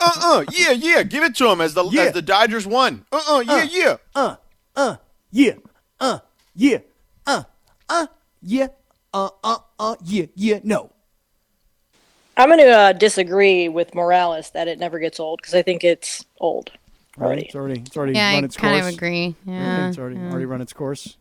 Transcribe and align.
uh, 0.00 0.44
yeah, 0.50 0.70
yeah. 0.72 1.02
Give 1.02 1.24
it 1.24 1.34
to 1.36 1.48
him 1.50 1.60
as 1.60 1.74
the 1.74 1.84
Yeah. 1.84 2.02
as 2.02 2.12
the 2.12 2.22
Dodgers 2.22 2.66
won. 2.66 3.04
Uh, 3.12 3.20
uh, 3.28 3.40
yeah, 3.40 3.62
yeah. 3.70 3.96
uh, 4.14 4.36
uh, 4.76 4.96
yeah, 5.30 5.54
uh, 6.00 6.18
yeah, 6.54 6.78
uh, 7.26 7.44
uh, 7.88 8.06
yeah, 8.42 8.68
uh, 9.12 9.30
uh, 9.42 9.58
uh, 9.78 9.96
yeah, 10.04 10.26
yeah, 10.34 10.60
no. 10.62 10.90
I'm 12.36 12.48
going 12.48 12.58
to 12.58 12.68
uh, 12.70 12.92
disagree 12.92 13.68
with 13.68 13.94
Morales 13.94 14.50
that 14.50 14.66
it 14.66 14.78
never 14.78 14.98
gets 14.98 15.20
old 15.20 15.40
because 15.40 15.54
I 15.54 15.62
think 15.62 15.84
it's 15.84 16.24
old 16.40 16.72
Right? 17.16 17.26
already. 17.28 17.42
It's 17.46 17.54
already, 17.54 17.80
it's 17.80 17.96
already 17.96 18.12
Yeah, 18.14 18.34
run 18.34 18.42
I 18.42 18.46
its 18.46 18.56
kind 18.56 18.74
course. 18.74 18.88
of 18.88 18.94
agree. 18.98 19.36
Yeah, 19.46 19.54
Yeah. 19.54 19.88
it's 19.88 19.98
already 19.98 20.16
already 20.16 20.46
run 20.46 20.60
its 20.60 20.72
course. 20.72 21.16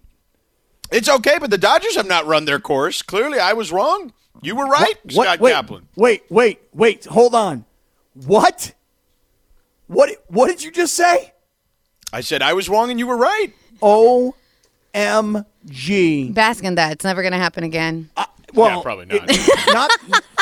It's 0.92 1.10
okay, 1.10 1.38
but 1.40 1.50
the 1.50 1.58
Dodgers 1.58 1.96
have 1.96 2.08
not 2.08 2.26
run 2.28 2.46
their 2.46 2.60
course. 2.60 3.02
Clearly, 3.02 3.40
I 3.40 3.54
was 3.54 3.72
wrong. 3.72 4.14
You 4.42 4.56
were 4.56 4.66
right, 4.66 4.96
What- 5.14 5.26
Scott 5.26 5.40
wait, 5.40 5.52
Kaplan. 5.54 5.88
Wait, 5.96 6.24
wait, 6.30 6.60
wait. 6.74 7.06
Hold 7.06 7.34
on. 7.34 7.66
What? 8.26 8.74
What? 9.88 10.10
What 10.28 10.48
did 10.48 10.64
you 10.64 10.72
just 10.72 10.94
say? 10.94 11.34
I 12.12 12.22
said 12.22 12.42
I 12.42 12.54
was 12.54 12.70
wrong 12.70 12.92
and 12.92 13.00
you 13.00 13.08
were 13.08 13.18
right. 13.18 13.54
O 13.82 14.36
M 14.94 15.46
G. 15.66 16.30
Bask 16.30 16.64
in 16.64 16.76
that. 16.76 16.92
It's 16.92 17.04
never 17.06 17.22
going 17.24 17.32
to 17.32 17.38
happen 17.40 17.64
again. 17.64 18.10
Uh, 18.16 18.26
well, 18.54 18.78
Yeah, 18.78 18.82
probably 18.84 19.06
not. 19.06 19.22
it- 19.30 19.74
not 19.74 19.90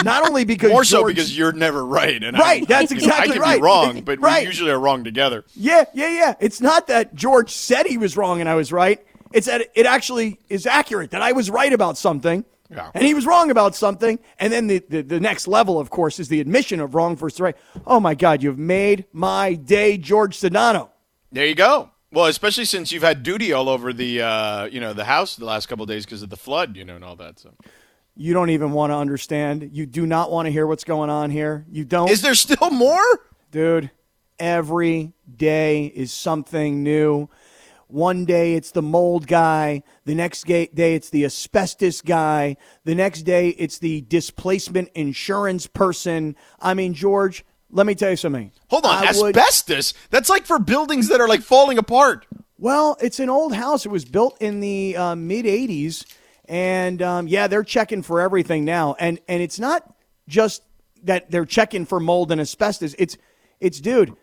not 0.03 0.27
only 0.27 0.43
because 0.43 0.69
More 0.71 0.83
so 0.83 1.01
George- 1.01 1.15
because 1.15 1.37
you're 1.37 1.53
never 1.53 1.85
right, 1.85 2.21
and 2.21 2.37
Right, 2.37 2.63
I, 2.63 2.65
that's 2.65 2.91
I 2.91 2.95
exactly 2.95 3.33
can 3.33 3.41
right. 3.41 3.55
be 3.57 3.61
wrong, 3.61 4.01
but 4.05 4.19
Right. 4.19 4.41
we 4.41 4.47
usually 4.47 4.71
are 4.71 4.79
wrong 4.79 5.03
together. 5.03 5.45
Yeah, 5.55 5.85
yeah, 5.93 6.09
yeah. 6.09 6.33
It's 6.41 6.59
not 6.59 6.87
that 6.87 7.15
George 7.15 7.51
said 7.51 7.85
he 7.85 7.97
was 7.97 8.17
wrong 8.17 8.39
and 8.41 8.49
I 8.49 8.55
was 8.55 8.71
right. 8.73 8.99
It's 9.33 9.47
that 9.47 9.67
it 9.75 9.85
actually 9.85 10.39
is 10.49 10.65
accurate 10.65 11.11
that 11.11 11.21
I 11.21 11.31
was 11.31 11.49
right 11.49 11.71
about 11.73 11.97
something 11.97 12.45
Yeah. 12.69 12.89
and 12.93 13.03
he 13.03 13.13
was 13.13 13.25
wrong 13.25 13.51
about 13.51 13.75
something. 13.75 14.19
And 14.39 14.51
then 14.53 14.67
the, 14.67 14.83
the, 14.89 15.01
the 15.01 15.19
next 15.19 15.47
level, 15.47 15.79
of 15.79 15.89
course, 15.89 16.19
is 16.19 16.27
the 16.29 16.39
admission 16.41 16.79
of 16.79 16.95
wrong 16.95 17.15
versus 17.15 17.39
right. 17.39 17.55
Oh 17.85 17.99
my 17.99 18.15
God, 18.15 18.41
you've 18.43 18.59
made 18.59 19.05
my 19.13 19.53
day, 19.55 19.97
George 19.97 20.37
Sedano. 20.37 20.89
There 21.31 21.45
you 21.45 21.55
go. 21.55 21.89
Well, 22.13 22.25
especially 22.25 22.65
since 22.65 22.91
you've 22.91 23.03
had 23.03 23.23
duty 23.23 23.53
all 23.53 23.69
over 23.69 23.93
the 23.93 24.21
uh, 24.21 24.65
you 24.65 24.81
know 24.81 24.91
the 24.93 25.05
house 25.05 25.37
the 25.37 25.45
last 25.45 25.67
couple 25.67 25.83
of 25.83 25.89
days 25.89 26.03
because 26.05 26.21
of 26.23 26.29
the 26.29 26.35
flood, 26.37 26.75
you 26.75 26.83
know, 26.83 26.95
and 26.95 27.05
all 27.05 27.15
that. 27.15 27.39
So, 27.39 27.53
You 28.17 28.33
don't 28.33 28.49
even 28.49 28.73
want 28.73 28.91
to 28.91 28.95
understand. 28.97 29.69
You 29.71 29.85
do 29.85 30.05
not 30.05 30.29
want 30.29 30.45
to 30.47 30.51
hear 30.51 30.67
what's 30.67 30.83
going 30.83 31.09
on 31.09 31.29
here. 31.31 31.65
You 31.71 31.85
don't. 31.85 32.09
is 32.09 32.21
there 32.21 32.35
still 32.35 32.69
more? 32.69 33.01
Dude, 33.51 33.91
every 34.39 35.13
day 35.33 35.85
is 35.85 36.11
something 36.11 36.83
new. 36.83 37.29
One 37.91 38.25
day 38.25 38.55
it's 38.55 38.71
the 38.71 38.81
mold 38.81 39.27
guy. 39.27 39.83
The 40.05 40.15
next 40.15 40.45
day 40.45 40.69
it's 40.73 41.09
the 41.09 41.25
asbestos 41.25 42.01
guy. 42.01 42.57
The 42.85 42.95
next 42.95 43.23
day 43.23 43.49
it's 43.49 43.79
the 43.79 44.01
displacement 44.01 44.89
insurance 44.95 45.67
person. 45.67 46.35
I 46.59 46.73
mean, 46.73 46.93
George, 46.93 47.43
let 47.69 47.85
me 47.85 47.95
tell 47.95 48.09
you 48.11 48.15
something. 48.15 48.51
Hold 48.69 48.85
on, 48.85 49.05
I 49.05 49.11
would- 49.17 49.35
asbestos. 49.35 49.93
That's 50.09 50.29
like 50.29 50.45
for 50.45 50.57
buildings 50.59 51.09
that 51.09 51.19
are 51.21 51.27
like 51.27 51.41
falling 51.41 51.77
apart. 51.77 52.25
well, 52.57 52.95
it's 53.01 53.19
an 53.19 53.29
old 53.29 53.53
house. 53.53 53.85
It 53.85 53.89
was 53.89 54.05
built 54.05 54.41
in 54.41 54.59
the 54.61 54.95
uh, 54.95 55.15
mid 55.15 55.45
80s. 55.45 56.05
And 56.45 57.01
um, 57.01 57.27
yeah, 57.27 57.47
they're 57.47 57.63
checking 57.63 58.03
for 58.03 58.19
everything 58.21 58.65
now. 58.65 58.95
And, 58.99 59.19
and 59.27 59.41
it's 59.41 59.59
not 59.59 59.95
just 60.27 60.63
that 61.03 61.31
they're 61.31 61.45
checking 61.45 61.85
for 61.85 61.99
mold 61.99 62.31
and 62.31 62.39
asbestos. 62.41 62.93
It's, 62.99 63.17
it's 63.59 63.79
dude, 63.79 64.13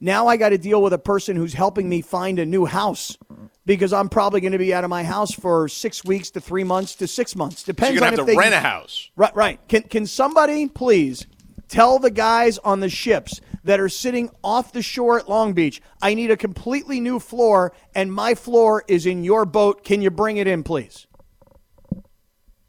now 0.00 0.26
I 0.26 0.36
got 0.36 0.50
to 0.50 0.58
deal 0.58 0.82
with 0.82 0.92
a 0.92 0.98
person 0.98 1.36
who's 1.36 1.54
helping 1.54 1.88
me 1.88 2.00
find 2.02 2.38
a 2.38 2.46
new 2.46 2.66
house 2.66 3.16
because 3.64 3.92
I'm 3.92 4.08
probably 4.08 4.40
going 4.40 4.52
to 4.52 4.58
be 4.58 4.72
out 4.72 4.84
of 4.84 4.90
my 4.90 5.02
house 5.02 5.32
for 5.32 5.68
six 5.68 6.04
weeks 6.04 6.30
to 6.32 6.40
three 6.40 6.64
months 6.64 6.94
to 6.96 7.08
six 7.08 7.34
months. 7.34 7.60
So 7.60 7.72
Depends 7.72 7.94
you're 7.94 8.00
gonna 8.00 8.12
on 8.12 8.18
have 8.18 8.20
if 8.20 8.26
to 8.26 8.32
they 8.32 8.38
rent 8.38 8.54
a 8.54 8.60
house. 8.60 9.10
Right, 9.16 9.34
right. 9.34 9.68
Can 9.68 9.82
can 9.82 10.06
somebody 10.06 10.68
please 10.68 11.26
tell 11.68 11.98
the 11.98 12.10
guys 12.10 12.58
on 12.58 12.80
the 12.80 12.88
ships 12.88 13.40
that 13.66 13.80
are 13.80 13.88
sitting 13.88 14.30
off 14.44 14.72
the 14.72 14.82
shore 14.82 15.18
at 15.18 15.28
Long 15.28 15.52
Beach, 15.52 15.82
I 16.00 16.14
need 16.14 16.30
a 16.30 16.36
completely 16.36 17.00
new 17.00 17.18
floor 17.18 17.72
and 17.94 18.12
my 18.12 18.34
floor 18.34 18.84
is 18.86 19.06
in 19.06 19.24
your 19.24 19.44
boat. 19.44 19.82
Can 19.84 20.00
you 20.02 20.10
bring 20.10 20.36
it 20.36 20.46
in, 20.46 20.62
please? 20.62 21.06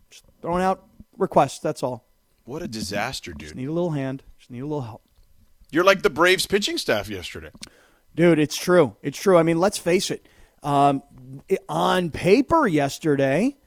Just 0.09 0.23
throwing 0.41 0.63
out 0.63 0.85
requests, 1.17 1.59
that's 1.59 1.83
all. 1.83 2.07
What 2.45 2.63
a 2.63 2.67
disaster, 2.67 3.33
dude. 3.33 3.55
Need 3.55 3.67
a 3.67 3.71
little 3.71 3.91
hand. 3.91 4.23
Just 4.39 4.49
need 4.49 4.61
a 4.61 4.65
little 4.65 4.81
help. 4.81 5.03
You're 5.71 5.83
like 5.83 6.01
the 6.01 6.09
Braves 6.09 6.45
pitching 6.45 6.77
staff 6.77 7.09
yesterday. 7.09 7.51
Dude, 8.15 8.39
it's 8.39 8.55
true. 8.55 8.95
It's 9.01 9.19
true. 9.19 9.37
I 9.37 9.43
mean, 9.43 9.59
let's 9.59 9.77
face 9.77 10.09
it. 10.09 10.27
Um, 10.63 11.03
on 11.69 12.09
paper 12.09 12.67
yesterday, 12.67 13.57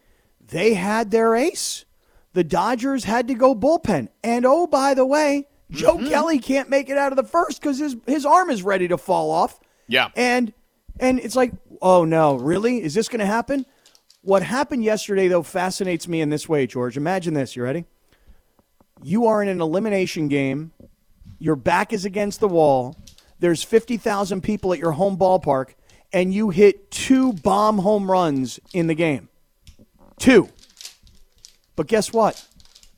they 0.45 0.75
had 0.75 1.11
their 1.11 1.35
ace. 1.35 1.85
The 2.33 2.45
Dodgers 2.45 3.05
had 3.05 3.29
to 3.29 3.35
go 3.35 3.55
bullpen. 3.55 4.09
And 4.25 4.45
oh, 4.47 4.67
by 4.67 4.95
the 4.95 5.07
way, 5.07 5.47
Joe 5.71 5.99
Kelly 5.99 6.39
can't 6.39 6.69
make 6.69 6.89
it 6.89 6.99
out 6.99 7.13
of 7.13 7.17
the 7.17 7.25
first 7.25 7.61
because 7.61 7.79
his, 7.79 7.97
his 8.07 8.27
arm 8.27 8.51
is 8.51 8.63
ready 8.63 8.89
to 8.89 8.99
fall 8.99 9.31
off. 9.31 9.61
Yeah. 9.87 10.09
And 10.17 10.53
and 10.99 11.19
it's 11.21 11.37
like, 11.37 11.53
oh 11.81 12.05
no, 12.05 12.37
really? 12.37 12.83
Is 12.83 12.95
this 12.95 13.09
going 13.09 13.21
to 13.21 13.27
happen? 13.27 13.67
What 14.23 14.43
happened 14.43 14.85
yesterday, 14.85 15.29
though, 15.29 15.43
fascinates 15.43 16.07
me 16.07 16.21
in 16.21 16.29
this 16.29 16.49
way, 16.49 16.67
George. 16.67 16.97
Imagine 16.97 17.35
this. 17.35 17.57
You 17.57 17.63
ready? 17.63 17.87
You 19.03 19.27
are 19.27 19.43
in 19.43 19.49
an 19.49 19.61
elimination 19.61 20.29
game. 20.29 20.73
Your 21.41 21.57
back 21.57 21.93
is 21.93 22.05
against 22.05 22.39
the 22.39 22.49
wall. 22.49 22.97
There's 23.41 23.63
50,000 23.63 24.43
people 24.43 24.73
at 24.73 24.79
your 24.79 24.93
home 24.93 25.17
ballpark, 25.17 25.71
and 26.13 26.33
you 26.33 26.51
hit 26.51 26.91
two 26.91 27.33
bomb 27.33 27.79
home 27.79 28.11
runs 28.11 28.61
in 28.75 28.87
the 28.87 28.95
game. 28.95 29.31
Two. 30.19 30.51
But 31.75 31.87
guess 31.87 32.13
what? 32.13 32.47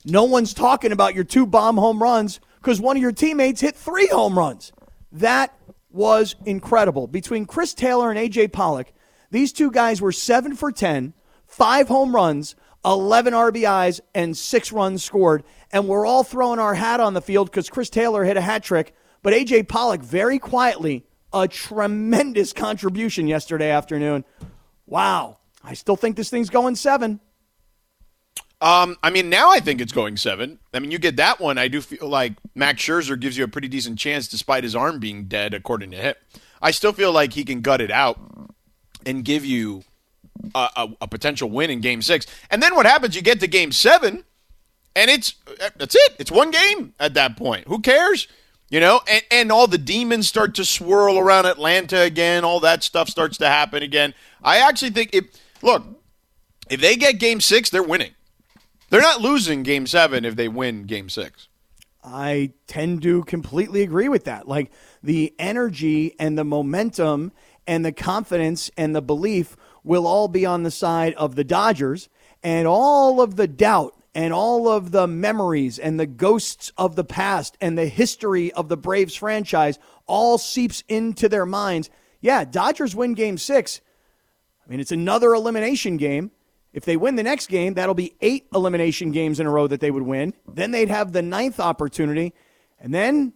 No 0.03 0.25
one's 0.25 0.53
talking 0.53 0.91
about 0.91 1.15
your 1.15 1.23
two 1.23 1.47
bomb 1.47 1.77
home 1.77 2.03
runs 2.03 2.41
because 2.57 2.81
one 2.81 2.97
of 2.97 3.01
your 3.01 3.13
teammates 3.13 3.61
hit 3.61 3.77
three 3.77 4.07
home 4.07 4.37
runs. 4.37 4.73
That 5.13 5.57
was 5.89 6.35
incredible. 6.45 7.07
Between 7.07 7.45
Chris 7.45 7.73
Taylor 7.73 8.11
and 8.11 8.19
AJ 8.19 8.51
Pollock, 8.51 8.91
these 9.31 9.53
two 9.53 9.71
guys 9.71 10.01
were 10.01 10.11
seven 10.11 10.55
for 10.55 10.71
10, 10.71 11.13
five 11.47 11.87
home 11.87 12.13
runs, 12.13 12.55
11 12.85 13.33
RBIs, 13.33 14.01
and 14.13 14.35
six 14.35 14.71
runs 14.71 15.03
scored. 15.03 15.43
And 15.71 15.87
we're 15.87 16.05
all 16.05 16.23
throwing 16.23 16.59
our 16.59 16.75
hat 16.75 16.99
on 16.99 17.13
the 17.13 17.21
field 17.21 17.49
because 17.49 17.69
Chris 17.69 17.89
Taylor 17.89 18.23
hit 18.23 18.37
a 18.37 18.41
hat 18.41 18.63
trick. 18.63 18.95
But 19.21 19.33
AJ 19.33 19.69
Pollock, 19.69 20.01
very 20.01 20.37
quietly, 20.37 21.05
a 21.33 21.47
tremendous 21.47 22.53
contribution 22.53 23.27
yesterday 23.27 23.71
afternoon. 23.71 24.25
Wow. 24.85 25.37
I 25.63 25.73
still 25.73 25.95
think 25.95 26.17
this 26.17 26.29
thing's 26.29 26.49
going 26.49 26.75
seven. 26.75 27.21
Um, 28.59 28.97
I 29.03 29.09
mean, 29.09 29.29
now 29.29 29.51
I 29.51 29.59
think 29.59 29.81
it's 29.81 29.91
going 29.91 30.15
seven. 30.15 30.59
I 30.73 30.79
mean, 30.79 30.91
you 30.91 30.97
get 30.97 31.17
that 31.17 31.39
one. 31.39 31.57
I 31.57 31.67
do 31.67 31.81
feel 31.81 32.07
like 32.07 32.33
Max 32.55 32.81
Scherzer 32.81 33.19
gives 33.19 33.37
you 33.37 33.43
a 33.43 33.47
pretty 33.47 33.67
decent 33.67 33.99
chance, 33.99 34.27
despite 34.27 34.63
his 34.63 34.75
arm 34.75 34.99
being 34.99 35.25
dead, 35.25 35.53
according 35.53 35.91
to 35.91 35.97
him. 35.97 36.15
I 36.61 36.71
still 36.71 36.93
feel 36.93 37.11
like 37.11 37.33
he 37.33 37.43
can 37.43 37.59
gut 37.59 37.81
it 37.81 37.91
out 37.91 38.19
and 39.05 39.25
give 39.25 39.43
you 39.43 39.83
a, 40.55 40.69
a, 40.75 40.89
a 41.01 41.07
potential 41.07 41.49
win 41.49 41.69
in 41.69 41.81
Game 41.81 42.01
Six. 42.01 42.25
And 42.49 42.61
then 42.61 42.75
what 42.75 42.85
happens? 42.85 43.15
You 43.15 43.21
get 43.21 43.39
to 43.41 43.47
Game 43.47 43.71
Seven, 43.71 44.23
and 44.95 45.09
it's 45.09 45.35
uh, 45.47 45.69
that's 45.75 45.95
it. 45.95 46.15
It's 46.19 46.31
one 46.31 46.51
game 46.51 46.93
at 46.99 47.13
that 47.15 47.37
point. 47.37 47.67
Who 47.67 47.79
cares? 47.79 48.27
You 48.69 48.79
know, 48.79 49.01
and, 49.07 49.23
and 49.29 49.51
all 49.51 49.67
the 49.67 49.77
demons 49.77 50.27
start 50.27 50.55
to 50.55 50.65
swirl 50.65 51.19
around 51.19 51.45
Atlanta 51.45 52.01
again. 52.01 52.43
All 52.43 52.59
that 52.61 52.81
stuff 52.81 53.07
starts 53.07 53.37
to 53.37 53.47
happen 53.47 53.83
again. 53.83 54.13
I 54.43 54.57
actually 54.57 54.91
think 54.91 55.11
if 55.13 55.25
look, 55.61 55.83
if 56.69 56.81
they 56.81 56.95
get 56.95 57.19
Game 57.19 57.39
Six, 57.39 57.69
they're 57.69 57.83
winning. 57.83 58.11
They're 58.89 59.01
not 59.01 59.21
losing 59.21 59.63
game 59.63 59.87
seven 59.87 60.23
if 60.23 60.35
they 60.35 60.47
win 60.47 60.83
game 60.83 61.09
six. 61.09 61.47
I 62.03 62.51
tend 62.67 63.01
to 63.01 63.23
completely 63.23 63.81
agree 63.81 64.07
with 64.07 64.25
that. 64.25 64.47
Like 64.47 64.71
the 65.01 65.33
energy 65.39 66.13
and 66.19 66.37
the 66.37 66.43
momentum 66.43 67.31
and 67.65 67.83
the 67.83 67.91
confidence 67.91 68.69
and 68.77 68.95
the 68.95 69.01
belief 69.01 69.55
will 69.83 70.07
all 70.07 70.27
be 70.27 70.45
on 70.45 70.63
the 70.63 70.71
side 70.71 71.13
of 71.15 71.35
the 71.35 71.43
Dodgers, 71.43 72.09
and 72.41 72.67
all 72.67 73.21
of 73.21 73.35
the 73.35 73.47
doubt 73.47 73.95
and 74.15 74.33
all 74.33 74.69
of 74.69 74.91
the 74.91 75.07
memories 75.07 75.79
and 75.79 75.99
the 75.99 76.05
ghosts 76.05 76.71
of 76.77 76.95
the 76.95 77.03
past 77.03 77.57
and 77.59 77.77
the 77.77 77.87
history 77.87 78.51
of 78.53 78.69
the 78.69 78.77
Braves 78.77 79.15
franchise 79.15 79.79
all 80.05 80.37
seeps 80.37 80.83
into 80.87 81.27
their 81.27 81.45
minds. 81.45 81.89
Yeah, 82.21 82.45
Dodgers 82.45 82.95
win 82.95 83.13
game 83.13 83.37
six. 83.37 83.81
I 84.65 84.69
mean, 84.69 84.79
it's 84.79 84.91
another 84.91 85.33
elimination 85.33 85.97
game. 85.97 86.31
If 86.73 86.85
they 86.85 86.97
win 86.97 87.15
the 87.15 87.23
next 87.23 87.47
game, 87.47 87.75
that'll 87.75 87.93
be 87.93 88.15
eight 88.21 88.47
elimination 88.53 89.11
games 89.11 89.39
in 89.39 89.45
a 89.45 89.51
row 89.51 89.67
that 89.67 89.79
they 89.79 89.91
would 89.91 90.03
win. 90.03 90.33
Then 90.47 90.71
they'd 90.71 90.89
have 90.89 91.11
the 91.11 91.21
ninth 91.21 91.59
opportunity. 91.59 92.33
And 92.79 92.93
then, 92.93 93.33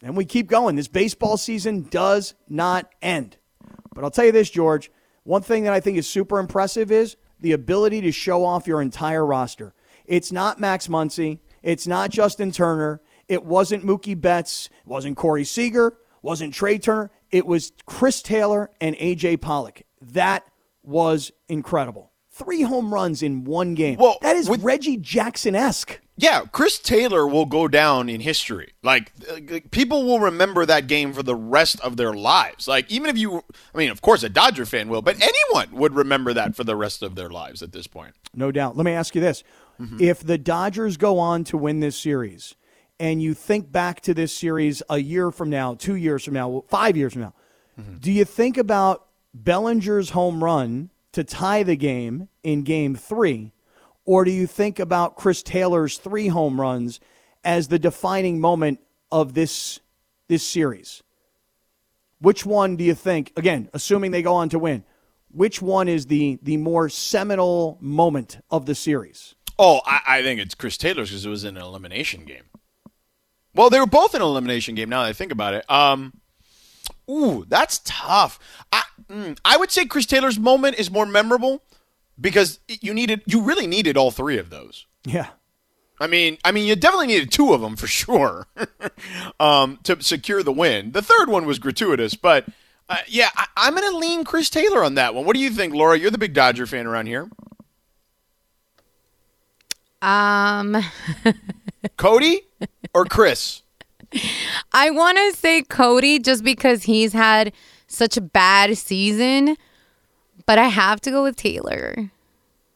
then 0.00 0.14
we 0.14 0.24
keep 0.24 0.48
going. 0.48 0.76
This 0.76 0.88
baseball 0.88 1.36
season 1.36 1.82
does 1.82 2.34
not 2.48 2.90
end. 3.00 3.36
But 3.94 4.04
I'll 4.04 4.10
tell 4.10 4.24
you 4.24 4.32
this, 4.32 4.50
George. 4.50 4.90
One 5.30 5.42
thing 5.42 5.62
that 5.62 5.72
I 5.72 5.78
think 5.78 5.96
is 5.96 6.08
super 6.08 6.40
impressive 6.40 6.90
is 6.90 7.16
the 7.38 7.52
ability 7.52 8.00
to 8.00 8.10
show 8.10 8.44
off 8.44 8.66
your 8.66 8.82
entire 8.82 9.24
roster. 9.24 9.74
It's 10.04 10.32
not 10.32 10.58
Max 10.58 10.88
Muncy. 10.88 11.38
It's 11.62 11.86
not 11.86 12.10
Justin 12.10 12.50
Turner. 12.50 13.00
It 13.28 13.44
wasn't 13.44 13.86
Mookie 13.86 14.20
Betts. 14.20 14.68
It 14.80 14.88
wasn't 14.88 15.16
Corey 15.16 15.44
Seager. 15.44 15.96
Wasn't 16.20 16.52
Trea 16.52 16.80
Turner. 16.80 17.12
It 17.30 17.46
was 17.46 17.70
Chris 17.86 18.22
Taylor 18.22 18.72
and 18.80 18.96
AJ 18.96 19.40
Pollock. 19.40 19.82
That 20.02 20.44
was 20.82 21.30
incredible. 21.48 22.09
Three 22.44 22.62
home 22.62 22.92
runs 22.94 23.22
in 23.22 23.44
one 23.44 23.74
game. 23.74 23.96
Well, 23.98 24.16
that 24.22 24.36
is 24.36 24.48
with- 24.48 24.62
Reggie 24.62 24.96
Jackson 24.96 25.54
esque. 25.54 26.00
Yeah, 26.16 26.42
Chris 26.52 26.78
Taylor 26.78 27.26
will 27.26 27.46
go 27.46 27.66
down 27.66 28.08
in 28.10 28.20
history. 28.20 28.74
Like, 28.82 29.10
people 29.70 30.04
will 30.04 30.20
remember 30.20 30.66
that 30.66 30.86
game 30.86 31.14
for 31.14 31.22
the 31.22 31.34
rest 31.34 31.80
of 31.80 31.96
their 31.96 32.12
lives. 32.12 32.68
Like, 32.68 32.90
even 32.90 33.08
if 33.08 33.16
you, 33.16 33.42
I 33.74 33.78
mean, 33.78 33.88
of 33.90 34.02
course, 34.02 34.22
a 34.22 34.28
Dodger 34.28 34.66
fan 34.66 34.90
will, 34.90 35.00
but 35.00 35.16
anyone 35.20 35.68
would 35.80 35.94
remember 35.94 36.34
that 36.34 36.54
for 36.54 36.62
the 36.64 36.76
rest 36.76 37.02
of 37.02 37.14
their 37.14 37.30
lives 37.30 37.62
at 37.62 37.72
this 37.72 37.86
point. 37.86 38.14
No 38.34 38.52
doubt. 38.52 38.76
Let 38.76 38.84
me 38.84 38.92
ask 38.92 39.14
you 39.14 39.22
this. 39.22 39.42
Mm-hmm. 39.80 39.96
If 40.00 40.20
the 40.20 40.36
Dodgers 40.36 40.98
go 40.98 41.18
on 41.18 41.42
to 41.44 41.56
win 41.56 41.80
this 41.80 41.96
series, 41.98 42.54
and 42.98 43.22
you 43.22 43.32
think 43.32 43.72
back 43.72 44.02
to 44.02 44.12
this 44.12 44.34
series 44.36 44.82
a 44.90 44.98
year 44.98 45.30
from 45.30 45.48
now, 45.48 45.74
two 45.74 45.94
years 45.94 46.22
from 46.22 46.34
now, 46.34 46.64
five 46.68 46.96
years 46.96 47.12
from 47.14 47.22
now, 47.22 47.34
Mm-hmm. 47.80 47.96
do 47.98 48.12
you 48.12 48.26
think 48.26 48.58
about 48.58 49.06
Bellinger's 49.32 50.10
home 50.10 50.44
run 50.44 50.90
to 51.12 51.24
tie 51.24 51.62
the 51.62 51.76
game 51.76 52.28
in 52.42 52.62
game 52.62 52.94
three? 52.94 53.52
Or 54.04 54.24
do 54.24 54.30
you 54.30 54.46
think 54.46 54.78
about 54.78 55.16
Chris 55.16 55.42
Taylor's 55.42 55.98
three 55.98 56.28
home 56.28 56.60
runs 56.60 57.00
as 57.44 57.68
the 57.68 57.78
defining 57.78 58.40
moment 58.40 58.80
of 59.12 59.34
this, 59.34 59.80
this 60.28 60.42
series? 60.42 61.02
Which 62.20 62.44
one 62.44 62.76
do 62.76 62.84
you 62.84 62.94
think, 62.94 63.32
again, 63.36 63.70
assuming 63.72 64.10
they 64.10 64.22
go 64.22 64.34
on 64.34 64.48
to 64.50 64.58
win, 64.58 64.84
which 65.30 65.62
one 65.62 65.88
is 65.88 66.06
the, 66.06 66.38
the 66.42 66.56
more 66.56 66.88
seminal 66.88 67.78
moment 67.80 68.38
of 68.50 68.66
the 68.66 68.74
series? 68.74 69.34
Oh, 69.58 69.80
I, 69.84 70.00
I 70.06 70.22
think 70.22 70.40
it's 70.40 70.54
Chris 70.54 70.76
Taylor's 70.76 71.10
because 71.10 71.24
it 71.24 71.30
was 71.30 71.44
an 71.44 71.56
elimination 71.56 72.24
game. 72.24 72.44
Well, 73.54 73.70
they 73.70 73.80
were 73.80 73.86
both 73.86 74.14
an 74.14 74.22
elimination 74.22 74.74
game. 74.74 74.88
Now 74.88 75.02
that 75.02 75.08
I 75.08 75.12
think 75.12 75.32
about 75.32 75.54
it, 75.54 75.70
um, 75.70 76.14
ooh, 77.10 77.44
that's 77.48 77.80
tough. 77.84 78.38
I 78.72 78.82
mm, 79.08 79.38
I 79.44 79.56
would 79.56 79.70
say 79.70 79.84
Chris 79.86 80.06
Taylor's 80.06 80.38
moment 80.38 80.78
is 80.78 80.90
more 80.90 81.06
memorable 81.06 81.62
because 82.20 82.60
you 82.68 82.94
needed, 82.94 83.22
you 83.26 83.42
really 83.42 83.66
needed 83.66 83.96
all 83.96 84.10
three 84.10 84.38
of 84.38 84.50
those. 84.50 84.86
Yeah. 85.04 85.28
I 86.00 86.06
mean, 86.06 86.38
I 86.44 86.52
mean, 86.52 86.66
you 86.66 86.76
definitely 86.76 87.08
needed 87.08 87.30
two 87.30 87.52
of 87.52 87.60
them 87.60 87.76
for 87.76 87.86
sure 87.86 88.46
um, 89.40 89.78
to 89.82 90.02
secure 90.02 90.42
the 90.42 90.52
win. 90.52 90.92
The 90.92 91.02
third 91.02 91.28
one 91.28 91.44
was 91.44 91.58
gratuitous, 91.58 92.14
but 92.14 92.46
uh, 92.88 92.96
yeah, 93.06 93.28
I, 93.36 93.46
I'm 93.56 93.74
going 93.74 93.90
to 93.90 93.98
lean 93.98 94.24
Chris 94.24 94.48
Taylor 94.48 94.82
on 94.82 94.94
that 94.94 95.14
one. 95.14 95.26
What 95.26 95.34
do 95.34 95.40
you 95.40 95.50
think, 95.50 95.74
Laura? 95.74 95.98
You're 95.98 96.10
the 96.10 96.18
big 96.18 96.32
Dodger 96.32 96.66
fan 96.66 96.86
around 96.86 97.06
here. 97.06 97.28
Um, 100.00 100.82
Cody 101.98 102.42
or 102.94 103.04
Chris? 103.04 103.60
I 104.72 104.90
want 104.90 105.18
to 105.18 105.32
say 105.38 105.62
Cody 105.62 106.18
just 106.18 106.42
because 106.44 106.84
he's 106.84 107.12
had 107.12 107.52
such 107.86 108.16
a 108.16 108.20
bad 108.20 108.76
season, 108.76 109.56
but 110.46 110.58
I 110.58 110.64
have 110.68 111.00
to 111.02 111.10
go 111.10 111.22
with 111.22 111.36
Taylor. 111.36 112.10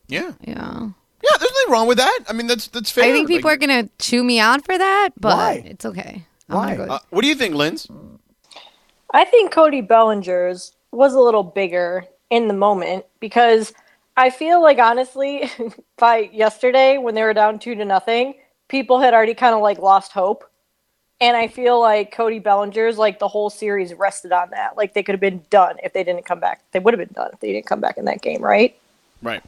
Yeah. 0.09 0.33
Yeah. 0.43 0.89
Yeah, 1.23 1.39
there's 1.39 1.51
nothing 1.53 1.73
wrong 1.73 1.87
with 1.89 1.97
that. 1.99 2.21
I 2.29 2.33
mean, 2.35 2.47
that's 2.47 2.69
that's 2.69 2.91
fair. 2.91 3.05
I 3.05 3.13
think 3.13 3.29
people 3.29 3.49
Like, 3.51 3.57
are 3.63 3.67
going 3.67 3.87
to 3.87 3.91
chew 3.99 4.23
me 4.23 4.39
out 4.39 4.63
for 4.65 4.77
that, 4.77 5.11
but 5.19 5.37
Why? 5.37 5.63
it's 5.65 5.87
okay. 5.87 6.27
I'm 6.51 6.57
Why? 6.57 6.77
go- 6.77 6.83
Uh, 6.85 6.99
what 7.11 7.23
do 7.23 7.29
you 7.29 7.35
think, 7.35 7.55
Linz? 7.55 7.89
I 9.13 9.25
think 9.25 9.51
Cody 9.51 9.81
Bellinger's 9.81 10.73
was 10.93 11.15
a 11.15 11.21
little 11.21 11.43
bigger 11.43 12.05
in 12.31 12.49
the 12.49 12.55
moment 12.55 13.07
because 13.21 13.73
I 14.17 14.29
feel 14.31 14.61
like 14.63 14.79
honestly, 14.79 15.51
by 15.97 16.29
yesterday 16.33 16.99
when 16.99 17.15
they 17.15 17.23
were 17.23 17.33
down 17.35 17.59
two 17.59 17.75
to 17.75 17.85
nothing, 17.85 18.35
people 18.69 19.01
had 19.01 19.15
already 19.15 19.35
kind 19.35 19.55
of 19.55 19.63
like 19.63 19.79
lost 19.79 20.13
hope. 20.13 20.45
And 21.21 21.37
I 21.37 21.49
feel 21.49 21.81
like 21.81 22.13
Cody 22.13 22.39
Bellinger's 22.41 22.99
like 22.99 23.19
the 23.19 23.29
whole 23.29 23.49
series 23.49 23.95
rested 23.95 24.33
on 24.33 24.51
that. 24.51 24.77
Like 24.77 24.95
they 24.95 25.03
could 25.03 25.15
have 25.15 25.21
been 25.21 25.43
done 25.49 25.77
if 25.83 25.93
they 25.93 26.05
didn't 26.05 26.25
come 26.27 26.41
back. 26.41 26.63
They 26.73 26.81
would 26.81 26.93
have 26.93 26.99
been 26.99 27.15
done 27.15 27.31
if 27.33 27.41
they 27.41 27.53
didn't 27.53 27.67
come 27.67 27.81
back 27.81 27.97
in 27.97 28.05
that 28.07 28.21
game, 28.21 28.43
right? 28.43 28.77
Right. 29.23 29.43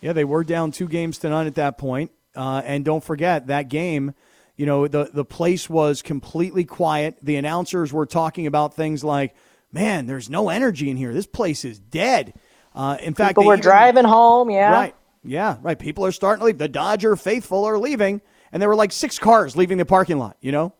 Yeah, 0.00 0.14
they 0.14 0.24
were 0.24 0.42
down 0.42 0.70
two 0.72 0.88
games 0.88 1.18
to 1.18 1.28
none 1.28 1.46
at 1.46 1.56
that 1.56 1.76
point. 1.78 2.10
Uh, 2.34 2.62
and 2.64 2.84
don't 2.84 3.04
forget 3.04 3.48
that 3.48 3.68
game, 3.68 4.14
you 4.56 4.64
know, 4.64 4.88
the, 4.88 5.10
the 5.12 5.24
place 5.24 5.68
was 5.68 6.00
completely 6.00 6.64
quiet. 6.64 7.16
The 7.22 7.36
announcers 7.36 7.92
were 7.92 8.06
talking 8.06 8.46
about 8.46 8.74
things 8.74 9.04
like, 9.04 9.34
man, 9.72 10.06
there's 10.06 10.30
no 10.30 10.48
energy 10.48 10.90
in 10.90 10.96
here. 10.96 11.12
This 11.12 11.26
place 11.26 11.64
is 11.64 11.78
dead. 11.78 12.32
Uh, 12.74 12.96
in 13.00 13.14
fact, 13.14 13.30
People 13.30 13.42
they 13.42 13.46
were 13.48 13.54
even- 13.54 13.62
driving 13.62 14.04
home, 14.04 14.48
yeah. 14.50 14.72
Right. 14.72 14.94
Yeah, 15.22 15.56
right. 15.60 15.78
People 15.78 16.06
are 16.06 16.12
starting 16.12 16.40
to 16.40 16.46
leave. 16.46 16.58
The 16.58 16.68
Dodger 16.68 17.14
faithful 17.14 17.64
are 17.66 17.76
leaving, 17.78 18.22
and 18.52 18.60
there 18.60 18.68
were 18.68 18.76
like 18.76 18.92
six 18.92 19.18
cars 19.18 19.56
leaving 19.56 19.78
the 19.78 19.84
parking 19.84 20.18
lot, 20.18 20.36
you 20.40 20.52
know? 20.52 20.74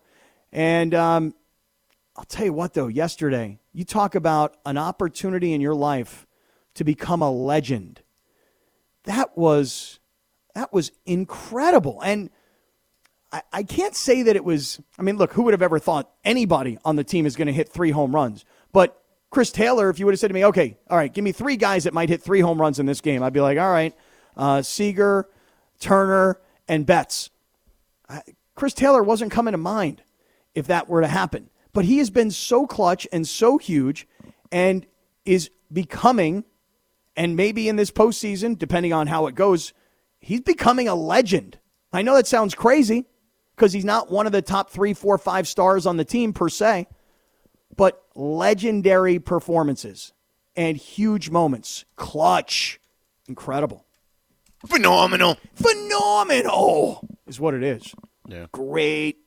And 0.53 0.95
um, 0.95 1.35
I'll 2.17 2.25
tell 2.25 2.45
you 2.45 2.53
what, 2.53 2.75
though, 2.75 2.89
yesterday, 2.89 3.61
you 3.73 3.85
talk 3.85 4.15
about 4.15 4.57
an 4.67 4.77
opportunity 4.77 5.53
in 5.53 5.61
your 5.61 5.75
life 5.75 6.27
to 6.75 6.85
become 6.85 7.23
a 7.23 7.31
legend. 7.31 8.03
That 9.05 9.37
was 9.37 9.99
that 10.55 10.73
was 10.73 10.91
incredible. 11.07 12.01
And 12.03 12.31
I, 13.33 13.43
I 13.53 13.63
can't 13.63 13.95
say 13.95 14.23
that 14.23 14.37
it 14.37 14.45
was 14.45 14.81
I 14.99 15.03
mean, 15.03 15.17
look, 15.17 15.33
who 15.33 15.43
would 15.45 15.55
have 15.55 15.63
ever 15.63 15.79
thought 15.79 16.11
anybody 16.25 16.79
on 16.85 16.97
the 16.97 17.05
team 17.05 17.27
is 17.27 17.37
going 17.37 17.47
to 17.47 17.53
hit 17.53 17.69
three 17.69 17.93
home 17.93 18.15
runs? 18.15 18.45
But 18.73 19.01
Chris 19.31 19.53
Taylor, 19.53 19.89
if 19.91 19.99
you 19.99 20.07
would 20.07 20.13
have 20.13 20.21
said 20.21 20.29
to 20.29 20.35
me, 20.35 20.45
okay, 20.47 20.77
all 20.89 20.97
right, 20.97 21.13
give 21.13 21.23
me 21.23 21.31
three 21.31 21.57
guys 21.57 21.85
that 21.85 21.95
might 21.95 22.09
hit 22.09 22.21
three 22.21 22.41
home 22.41 22.61
runs 22.61 22.81
in 22.81 22.87
this 22.87 23.01
game, 23.01 23.23
I'd 23.23 23.33
be 23.33 23.41
like, 23.41 23.59
all 23.59 23.71
right, 23.71 23.95
uh, 24.37 24.61
Seager, 24.61 25.29
Turner, 25.79 26.41
and 26.67 26.85
Betts. 26.85 27.31
Chris 28.55 28.75
Taylor 28.75 29.03
wasn't 29.03 29.33
coming 29.33 29.53
to 29.53 29.59
mind 29.59 30.03
if 30.55 30.67
that 30.67 30.89
were 30.89 31.01
to 31.01 31.09
happen. 31.09 31.51
But 31.73 31.85
he 31.85 31.99
has 31.99 32.11
been 32.11 32.31
so 32.31 32.67
clutch 32.67 33.07
and 33.13 33.27
so 33.27 33.59
huge 33.59 34.07
and 34.51 34.87
is 35.25 35.51
becoming, 35.73 36.45
and 37.17 37.37
maybe 37.37 37.69
in 37.69 37.77
this 37.77 37.91
postseason, 37.91 38.59
depending 38.59 38.93
on 38.93 39.07
how 39.07 39.27
it 39.29 39.35
goes, 39.35 39.73
he's 40.19 40.41
becoming 40.41 40.89
a 40.89 40.95
legend. 40.95 41.59
I 41.93 42.03
know 42.03 42.15
that 42.17 42.27
sounds 42.27 42.55
crazy 42.55 43.07
because 43.55 43.73
he's 43.73 43.85
not 43.85 44.11
one 44.11 44.27
of 44.27 44.33
the 44.33 44.43
top 44.43 44.71
three, 44.71 44.95
four, 44.95 45.17
five 45.19 45.47
stars 45.47 45.87
on 45.87 45.97
the 45.97 46.05
team 46.05 46.33
per 46.33 46.49
se, 46.49 46.89
but 47.77 48.03
legendary 48.15 49.19
performances 49.19 50.13
and 50.57 50.77
huge 50.77 51.31
moments. 51.31 51.85
Clutch. 51.97 52.81
Incredible. 53.29 53.87
Phenomenal. 54.67 55.39
Phenomenal 55.55 57.09
is 57.31 57.41
what 57.41 57.55
it 57.55 57.63
is. 57.63 57.95
Yeah. 58.29 58.47
Great. 58.53 59.19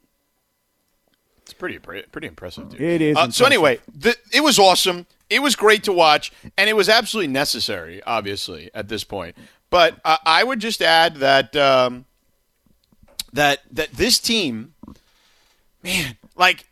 It's 1.42 1.54
pretty 1.54 1.80
pretty, 1.80 2.08
pretty 2.12 2.28
impressive, 2.28 2.70
dude. 2.70 2.82
It 2.82 3.02
is 3.02 3.18
Uh, 3.18 3.30
so 3.32 3.46
anyway, 3.46 3.80
the, 3.94 4.16
it 4.32 4.42
was 4.42 4.60
awesome. 4.60 5.08
It 5.30 5.42
was 5.42 5.56
great 5.56 5.84
to 5.86 5.94
watch, 5.94 6.32
and 6.58 6.70
it 6.70 6.74
was 6.74 6.88
absolutely 6.88 7.34
necessary, 7.34 8.02
obviously, 8.04 8.70
at 8.74 8.88
this 8.88 9.04
point. 9.04 9.36
But 9.70 10.00
uh, 10.06 10.18
I 10.26 10.44
would 10.44 10.60
just 10.60 10.82
add 10.82 11.18
that 11.18 11.56
um, 11.56 12.06
that 13.34 13.62
that 13.72 13.92
this 13.92 14.20
team, 14.20 14.74
man, 15.84 16.18
like 16.36 16.66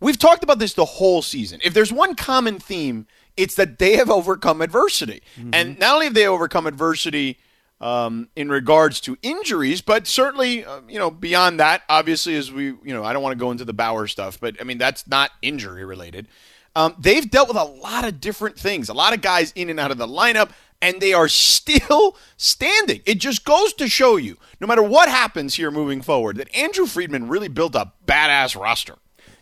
we've 0.00 0.18
talked 0.18 0.42
about 0.42 0.58
this 0.58 0.72
the 0.72 0.84
whole 0.86 1.22
season. 1.22 1.60
If 1.62 1.74
there's 1.74 1.92
one 1.92 2.14
common 2.16 2.58
theme, 2.58 3.06
it's 3.36 3.54
that 3.56 3.78
they 3.78 3.96
have 3.96 4.10
overcome 4.10 4.60
adversity, 4.60 5.22
and 5.52 5.78
not 5.78 5.94
only 5.94 6.06
have 6.06 6.14
they 6.14 6.26
overcome 6.26 6.66
adversity 6.66 7.38
um, 7.80 8.28
in 8.36 8.48
regards 8.50 9.00
to 9.02 9.16
injuries, 9.22 9.80
but 9.80 10.06
certainly, 10.06 10.64
uh, 10.64 10.80
you 10.88 10.98
know, 10.98 11.10
beyond 11.10 11.60
that, 11.60 11.82
obviously, 11.88 12.36
as 12.36 12.52
we, 12.52 12.66
you 12.66 12.80
know, 12.84 13.04
I 13.04 13.12
don't 13.12 13.22
want 13.22 13.32
to 13.32 13.42
go 13.42 13.50
into 13.50 13.64
the 13.64 13.72
Bauer 13.72 14.06
stuff, 14.06 14.38
but 14.38 14.56
I 14.60 14.64
mean, 14.64 14.78
that's 14.78 15.06
not 15.06 15.30
injury 15.40 15.84
related. 15.84 16.28
Um, 16.76 16.94
they've 16.98 17.28
dealt 17.28 17.48
with 17.48 17.56
a 17.56 17.64
lot 17.64 18.04
of 18.06 18.20
different 18.20 18.58
things, 18.58 18.88
a 18.88 18.94
lot 18.94 19.14
of 19.14 19.22
guys 19.22 19.52
in 19.56 19.70
and 19.70 19.80
out 19.80 19.90
of 19.90 19.98
the 19.98 20.06
lineup, 20.06 20.50
and 20.82 21.00
they 21.00 21.12
are 21.12 21.28
still 21.28 22.16
standing. 22.36 23.00
It 23.06 23.18
just 23.18 23.44
goes 23.44 23.72
to 23.74 23.88
show 23.88 24.16
you, 24.16 24.36
no 24.60 24.66
matter 24.66 24.82
what 24.82 25.08
happens 25.08 25.54
here 25.54 25.70
moving 25.70 26.00
forward, 26.02 26.36
that 26.36 26.54
Andrew 26.54 26.86
Friedman 26.86 27.28
really 27.28 27.48
built 27.48 27.74
a 27.74 27.92
badass 28.06 28.60
roster. 28.60 28.96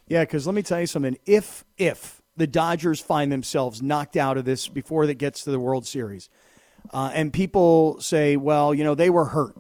Yeah, 0.07 0.23
because 0.23 0.47
let 0.47 0.55
me 0.55 0.63
tell 0.63 0.81
you 0.81 0.87
something. 0.87 1.19
If 1.27 1.65
if 1.77 2.23
the 2.37 2.47
Dodgers 2.47 3.01
find 3.01 3.31
themselves 3.31 3.83
knocked 3.83 4.17
out 4.17 4.39
of 4.39 4.45
this 4.45 4.69
before 4.69 5.05
it 5.05 5.19
gets 5.19 5.45
to 5.45 5.51
the 5.51 5.61
World 5.61 5.87
Series, 5.87 6.31
uh, 6.93 7.11
and 7.15 7.33
people 7.33 8.01
say, 8.01 8.37
well, 8.37 8.75
you 8.75 8.85
know, 8.85 8.95
they 8.95 9.11
were 9.11 9.27
hurt. 9.27 9.55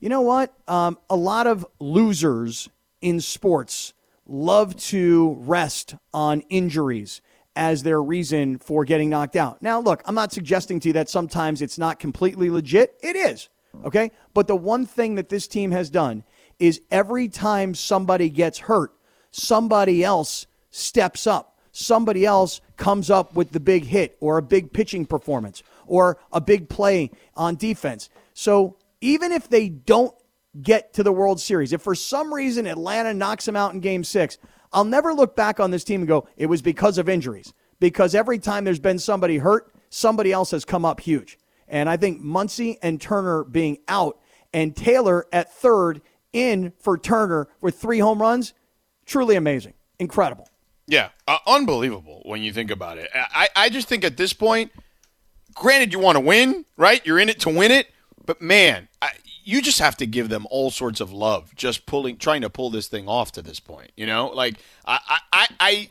You 0.00 0.08
know 0.08 0.22
what? 0.22 0.52
Um, 0.66 0.98
a 1.08 1.16
lot 1.16 1.46
of 1.46 1.66
losers 1.78 2.68
in 3.00 3.20
sports 3.20 3.94
love 4.26 4.76
to 4.76 5.36
rest 5.40 5.94
on 6.14 6.40
injuries 6.48 7.20
as 7.54 7.82
their 7.82 8.02
reason 8.02 8.58
for 8.58 8.84
getting 8.84 9.10
knocked 9.10 9.36
out. 9.36 9.60
Now, 9.62 9.80
look, 9.80 10.02
I'm 10.06 10.14
not 10.14 10.32
suggesting 10.32 10.80
to 10.80 10.88
you 10.88 10.92
that 10.94 11.08
sometimes 11.08 11.60
it's 11.60 11.78
not 11.78 12.00
completely 12.00 12.48
legit. 12.50 12.94
It 13.02 13.16
is. 13.16 13.48
Okay. 13.84 14.10
But 14.34 14.48
the 14.48 14.56
one 14.56 14.86
thing 14.86 15.16
that 15.16 15.28
this 15.28 15.46
team 15.46 15.70
has 15.70 15.90
done 15.90 16.24
is 16.58 16.80
every 16.90 17.28
time 17.28 17.74
somebody 17.74 18.30
gets 18.30 18.58
hurt, 18.60 18.92
somebody 19.30 20.02
else 20.04 20.46
steps 20.70 21.26
up. 21.26 21.58
Somebody 21.74 22.26
else 22.26 22.60
comes 22.76 23.08
up 23.10 23.34
with 23.34 23.52
the 23.52 23.60
big 23.60 23.84
hit 23.84 24.16
or 24.20 24.36
a 24.36 24.42
big 24.42 24.72
pitching 24.74 25.06
performance 25.06 25.62
or 25.92 26.16
a 26.32 26.40
big 26.40 26.70
play 26.70 27.10
on 27.36 27.54
defense. 27.54 28.08
So 28.32 28.78
even 29.02 29.30
if 29.30 29.50
they 29.50 29.68
don't 29.68 30.14
get 30.62 30.94
to 30.94 31.02
the 31.02 31.12
World 31.12 31.38
Series, 31.38 31.74
if 31.74 31.82
for 31.82 31.94
some 31.94 32.32
reason 32.32 32.66
Atlanta 32.66 33.12
knocks 33.12 33.44
them 33.44 33.56
out 33.56 33.74
in 33.74 33.80
game 33.80 34.02
six, 34.02 34.38
I'll 34.72 34.86
never 34.86 35.12
look 35.12 35.36
back 35.36 35.60
on 35.60 35.70
this 35.70 35.84
team 35.84 36.00
and 36.00 36.08
go, 36.08 36.26
it 36.38 36.46
was 36.46 36.62
because 36.62 36.96
of 36.96 37.10
injuries. 37.10 37.52
Because 37.78 38.14
every 38.14 38.38
time 38.38 38.64
there's 38.64 38.78
been 38.78 38.98
somebody 38.98 39.36
hurt, 39.36 39.70
somebody 39.90 40.32
else 40.32 40.50
has 40.52 40.64
come 40.64 40.86
up 40.86 40.98
huge. 40.98 41.38
And 41.68 41.90
I 41.90 41.98
think 41.98 42.22
Muncy 42.22 42.78
and 42.82 42.98
Turner 42.98 43.44
being 43.44 43.76
out 43.86 44.18
and 44.54 44.74
Taylor 44.74 45.26
at 45.30 45.52
third 45.52 46.00
in 46.32 46.72
for 46.78 46.96
Turner 46.96 47.48
with 47.60 47.78
three 47.78 47.98
home 47.98 48.22
runs, 48.22 48.54
truly 49.04 49.36
amazing. 49.36 49.74
Incredible. 49.98 50.48
Yeah, 50.86 51.10
uh, 51.28 51.36
unbelievable 51.46 52.22
when 52.24 52.42
you 52.42 52.50
think 52.52 52.70
about 52.70 52.96
it. 52.96 53.10
I, 53.14 53.48
I 53.54 53.68
just 53.68 53.88
think 53.88 54.04
at 54.04 54.16
this 54.16 54.32
point, 54.32 54.72
granted, 55.54 55.92
you 55.92 55.98
want 55.98 56.16
to 56.16 56.20
win, 56.20 56.64
right? 56.76 57.04
You're 57.04 57.18
in 57.18 57.28
it 57.28 57.40
to 57.40 57.48
win 57.48 57.70
it, 57.70 57.88
but 58.24 58.40
man, 58.40 58.88
I, 59.00 59.10
you 59.44 59.62
just 59.62 59.78
have 59.80 59.96
to 59.98 60.06
give 60.06 60.28
them 60.28 60.46
all 60.50 60.70
sorts 60.70 61.00
of 61.00 61.12
love, 61.12 61.54
just 61.54 61.86
pulling, 61.86 62.16
trying 62.16 62.42
to 62.42 62.50
pull 62.50 62.70
this 62.70 62.88
thing 62.88 63.08
off 63.08 63.32
to 63.32 63.42
this 63.42 63.60
point. 63.60 63.90
You 63.96 64.06
know, 64.06 64.28
like 64.28 64.56
I, 64.84 64.98
I, 65.08 65.18
I, 65.32 65.48
I 65.60 65.88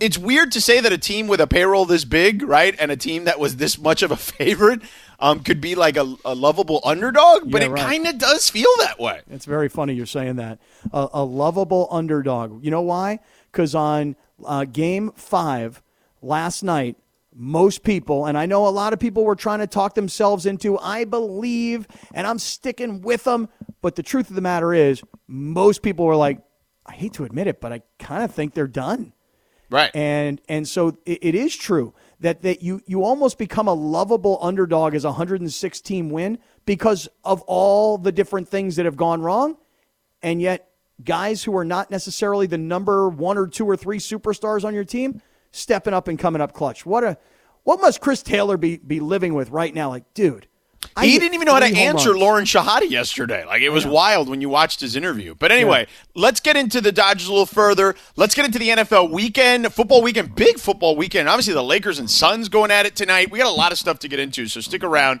it's 0.00 0.16
weird 0.16 0.52
to 0.52 0.60
say 0.60 0.80
that 0.80 0.92
a 0.92 0.98
team 0.98 1.26
with 1.26 1.40
a 1.40 1.46
payroll 1.46 1.84
this 1.84 2.04
big, 2.04 2.42
right, 2.42 2.74
and 2.78 2.90
a 2.90 2.96
team 2.96 3.24
that 3.24 3.38
was 3.38 3.56
this 3.56 3.78
much 3.78 4.02
of 4.02 4.10
a 4.10 4.16
favorite 4.16 4.80
um, 5.18 5.40
could 5.40 5.60
be 5.60 5.74
like 5.74 5.96
a, 5.96 6.14
a 6.24 6.34
lovable 6.34 6.80
underdog, 6.84 7.50
but 7.50 7.62
Yeah, 7.62 7.72
it 7.72 7.76
kind 7.76 8.06
of 8.06 8.18
does 8.18 8.48
feel 8.48 8.70
that 8.78 8.98
way. 8.98 9.20
It's 9.30 9.44
very 9.44 9.68
funny 9.68 9.94
you're 9.94 10.06
saying 10.06 10.36
that. 10.36 10.58
A, 10.92 11.08
a 11.14 11.24
lovable 11.24 11.88
underdog. 11.90 12.64
You 12.64 12.70
know 12.70 12.82
why? 12.82 13.20
Because 13.52 13.74
on 13.74 14.16
uh, 14.44 14.64
game 14.64 15.12
five 15.16 15.82
last 16.22 16.62
night, 16.62 16.96
most 17.34 17.82
people, 17.82 18.26
and 18.26 18.36
I 18.36 18.46
know 18.46 18.66
a 18.66 18.70
lot 18.70 18.92
of 18.92 18.98
people 18.98 19.24
were 19.24 19.36
trying 19.36 19.60
to 19.60 19.66
talk 19.66 19.94
themselves 19.94 20.46
into, 20.46 20.78
I 20.78 21.04
believe, 21.04 21.86
and 22.12 22.26
I'm 22.26 22.38
sticking 22.38 23.00
with 23.02 23.24
them. 23.24 23.48
But 23.82 23.96
the 23.96 24.02
truth 24.02 24.28
of 24.30 24.34
the 24.34 24.42
matter 24.42 24.74
is, 24.74 25.02
most 25.26 25.82
people 25.82 26.06
were 26.06 26.16
like, 26.16 26.40
I 26.84 26.92
hate 26.92 27.12
to 27.14 27.24
admit 27.24 27.46
it, 27.46 27.60
but 27.60 27.72
I 27.72 27.82
kind 27.98 28.24
of 28.24 28.34
think 28.34 28.54
they're 28.54 28.66
done. 28.66 29.12
Right. 29.70 29.94
And 29.94 30.40
and 30.48 30.66
so 30.66 30.98
it, 31.06 31.18
it 31.22 31.34
is 31.36 31.54
true 31.54 31.94
that 32.18 32.42
that 32.42 32.62
you 32.62 32.82
you 32.86 33.04
almost 33.04 33.38
become 33.38 33.68
a 33.68 33.72
lovable 33.72 34.38
underdog 34.42 34.96
as 34.96 35.04
a 35.04 35.10
106 35.10 35.80
team 35.80 36.10
win 36.10 36.38
because 36.66 37.08
of 37.24 37.42
all 37.42 37.96
the 37.96 38.10
different 38.10 38.48
things 38.48 38.74
that 38.76 38.84
have 38.84 38.96
gone 38.96 39.22
wrong, 39.22 39.56
and 40.22 40.42
yet 40.42 40.70
guys 41.04 41.44
who 41.44 41.56
are 41.56 41.64
not 41.64 41.90
necessarily 41.90 42.48
the 42.48 42.58
number 42.58 43.08
one 43.08 43.38
or 43.38 43.46
two 43.46 43.64
or 43.64 43.76
three 43.76 43.98
superstars 43.98 44.64
on 44.64 44.74
your 44.74 44.84
team 44.84 45.22
stepping 45.50 45.94
up 45.94 46.08
and 46.08 46.18
coming 46.18 46.42
up 46.42 46.52
clutch. 46.52 46.84
What 46.84 47.04
a 47.04 47.18
what 47.64 47.80
must 47.80 48.00
Chris 48.00 48.22
Taylor 48.22 48.56
be 48.56 48.78
be 48.78 49.00
living 49.00 49.34
with 49.34 49.50
right 49.50 49.74
now? 49.74 49.90
Like, 49.90 50.12
dude, 50.14 50.46
I 50.96 51.06
he 51.06 51.18
didn't 51.18 51.34
even 51.34 51.46
know 51.46 51.54
how 51.54 51.60
to 51.60 51.66
answer 51.66 52.10
runs. 52.10 52.20
Lauren 52.20 52.44
Shehadi 52.44 52.90
yesterday. 52.90 53.44
Like 53.44 53.62
it 53.62 53.68
was 53.68 53.86
wild 53.86 54.28
when 54.28 54.40
you 54.40 54.48
watched 54.48 54.80
his 54.80 54.96
interview. 54.96 55.34
But 55.34 55.52
anyway, 55.52 55.86
let's 56.14 56.40
get 56.40 56.56
into 56.56 56.80
the 56.80 56.90
Dodgers 56.90 57.28
a 57.28 57.30
little 57.30 57.46
further. 57.46 57.94
Let's 58.16 58.34
get 58.34 58.44
into 58.44 58.58
the 58.58 58.70
NFL 58.70 59.10
weekend, 59.10 59.72
football 59.72 60.02
weekend, 60.02 60.34
big 60.34 60.58
football 60.58 60.96
weekend. 60.96 61.28
Obviously, 61.28 61.54
the 61.54 61.62
Lakers 61.62 61.98
and 61.98 62.10
Suns 62.10 62.48
going 62.48 62.70
at 62.70 62.86
it 62.86 62.96
tonight. 62.96 63.30
We 63.30 63.38
got 63.38 63.48
a 63.48 63.54
lot 63.54 63.72
of 63.72 63.78
stuff 63.78 63.98
to 64.00 64.08
get 64.08 64.18
into, 64.18 64.46
so 64.46 64.60
stick 64.60 64.82
around. 64.82 65.20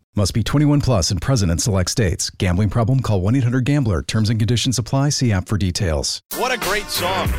Must 0.13 0.33
be 0.33 0.43
21 0.43 0.81
plus 0.81 1.09
and 1.09 1.21
present 1.21 1.53
in 1.53 1.57
select 1.57 1.89
states. 1.89 2.29
Gambling 2.31 2.69
problem? 2.69 2.99
Call 2.99 3.21
1 3.21 3.33
800 3.37 3.63
Gambler. 3.63 4.01
Terms 4.01 4.29
and 4.29 4.37
conditions 4.37 4.77
apply. 4.77 5.07
See 5.07 5.31
app 5.31 5.47
for 5.47 5.57
details. 5.57 6.21
What 6.35 6.51
a 6.51 6.57
great 6.57 6.87
song. 6.87 7.29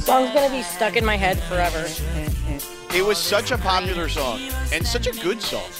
Song's 0.00 0.34
gonna 0.34 0.50
be 0.50 0.62
stuck 0.62 0.96
in 0.96 1.04
my 1.04 1.16
head 1.16 1.38
forever. 1.44 1.86
It 2.92 3.04
was 3.04 3.18
such 3.18 3.52
a 3.52 3.58
popular 3.58 4.08
song 4.08 4.40
and 4.72 4.84
such 4.84 5.06
a 5.06 5.12
good 5.22 5.40
song. 5.40 5.70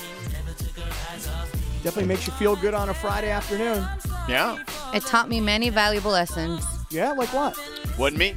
Definitely 1.83 2.07
makes 2.07 2.25
you 2.29 2.33
feel 2.35 2.55
good 2.55 2.73
on 2.75 2.89
a 2.89 2.95
Friday 2.95 3.31
afternoon. 3.31 3.85
Yeah. 4.29 4.59
It 4.95 5.03
taught 5.07 5.29
me 5.29 5.41
many 5.41 5.71
valuable 5.71 6.13
lessons. 6.13 6.65
Yeah, 6.89 7.11
like 7.11 7.33
what? 7.33 7.59
Wouldn't 7.99 8.21
me? 8.21 8.37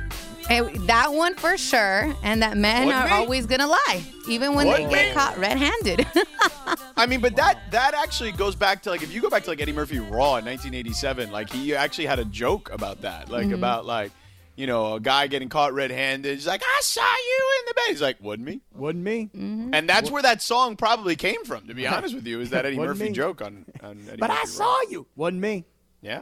Eh, 0.50 0.68
that 0.88 1.14
one 1.14 1.36
for 1.36 1.58
sure, 1.58 2.16
and 2.24 2.42
that 2.42 2.58
men 2.58 2.88
Wouldn't 2.88 3.04
are 3.04 3.08
me? 3.08 3.14
always 3.14 3.46
gonna 3.46 3.68
lie, 3.68 4.02
even 4.28 4.56
when 4.56 4.66
Wouldn't 4.68 4.90
they 4.90 4.96
get 4.96 5.08
me? 5.10 5.14
caught 5.14 5.38
red-handed. 5.38 6.08
I 6.98 7.06
mean, 7.06 7.22
but 7.22 7.36
that 7.36 7.70
that 7.72 7.94
actually 7.94 8.32
goes 8.32 8.56
back 8.56 8.82
to 8.84 8.90
like 8.90 9.04
if 9.04 9.14
you 9.14 9.22
go 9.22 9.30
back 9.30 9.44
to 9.44 9.50
like 9.52 9.62
Eddie 9.62 9.74
Murphy 9.74 10.00
Raw 10.00 10.38
in 10.38 10.46
1987, 10.46 11.32
like 11.32 11.52
he 11.52 11.76
actually 11.76 12.08
had 12.08 12.18
a 12.18 12.26
joke 12.26 12.72
about 12.72 13.02
that, 13.04 13.30
like 13.30 13.52
about 13.52 13.86
like 13.86 14.12
you 14.56 14.66
know 14.66 14.96
a 14.96 15.00
guy 15.00 15.28
getting 15.28 15.50
caught 15.50 15.72
red-handed. 15.74 16.34
He's 16.34 16.48
like, 16.48 16.64
"I 16.66 16.82
saw 16.82 17.02
you 17.02 17.48
in 17.60 17.66
the 17.68 17.74
bed." 17.76 17.84
He's 17.90 18.02
like, 18.02 18.18
"Wouldn't 18.20 18.48
me?" 18.48 18.62
Wouldn't 18.74 19.04
me? 19.04 19.30
And 19.36 19.88
that's 19.88 20.10
where 20.10 20.24
that 20.24 20.42
song 20.42 20.76
probably 20.78 21.16
came 21.16 21.46
from. 21.46 21.68
To 21.68 21.76
be 21.76 21.86
honest 21.88 22.16
with 22.16 22.26
you, 22.26 22.42
is 22.42 22.50
that 22.50 22.66
Eddie 22.66 22.78
Murphy 22.78 23.04
me. 23.06 23.12
joke 23.12 23.44
on 23.44 23.66
on 23.84 24.00
Eddie 24.10 24.18
But 24.18 24.32
I 24.32 24.40
Raw. 24.40 24.46
saw 24.46 24.82
you. 24.90 25.06
Wasn't 25.16 25.40
me. 25.42 25.66
Yeah. 26.02 26.22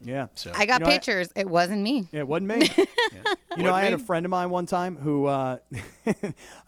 Yeah. 0.00 0.26
So 0.34 0.52
I 0.54 0.66
got 0.66 0.80
You 0.80 0.86
know, 0.86 0.90
I- 0.90 0.94
pictures. 0.94 1.28
it 1.34 1.48
wasn't 1.48 1.82
me. 1.82 2.08
Yeah, 2.12 2.20
it 2.20 2.28
wasn't 2.28 2.48
me. 2.58 2.70
You 3.56 3.62
know, 3.62 3.72
I 3.72 3.84
had 3.84 3.94
a 3.94 3.98
friend 3.98 4.26
of 4.26 4.30
mine 4.30 4.50
one 4.50 4.66
time 4.66 4.96
who, 4.96 5.24
uh, 5.24 5.56
I 6.06 6.12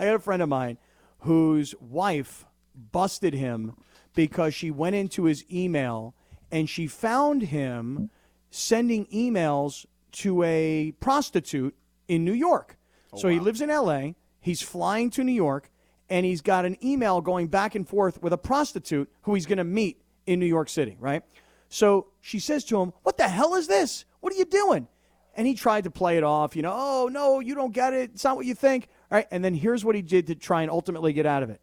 had 0.04 0.14
a 0.14 0.18
friend 0.18 0.40
of 0.40 0.48
mine 0.48 0.78
whose 1.18 1.74
wife 1.80 2.46
busted 2.74 3.34
him 3.34 3.74
because 4.14 4.54
she 4.54 4.70
went 4.70 4.96
into 4.96 5.24
his 5.24 5.44
email 5.52 6.14
and 6.50 6.66
she 6.66 6.86
found 6.86 7.42
him 7.42 8.08
sending 8.50 9.04
emails 9.06 9.84
to 10.12 10.42
a 10.44 10.92
prostitute 11.00 11.76
in 12.08 12.24
New 12.24 12.32
York. 12.32 12.78
so 13.16 13.28
he 13.28 13.38
lives 13.38 13.60
in 13.60 13.68
LA, 13.68 14.12
he's 14.40 14.62
flying 14.62 15.10
to 15.10 15.22
New 15.22 15.32
York, 15.32 15.70
and 16.08 16.24
he's 16.24 16.40
got 16.40 16.64
an 16.64 16.78
email 16.82 17.20
going 17.20 17.48
back 17.48 17.74
and 17.74 17.86
forth 17.86 18.22
with 18.22 18.32
a 18.32 18.38
prostitute 18.38 19.12
who 19.22 19.34
he's 19.34 19.44
going 19.44 19.58
to 19.58 19.64
meet 19.64 20.00
in 20.26 20.40
New 20.40 20.46
York 20.46 20.70
City, 20.70 20.96
right? 20.98 21.22
So 21.68 22.08
she 22.20 22.38
says 22.38 22.64
to 22.66 22.80
him, 22.80 22.92
What 23.02 23.16
the 23.16 23.28
hell 23.28 23.54
is 23.54 23.66
this? 23.66 24.04
What 24.20 24.32
are 24.32 24.36
you 24.36 24.44
doing? 24.44 24.88
And 25.34 25.46
he 25.46 25.54
tried 25.54 25.84
to 25.84 25.90
play 25.90 26.16
it 26.16 26.24
off, 26.24 26.56
you 26.56 26.62
know, 26.62 26.74
oh, 26.74 27.08
no, 27.12 27.38
you 27.38 27.54
don't 27.54 27.72
get 27.72 27.94
it. 27.94 28.10
It's 28.14 28.24
not 28.24 28.36
what 28.36 28.46
you 28.46 28.54
think. 28.54 28.88
All 29.10 29.16
right. 29.16 29.28
And 29.30 29.44
then 29.44 29.54
here's 29.54 29.84
what 29.84 29.94
he 29.94 30.02
did 30.02 30.26
to 30.28 30.34
try 30.34 30.62
and 30.62 30.70
ultimately 30.70 31.12
get 31.12 31.26
out 31.26 31.42
of 31.42 31.50
it. 31.50 31.60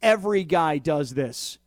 Every 0.00 0.44
guy 0.44 0.78
does 0.78 1.12
this. 1.12 1.58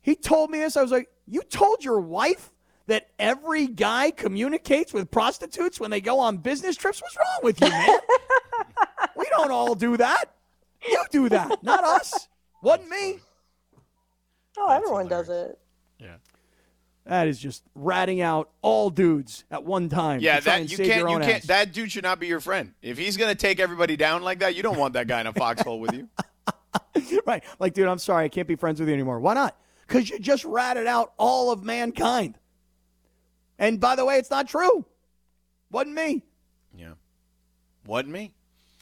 He 0.00 0.14
told 0.14 0.50
me 0.50 0.58
this. 0.58 0.76
I 0.76 0.82
was 0.82 0.90
like, 0.90 1.08
You 1.26 1.42
told 1.42 1.84
your 1.84 2.00
wife 2.00 2.52
that 2.86 3.08
every 3.18 3.66
guy 3.66 4.10
communicates 4.10 4.92
with 4.92 5.10
prostitutes 5.10 5.80
when 5.80 5.90
they 5.90 6.00
go 6.00 6.18
on 6.18 6.38
business 6.38 6.76
trips? 6.76 7.00
What's 7.00 7.16
wrong 7.16 7.40
with 7.42 7.60
you, 7.60 7.68
man? 7.68 7.98
we 9.16 9.24
don't 9.30 9.50
all 9.50 9.74
do 9.74 9.96
that. 9.96 10.26
You 10.88 11.02
do 11.10 11.28
that, 11.28 11.62
not 11.62 11.84
us. 11.84 12.28
Wasn't 12.60 12.88
me. 12.88 13.20
Oh, 14.58 14.70
everyone 14.70 15.08
does 15.08 15.28
it. 15.28 15.58
That 17.04 17.26
is 17.26 17.38
just 17.38 17.64
ratting 17.74 18.20
out 18.20 18.50
all 18.62 18.88
dudes 18.88 19.44
at 19.50 19.64
one 19.64 19.88
time. 19.88 20.20
Yeah, 20.20 20.38
that 20.40 20.70
you 20.70 20.76
can't. 20.76 21.10
You 21.10 21.18
can't. 21.18 21.24
ass. 21.24 21.44
That 21.46 21.72
dude 21.72 21.90
should 21.90 22.04
not 22.04 22.20
be 22.20 22.28
your 22.28 22.40
friend. 22.40 22.74
If 22.80 22.96
he's 22.96 23.16
gonna 23.16 23.34
take 23.34 23.58
everybody 23.58 23.96
down 23.96 24.22
like 24.22 24.38
that, 24.38 24.54
you 24.54 24.62
don't 24.62 24.78
want 24.78 24.94
that 24.94 25.08
guy 25.08 25.20
in 25.20 25.26
a 25.26 25.32
foxhole 25.32 25.80
with 25.80 25.94
you. 25.94 26.08
right. 27.26 27.42
Like, 27.58 27.74
dude, 27.74 27.88
I'm 27.88 27.98
sorry, 27.98 28.26
I 28.26 28.28
can't 28.28 28.46
be 28.46 28.54
friends 28.54 28.78
with 28.78 28.88
you 28.88 28.94
anymore. 28.94 29.18
Why 29.18 29.34
not? 29.34 29.56
Because 29.86 30.08
you 30.10 30.20
just 30.20 30.44
ratted 30.44 30.86
out 30.86 31.12
all 31.18 31.50
of 31.50 31.64
mankind. 31.64 32.38
And 33.58 33.80
by 33.80 33.96
the 33.96 34.04
way, 34.04 34.18
it's 34.18 34.30
not 34.30 34.48
true. 34.48 34.86
Wasn't 35.70 35.94
me. 35.94 36.22
Yeah, 36.76 36.92
wasn't 37.84 38.12
me. 38.12 38.32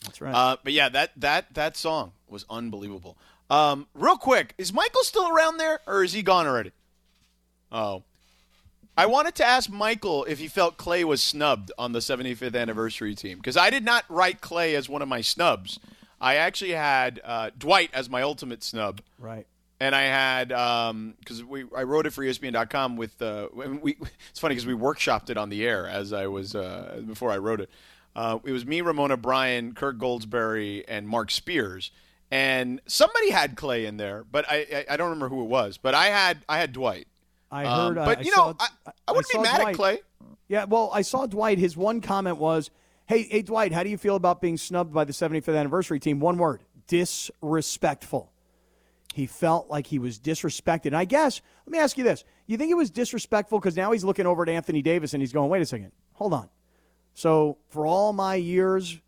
That's 0.04 0.20
right. 0.20 0.34
Uh, 0.34 0.56
but 0.62 0.74
yeah, 0.74 0.90
that 0.90 1.12
that 1.16 1.54
that 1.54 1.76
song 1.76 2.12
was 2.28 2.44
unbelievable. 2.50 3.16
Um, 3.48 3.88
real 3.94 4.16
quick, 4.16 4.54
is 4.58 4.72
Michael 4.72 5.02
still 5.04 5.28
around 5.28 5.56
there, 5.56 5.80
or 5.86 6.04
is 6.04 6.12
he 6.12 6.22
gone 6.22 6.46
already? 6.46 6.72
Oh, 7.72 8.04
I 8.97 9.06
wanted 9.06 9.35
to 9.37 9.44
ask 9.44 9.70
Michael 9.70 10.25
if 10.25 10.38
he 10.38 10.49
felt 10.49 10.76
Klay 10.76 11.04
was 11.04 11.23
snubbed 11.23 11.73
on 11.78 11.92
the 11.92 12.00
75th 12.00 12.54
anniversary 12.54 13.14
team 13.14 13.38
because 13.38 13.56
I 13.56 13.70
did 13.70 13.85
not 13.85 14.04
write 14.09 14.40
Klay 14.40 14.75
as 14.75 14.88
one 14.88 15.00
of 15.00 15.09
my 15.09 15.20
snubs. 15.23 15.78
I 16.20 16.35
actually 16.37 16.73
had 16.73 17.20
uh, 17.25 17.50
Dwight 17.59 17.90
as 17.94 18.11
my 18.11 18.20
ultimate 18.23 18.62
snub. 18.62 19.00
right. 19.18 19.47
and 19.80 19.94
I 19.94 20.02
had 20.02 20.49
because 21.18 21.42
we 21.42 21.64
I 21.75 21.85
wrote 21.85 22.04
it 22.06 22.11
for 22.11 22.23
ESPN.com 22.23 22.97
with 22.97 23.20
uh, 23.23 23.49
we. 23.54 23.97
It's 24.30 24.38
funny 24.38 24.54
because 24.54 24.66
we 24.66 24.75
workshopped 24.75 25.30
it 25.30 25.38
on 25.38 25.49
the 25.49 25.66
air 25.66 25.87
as 25.88 26.12
I 26.12 26.26
was 26.26 26.54
uh, 26.54 27.00
before 27.06 27.30
I 27.30 27.38
wrote 27.38 27.61
it. 27.62 27.70
Uh, 28.14 28.38
it 28.44 28.52
was 28.52 28.66
me, 28.66 28.80
Ramona 28.82 29.16
Bryan, 29.16 29.73
Kirk 29.73 29.97
Goldsberry, 29.97 30.85
and 30.88 31.09
Mark 31.09 31.30
Spears, 31.30 31.90
and 32.30 32.80
somebody 32.87 33.30
had 33.30 33.54
Klay 33.54 33.87
in 33.87 33.97
there, 33.97 34.25
but 34.30 34.44
I, 34.49 34.66
I 34.73 34.94
I 34.94 34.97
don't 34.99 35.09
remember 35.11 35.28
who 35.35 35.42
it 35.42 35.49
was. 35.49 35.78
But 35.78 35.94
I 35.94 36.06
had 36.06 36.38
I 36.49 36.59
had 36.59 36.73
Dwight. 36.75 37.06
I 37.50 37.64
Um, 37.64 37.88
heard. 37.95 37.99
uh, 37.99 38.04
but 38.07 38.19
I 38.19 38.21
you 38.23 38.33
saw- 38.33 38.50
know, 38.50 38.57
I, 38.61 38.69
I 39.09 39.12
wouldn't 39.12 39.33
be 39.33 39.38
mad 39.38 39.61
Dwight. 39.61 39.75
at 39.75 39.80
Klay. 39.80 39.99
Yeah, 40.49 40.64
well, 40.64 40.90
I 40.92 41.02
saw 41.02 41.26
Dwight. 41.26 41.59
His 41.59 41.76
one 41.76 42.00
comment 42.00 42.38
was, 42.38 42.71
"Hey, 43.07 43.23
hey, 43.25 43.42
Dwight, 43.42 43.73
how 43.73 43.83
do 43.83 43.88
you 43.90 43.99
feel 43.99 44.16
about 44.16 44.40
being 44.40 44.57
snubbed 44.57 44.92
by 44.92 45.04
the 45.04 45.12
75th 45.12 45.57
anniversary 45.59 45.99
team?" 46.00 46.21
One 46.21 46.38
word: 46.38 46.62
disrespectful. 46.88 48.33
He 49.14 49.26
felt 49.26 49.69
like 49.69 49.88
he 49.88 49.99
was 49.99 50.21
disrespected. 50.21 50.87
And 50.87 50.97
I 50.97 51.04
guess, 51.04 51.40
let 51.66 51.73
me 51.73 51.78
ask 51.78 51.99
you 51.99 52.04
this. 52.04 52.25
You 52.47 52.57
think 52.57 52.71
it 52.71 52.76
was 52.76 52.90
disrespectful 52.90 53.59
because 53.59 53.76
now 53.76 53.90
he's 53.90 54.04
looking 54.04 54.25
over 54.26 54.42
at 54.45 54.49
Anthony 54.49 54.83
Davis 54.83 55.14
and 55.14 55.21
he's 55.23 55.33
going, 55.33 55.50
wait 55.50 55.62
a 55.62 55.66
second, 55.66 55.90
hold 56.12 56.33
on. 56.33 56.49
So 57.14 57.59
for 57.71 57.87
all 57.87 58.12
my 58.12 58.37
years, 58.37 59.00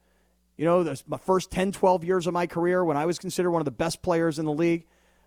you 0.56 0.64
know, 0.64 0.82
the, 0.82 1.00
my 1.06 1.18
first 1.18 1.52
10, 1.52 1.70
12 1.70 2.02
years 2.02 2.26
of 2.26 2.34
my 2.34 2.48
career 2.48 2.84
when 2.84 2.96
I 2.96 3.06
was 3.06 3.20
considered 3.20 3.52
one 3.52 3.60
of 3.60 3.64
the 3.64 3.70
best 3.70 4.02
players 4.02 4.40
in 4.40 4.44
the 4.44 4.52
league, 4.52 4.86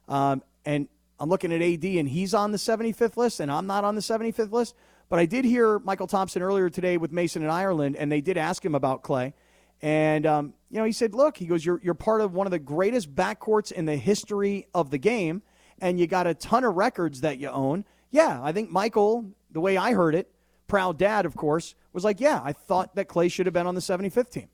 um, 0.10 0.44
and 0.66 0.90
I'm 1.20 1.30
looking 1.30 1.54
at 1.54 1.62
AD 1.62 1.84
and 1.84 2.10
he's 2.10 2.34
on 2.34 2.52
the 2.52 2.58
75th 2.58 3.18
list 3.18 3.40
and 3.40 3.52
I'm 3.52 3.68
not 3.68 3.84
on 3.84 3.96
the 3.96 4.02
75th 4.02 4.52
list. 4.52 4.76
But 5.10 5.20
I 5.20 5.26
did 5.26 5.46
hear 5.46 5.80
Mychal 5.80 6.10
Thompson 6.10 6.42
earlier 6.42 6.70
today 6.70 6.98
with 6.98 7.12
Mason 7.12 7.44
and 7.44 7.52
Ireland, 7.52 7.96
and 7.96 8.12
they 8.12 8.22
did 8.22 8.38
ask 8.38 8.66
him 8.66 8.74
about 8.74 9.04
Klay. 9.04 9.34
And, 9.82 10.26
um, 10.26 10.54
you 10.72 10.80
know, 10.80 10.86
he 10.86 10.92
said, 10.92 11.14
look, 11.14 11.38
he 11.38 11.46
goes, 11.46 11.64
you're, 11.64 11.80
you're 11.84 11.94
part 11.94 12.22
of 12.22 12.34
one 12.34 12.48
of 12.48 12.52
the 12.52 12.60
greatest 12.60 13.14
backcourts 13.14 13.72
in 13.72 13.86
the 13.86 13.98
history 13.98 14.68
of 14.74 14.90
the 14.90 14.98
game, 14.98 15.44
and 15.80 16.00
you 16.00 16.08
got 16.08 16.26
a 16.26 16.34
ton 16.34 16.64
of 16.64 16.76
records 16.76 17.22
that 17.22 17.38
you 17.38 17.50
own. 17.50 17.86
Yeah, 18.10 18.40
I 18.42 18.52
think 18.52 18.72
Mychal, 18.72 19.32
the 19.52 19.60
way 19.60 19.78
I 19.78 19.94
heard 19.94 20.16
it, 20.16 20.32
proud 20.68 20.98
dad, 20.98 21.26
of 21.26 21.36
course, 21.36 21.76
was 21.94 22.04
like, 22.04 22.20
yeah, 22.20 22.42
I 22.44 22.54
thought 22.54 22.96
that 22.96 23.08
Klay 23.08 23.32
should 23.32 23.46
have 23.46 23.54
been 23.54 23.68
on 23.68 23.76
the 23.76 23.82
75th 23.82 24.32
team. 24.32 24.50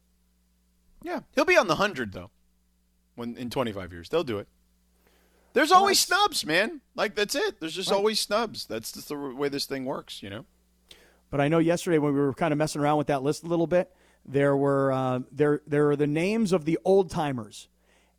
Yeah, 1.04 1.22
he'll 1.34 1.46
be 1.46 1.58
on 1.58 1.68
the 1.68 1.76
hundred 1.76 2.14
though. 2.14 2.30
When 3.16 3.36
in 3.36 3.50
25 3.50 3.92
years, 3.92 4.10
they'll 4.10 4.24
do 4.24 4.38
it. 4.38 4.48
There's 5.54 5.72
always 5.72 6.00
snubs, 6.00 6.46
man. 6.46 6.82
Like 6.96 7.16
that's 7.16 7.36
it. 7.36 7.60
There's 7.60 7.74
just 7.76 7.90
Right. 7.92 7.98
always 7.98 8.20
snubs. 8.20 8.66
That's 8.66 8.92
just 8.92 9.10
the 9.10 9.18
way 9.18 9.50
this 9.50 9.66
thing 9.66 9.86
works, 9.86 10.22
you 10.24 10.30
know. 10.30 10.46
But 11.30 11.40
I 11.42 11.48
know 11.48 11.60
yesterday 11.60 11.98
when 11.98 12.14
we 12.14 12.20
were 12.20 12.34
kind 12.34 12.52
of 12.52 12.58
messing 12.58 12.82
around 12.82 12.98
with 12.98 13.08
that 13.08 13.24
list 13.24 13.44
a 13.44 13.48
little 13.48 13.68
bit, 13.68 13.92
there 14.26 14.56
were 14.56 14.92
uh, 14.92 15.20
there 15.32 15.62
there 15.68 15.90
are 15.90 15.96
the 15.96 16.08
names 16.08 16.52
of 16.54 16.66
the 16.66 16.78
old 16.86 17.10
timers, 17.10 17.68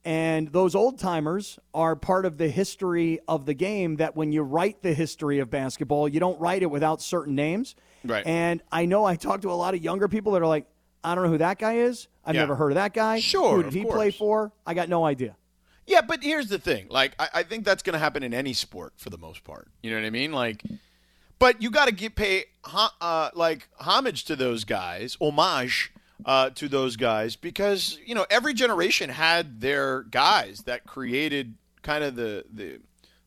and 0.04 0.48
those 0.48 0.74
old 0.74 0.98
timers 0.98 1.58
are 1.74 1.94
part 1.94 2.26
of 2.26 2.38
the 2.38 2.48
history 2.48 3.20
of 3.28 3.46
the 3.46 3.54
game. 3.54 3.96
That 3.96 4.16
when 4.16 4.32
you 4.32 4.42
write 4.42 4.82
the 4.82 4.94
history 4.94 5.38
of 5.38 5.50
basketball, 5.50 6.08
you 6.08 6.20
don't 6.20 6.40
write 6.40 6.62
it 6.62 6.70
without 6.70 7.00
certain 7.02 7.34
names. 7.34 7.74
Right. 8.04 8.26
And 8.26 8.62
I 8.72 8.84
know 8.86 9.04
I 9.04 9.16
talked 9.16 9.42
to 9.42 9.50
a 9.50 9.54
lot 9.54 9.74
of 9.74 9.82
younger 9.82 10.08
people 10.08 10.32
that 10.32 10.42
are 10.42 10.46
like, 10.46 10.66
I 11.04 11.14
don't 11.14 11.24
know 11.24 11.30
who 11.30 11.38
that 11.38 11.58
guy 11.58 11.74
is. 11.76 12.08
I've 12.24 12.34
Yeah. 12.34 12.42
never 12.42 12.56
heard 12.56 12.72
of 12.72 12.76
that 12.76 12.94
guy. 12.94 13.20
Sure, 13.20 13.56
Who 13.56 13.62
did 13.62 13.72
he 13.74 13.84
play 13.84 14.10
for? 14.10 14.52
I 14.66 14.74
got 14.74 14.88
no 14.88 15.04
idea. 15.04 15.36
Yeah, 15.86 16.00
but 16.00 16.22
here's 16.22 16.48
the 16.48 16.58
thing. 16.58 16.86
Like, 16.88 17.14
I, 17.18 17.28
I 17.34 17.42
think 17.42 17.64
that's 17.64 17.82
going 17.82 17.94
to 17.94 17.98
happen 17.98 18.22
in 18.22 18.32
any 18.32 18.52
sport 18.52 18.94
for 18.96 19.10
the 19.10 19.18
most 19.18 19.44
part. 19.44 19.68
You 19.82 19.90
know 19.90 19.96
what 19.96 20.06
I 20.06 20.10
mean? 20.10 20.32
Like, 20.32 20.62
but 21.38 21.60
you 21.60 21.70
got 21.70 21.86
to 21.86 21.92
get 21.92 22.14
pay 22.14 22.44
uh, 22.64 23.30
like 23.34 23.68
homage 23.78 24.24
to 24.26 24.36
those 24.36 24.64
guys, 24.64 25.16
homage 25.20 25.92
uh, 26.24 26.50
to 26.50 26.68
those 26.68 26.96
guys, 26.96 27.34
because 27.34 27.98
you 28.04 28.14
know 28.14 28.26
every 28.30 28.54
generation 28.54 29.10
had 29.10 29.60
their 29.60 30.04
guys 30.04 30.60
that 30.66 30.86
created 30.86 31.54
kind 31.82 32.04
of 32.04 32.14
the 32.14 32.44
the 32.52 32.78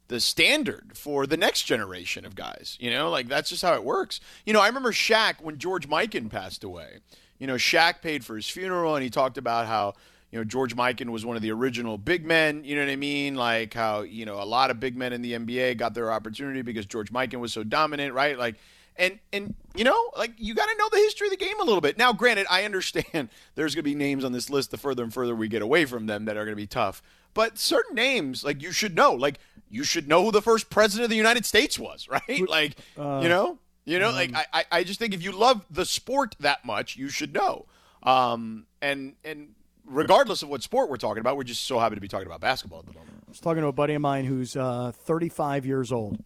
the 0.07 0.19
standard 0.19 0.91
for 0.95 1.25
the 1.25 1.37
next 1.37 1.63
generation 1.63 2.25
of 2.25 2.35
guys. 2.35 2.77
You 2.79 2.91
know, 2.91 3.09
like 3.09 3.27
that's 3.27 3.49
just 3.49 3.63
how 3.63 3.73
it 3.73 3.83
works. 3.83 4.19
You 4.45 4.53
know, 4.53 4.61
I 4.61 4.67
remember 4.67 4.91
Shaq 4.91 5.41
when 5.41 5.57
George 5.57 5.89
Mikan 5.89 6.29
passed 6.29 6.63
away. 6.63 6.99
You 7.37 7.47
know, 7.47 7.55
Shaq 7.55 8.01
paid 8.01 8.23
for 8.23 8.35
his 8.35 8.47
funeral 8.47 8.95
and 8.95 9.03
he 9.03 9.09
talked 9.09 9.37
about 9.37 9.67
how, 9.67 9.95
you 10.31 10.39
know, 10.39 10.43
George 10.43 10.75
Mikan 10.75 11.09
was 11.09 11.25
one 11.25 11.35
of 11.35 11.41
the 11.41 11.51
original 11.51 11.97
big 11.97 12.25
men, 12.25 12.63
you 12.65 12.75
know 12.75 12.81
what 12.83 12.91
I 12.91 12.95
mean? 12.97 13.35
Like 13.35 13.73
how, 13.73 14.01
you 14.01 14.25
know, 14.25 14.41
a 14.41 14.45
lot 14.45 14.71
of 14.71 14.79
big 14.79 14.97
men 14.97 15.13
in 15.13 15.21
the 15.21 15.33
NBA 15.33 15.77
got 15.77 15.93
their 15.93 16.11
opportunity 16.11 16.61
because 16.61 16.85
George 16.85 17.11
Mikan 17.11 17.39
was 17.39 17.53
so 17.53 17.63
dominant, 17.63 18.13
right? 18.13 18.37
Like 18.37 18.55
and 18.97 19.19
and 19.33 19.53
you 19.75 19.83
know, 19.83 20.09
like 20.17 20.31
you 20.37 20.55
got 20.55 20.67
to 20.67 20.75
know 20.77 20.87
the 20.91 20.97
history 20.97 21.27
of 21.27 21.31
the 21.31 21.37
game 21.37 21.59
a 21.59 21.63
little 21.63 21.81
bit. 21.81 21.97
Now, 21.97 22.13
granted, 22.13 22.47
I 22.49 22.63
understand 22.63 23.29
there's 23.55 23.75
going 23.75 23.83
to 23.83 23.89
be 23.89 23.95
names 23.95 24.23
on 24.23 24.31
this 24.31 24.49
list 24.49 24.71
the 24.71 24.77
further 24.77 25.03
and 25.03 25.13
further 25.13 25.35
we 25.35 25.47
get 25.47 25.61
away 25.61 25.85
from 25.85 26.05
them 26.07 26.25
that 26.25 26.37
are 26.37 26.45
going 26.45 26.55
to 26.55 26.61
be 26.61 26.67
tough. 26.67 27.01
But 27.33 27.57
certain 27.57 27.95
names, 27.95 28.43
like 28.43 28.61
you 28.61 28.71
should 28.71 28.95
know, 28.95 29.13
like 29.13 29.39
you 29.69 29.83
should 29.83 30.07
know 30.07 30.23
who 30.23 30.31
the 30.31 30.41
first 30.41 30.69
president 30.69 31.03
of 31.05 31.09
the 31.09 31.17
United 31.17 31.45
States 31.45 31.77
was, 31.77 32.07
right? 32.29 32.47
Like, 32.49 32.77
you 33.21 33.27
know, 33.29 33.57
you 33.83 33.99
know, 33.99 34.11
like 34.11 34.33
I, 34.33 34.45
I- 34.53 34.65
I 34.79 34.83
just 34.85 34.99
think 34.99 35.13
if 35.13 35.21
you 35.21 35.31
love 35.33 35.65
the 35.69 35.85
sport 35.85 36.35
that 36.39 36.63
much, 36.65 36.95
you 36.95 37.09
should 37.09 37.33
know. 37.33 37.65
Um, 38.03 38.65
and 38.81 39.15
and 39.25 39.49
regardless 39.87 40.43
of 40.43 40.49
what 40.49 40.63
sport 40.63 40.89
we're 40.89 40.97
talking 40.97 41.21
about, 41.21 41.37
we're 41.37 41.43
just 41.43 41.63
so 41.63 41.79
happy 41.79 41.95
to 41.95 42.01
be 42.01 42.07
talking 42.07 42.27
about 42.27 42.41
basketball 42.41 42.79
at 42.79 42.85
the 42.85 42.93
moment. 42.93 43.23
I 43.27 43.29
was 43.29 43.39
talking 43.39 43.61
to 43.61 43.67
a 43.67 43.73
buddy 43.73 43.93
of 43.93 44.01
mine 44.01 44.25
who's 44.25 44.55
uh, 44.55 44.91
35 44.93 45.65
years 45.65 45.91
old, 45.91 46.23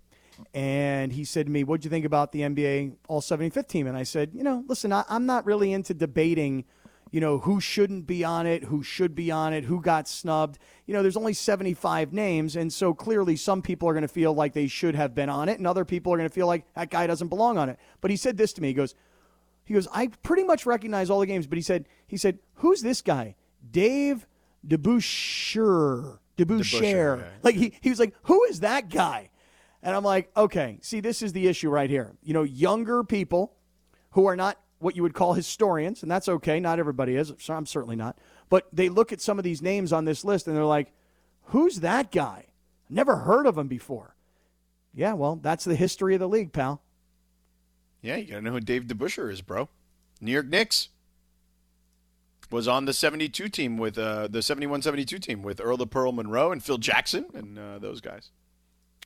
and 0.54 1.12
he 1.12 1.24
said 1.24 1.48
to 1.48 1.52
me, 1.52 1.63
"What'd 1.63 1.84
you 1.84 1.89
think 1.89 2.06
about 2.06 2.32
the 2.32 2.41
NBA 2.41 2.95
All 3.08 3.22
75th 3.22 3.67
team?" 3.67 3.88
And 3.88 3.98
I 3.98 4.04
said, 4.04 4.32
"You 4.34 4.43
know, 4.43 4.63
listen, 4.67 4.91
I, 4.93 5.04
I'm 5.10 5.26
not 5.26 5.45
really 5.45 5.74
into 5.74 5.93
debating." 5.93 6.65
You 7.12 7.22
know, 7.22 7.39
who 7.39 7.60
shouldn't 7.60 8.06
be 8.06 8.24
on 8.24 8.45
it, 8.45 8.65
who 8.65 8.84
should 8.84 9.15
be 9.15 9.32
on 9.32 9.52
it, 9.52 9.63
who 9.63 9.82
got 9.82 10.08
snubbed. 10.08 10.60
You 10.86 10.93
know, 10.93 11.02
there's 11.02 11.17
only 11.17 11.34
75 11.34 12.13
names. 12.13 12.56
And 12.56 12.72
so 12.72 12.93
clearly 12.93 13.36
some 13.36 13.63
people 13.63 13.89
are 13.89 13.93
going 13.93 14.04
to 14.04 14.08
feel 14.08 14.32
like 14.36 14.54
they 14.54 14.67
should 14.67 14.93
have 14.93 15.15
been 15.15 15.28
on 15.28 15.50
it, 15.50 15.58
and 15.58 15.65
other 15.65 15.86
people 15.86 16.13
are 16.13 16.17
going 16.17 16.30
to 16.30 16.34
feel 16.34 16.45
like 16.45 16.72
that 16.76 16.91
guy 16.91 17.08
doesn't 17.08 17.30
belong 17.30 17.58
on 17.58 17.67
it. 17.67 17.80
But 18.00 18.12
he 18.12 18.17
said 18.17 18.38
this 18.38 18.54
to 18.54 18.62
me. 18.62 18.67
He 18.67 18.74
goes, 18.76 18.93
he 19.65 19.74
goes, 19.74 19.88
I 19.91 20.10
pretty 20.22 20.43
much 20.43 20.67
recognize 20.67 21.10
all 21.10 21.19
the 21.19 21.26
games, 21.26 21.48
but 21.48 21.58
he 21.58 21.63
said, 21.63 21.88
he 22.06 22.15
said, 22.15 22.38
who's 22.56 22.82
this 22.82 23.02
guy? 23.02 23.36
Dave 23.69 24.28
DeBusschere. 24.67 26.19
DeBusschere. 26.38 27.19
yeah. 27.19 27.28
Like 27.43 27.56
he, 27.56 27.74
he 27.82 27.89
was 27.89 28.00
like, 28.00 28.13
who 28.24 28.43
is 28.45 28.62
that 28.62 28.89
guy? 28.89 29.30
And 29.82 29.95
I'm 29.95 30.04
like, 30.04 30.30
okay, 30.36 30.80
see, 30.82 31.00
this 31.00 31.22
is 31.22 31.34
the 31.34 31.48
issue 31.48 31.69
right 31.69 31.89
here. 31.89 32.15
You 32.22 32.34
know, 32.34 32.43
younger 32.43 33.04
people 33.04 33.54
who 34.12 34.26
are 34.26 34.36
not 34.36 34.58
what 34.80 34.95
you 34.95 35.04
would 35.04 35.13
call 35.13 35.34
historians, 35.34 36.02
and 36.02 36.12
that's 36.12 36.30
okay. 36.30 36.60
Not 36.60 36.80
everybody 36.80 37.15
is. 37.15 37.34
So 37.39 37.54
I'm 37.54 37.65
certainly 37.65 37.95
not. 37.95 38.17
But 38.50 38.67
they 38.74 38.89
look 38.89 39.12
at 39.12 39.22
some 39.22 39.38
of 39.38 39.43
these 39.43 39.62
names 39.62 39.93
on 39.93 40.06
this 40.06 40.24
list 40.26 40.48
and 40.48 40.56
they're 40.56 40.65
like, 40.65 40.91
who's 41.45 41.82
that 41.82 42.12
guy? 42.12 42.45
Never 42.89 43.17
heard 43.17 43.45
of 43.45 43.58
him 43.58 43.67
before. 43.67 44.15
Yeah, 44.93 45.13
well, 45.13 45.36
that's 45.36 45.65
the 45.65 45.76
history 45.76 46.15
of 46.15 46.19
the 46.19 46.28
league, 46.28 46.52
pal. 46.52 46.82
Yeah, 48.02 48.15
you 48.15 48.26
gotta 48.26 48.41
know 48.41 48.52
who 48.52 48.60
Dave 48.60 48.86
DeBusschere 48.86 49.32
is, 49.32 49.41
bro. 49.41 49.69
New 50.22 50.32
York 50.32 50.48
Knicks 50.48 50.89
was 52.51 52.67
on 52.67 52.85
the 52.85 52.93
72 52.93 53.49
team 53.49 53.77
with 53.77 53.97
uh, 53.97 54.27
the 54.27 54.39
71-72 54.39 55.21
team 55.21 55.41
with 55.41 55.62
Earl 55.62 55.81
of 55.81 55.89
Pearl 55.89 56.12
Monroe 56.12 56.51
and 56.51 56.63
Phil 56.63 56.77
Jackson 56.77 57.25
and 57.33 57.59
uh, 57.59 57.79
those 57.79 58.01
guys. 58.01 58.31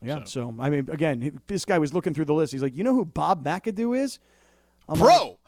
Yeah. 0.02 0.24
So, 0.26 0.54
I 0.60 0.70
mean, 0.70 0.90
again, 0.92 1.40
this 1.48 1.66
guy 1.66 1.80
was 1.80 1.94
looking 1.94 2.14
through 2.14 2.26
the 2.26 2.34
list. 2.34 2.52
He's 2.52 2.62
like, 2.62 2.76
you 2.76 2.84
know 2.84 2.94
who 2.94 3.06
Bob 3.06 3.44
McAdoo 3.44 3.98
is? 3.98 4.20
I'm 4.90 5.00
Bro, 5.00 5.40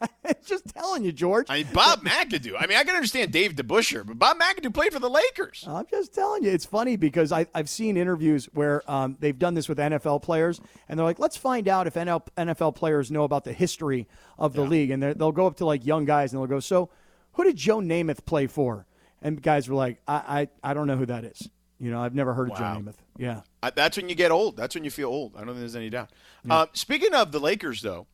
like, 0.00 0.44
just 0.44 0.66
telling 0.66 1.02
you, 1.02 1.12
George. 1.12 1.46
I 1.48 1.62
mean 1.62 1.68
Bob 1.72 2.00
McAdoo. 2.04 2.56
I 2.58 2.66
mean, 2.66 2.76
I 2.76 2.84
can 2.84 2.94
understand 2.94 3.32
Dave 3.32 3.54
DeBusschere, 3.54 4.06
but 4.06 4.18
Bob 4.18 4.38
McAdoo 4.38 4.74
played 4.74 4.92
for 4.92 4.98
the 4.98 5.08
Lakers. 5.08 5.64
I'm 5.66 5.86
just 5.90 6.12
telling 6.12 6.44
you. 6.44 6.50
It's 6.50 6.66
funny 6.66 6.96
because 6.96 7.32
I, 7.32 7.46
I've 7.54 7.70
seen 7.70 7.96
interviews 7.96 8.50
where 8.52 8.88
um, 8.90 9.16
they've 9.18 9.38
done 9.38 9.54
this 9.54 9.66
with 9.66 9.78
NFL 9.78 10.20
players, 10.22 10.60
and 10.88 10.98
they're 10.98 11.06
like, 11.06 11.18
let's 11.18 11.38
find 11.38 11.68
out 11.68 11.86
if 11.86 11.94
NFL 11.94 12.74
players 12.74 13.10
know 13.10 13.24
about 13.24 13.44
the 13.44 13.52
history 13.54 14.06
of 14.38 14.52
the 14.52 14.62
league. 14.62 14.90
And 14.90 15.02
they'll 15.02 15.32
go 15.32 15.46
up 15.46 15.56
to 15.56 15.64
like 15.64 15.86
young 15.86 16.04
guys 16.04 16.32
and 16.32 16.40
they'll 16.40 16.46
go, 16.46 16.60
so 16.60 16.90
who 17.32 17.44
did 17.44 17.56
Joe 17.56 17.78
Namath 17.78 18.24
play 18.24 18.46
for? 18.46 18.86
And 19.22 19.40
guys 19.42 19.68
were 19.68 19.74
like, 19.76 20.00
I, 20.08 20.48
I, 20.62 20.70
I 20.70 20.74
don't 20.74 20.86
know 20.86 20.96
who 20.96 21.06
that 21.06 21.24
is. 21.24 21.48
You 21.78 21.90
know, 21.90 22.02
I've 22.02 22.14
never 22.14 22.34
heard 22.34 22.50
of 22.50 22.58
Wow. 22.58 22.74
Joe 22.74 22.80
Namath. 22.80 22.94
Yeah. 23.18 23.40
Uh, 23.62 23.70
that's 23.74 23.96
when 23.96 24.08
you 24.08 24.14
get 24.14 24.30
old. 24.30 24.56
That's 24.56 24.74
when 24.74 24.84
you 24.84 24.90
feel 24.90 25.08
old. 25.08 25.34
I 25.36 25.38
don't 25.40 25.48
think 25.48 25.58
there's 25.60 25.76
any 25.76 25.90
doubt. 25.90 26.10
Uh, 26.48 26.66
speaking 26.72 27.14
of 27.14 27.32
the 27.32 27.40
Lakers, 27.40 27.82
though, 27.82 28.06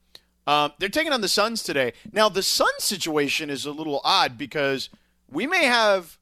um, 0.46 0.72
they're 0.78 0.88
taking 0.88 1.12
on 1.12 1.20
the 1.20 1.28
Suns 1.28 1.62
today. 1.62 1.92
Now, 2.12 2.28
the 2.28 2.42
Suns 2.42 2.82
situation 2.84 3.50
is 3.50 3.64
a 3.66 3.70
little 3.72 4.00
odd 4.04 4.36
because 4.38 4.88
we 5.30 5.46
may 5.46 5.64
have 5.64 6.18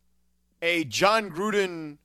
a 0.63 0.85
Jon 0.85 1.31
Gruden 1.31 1.99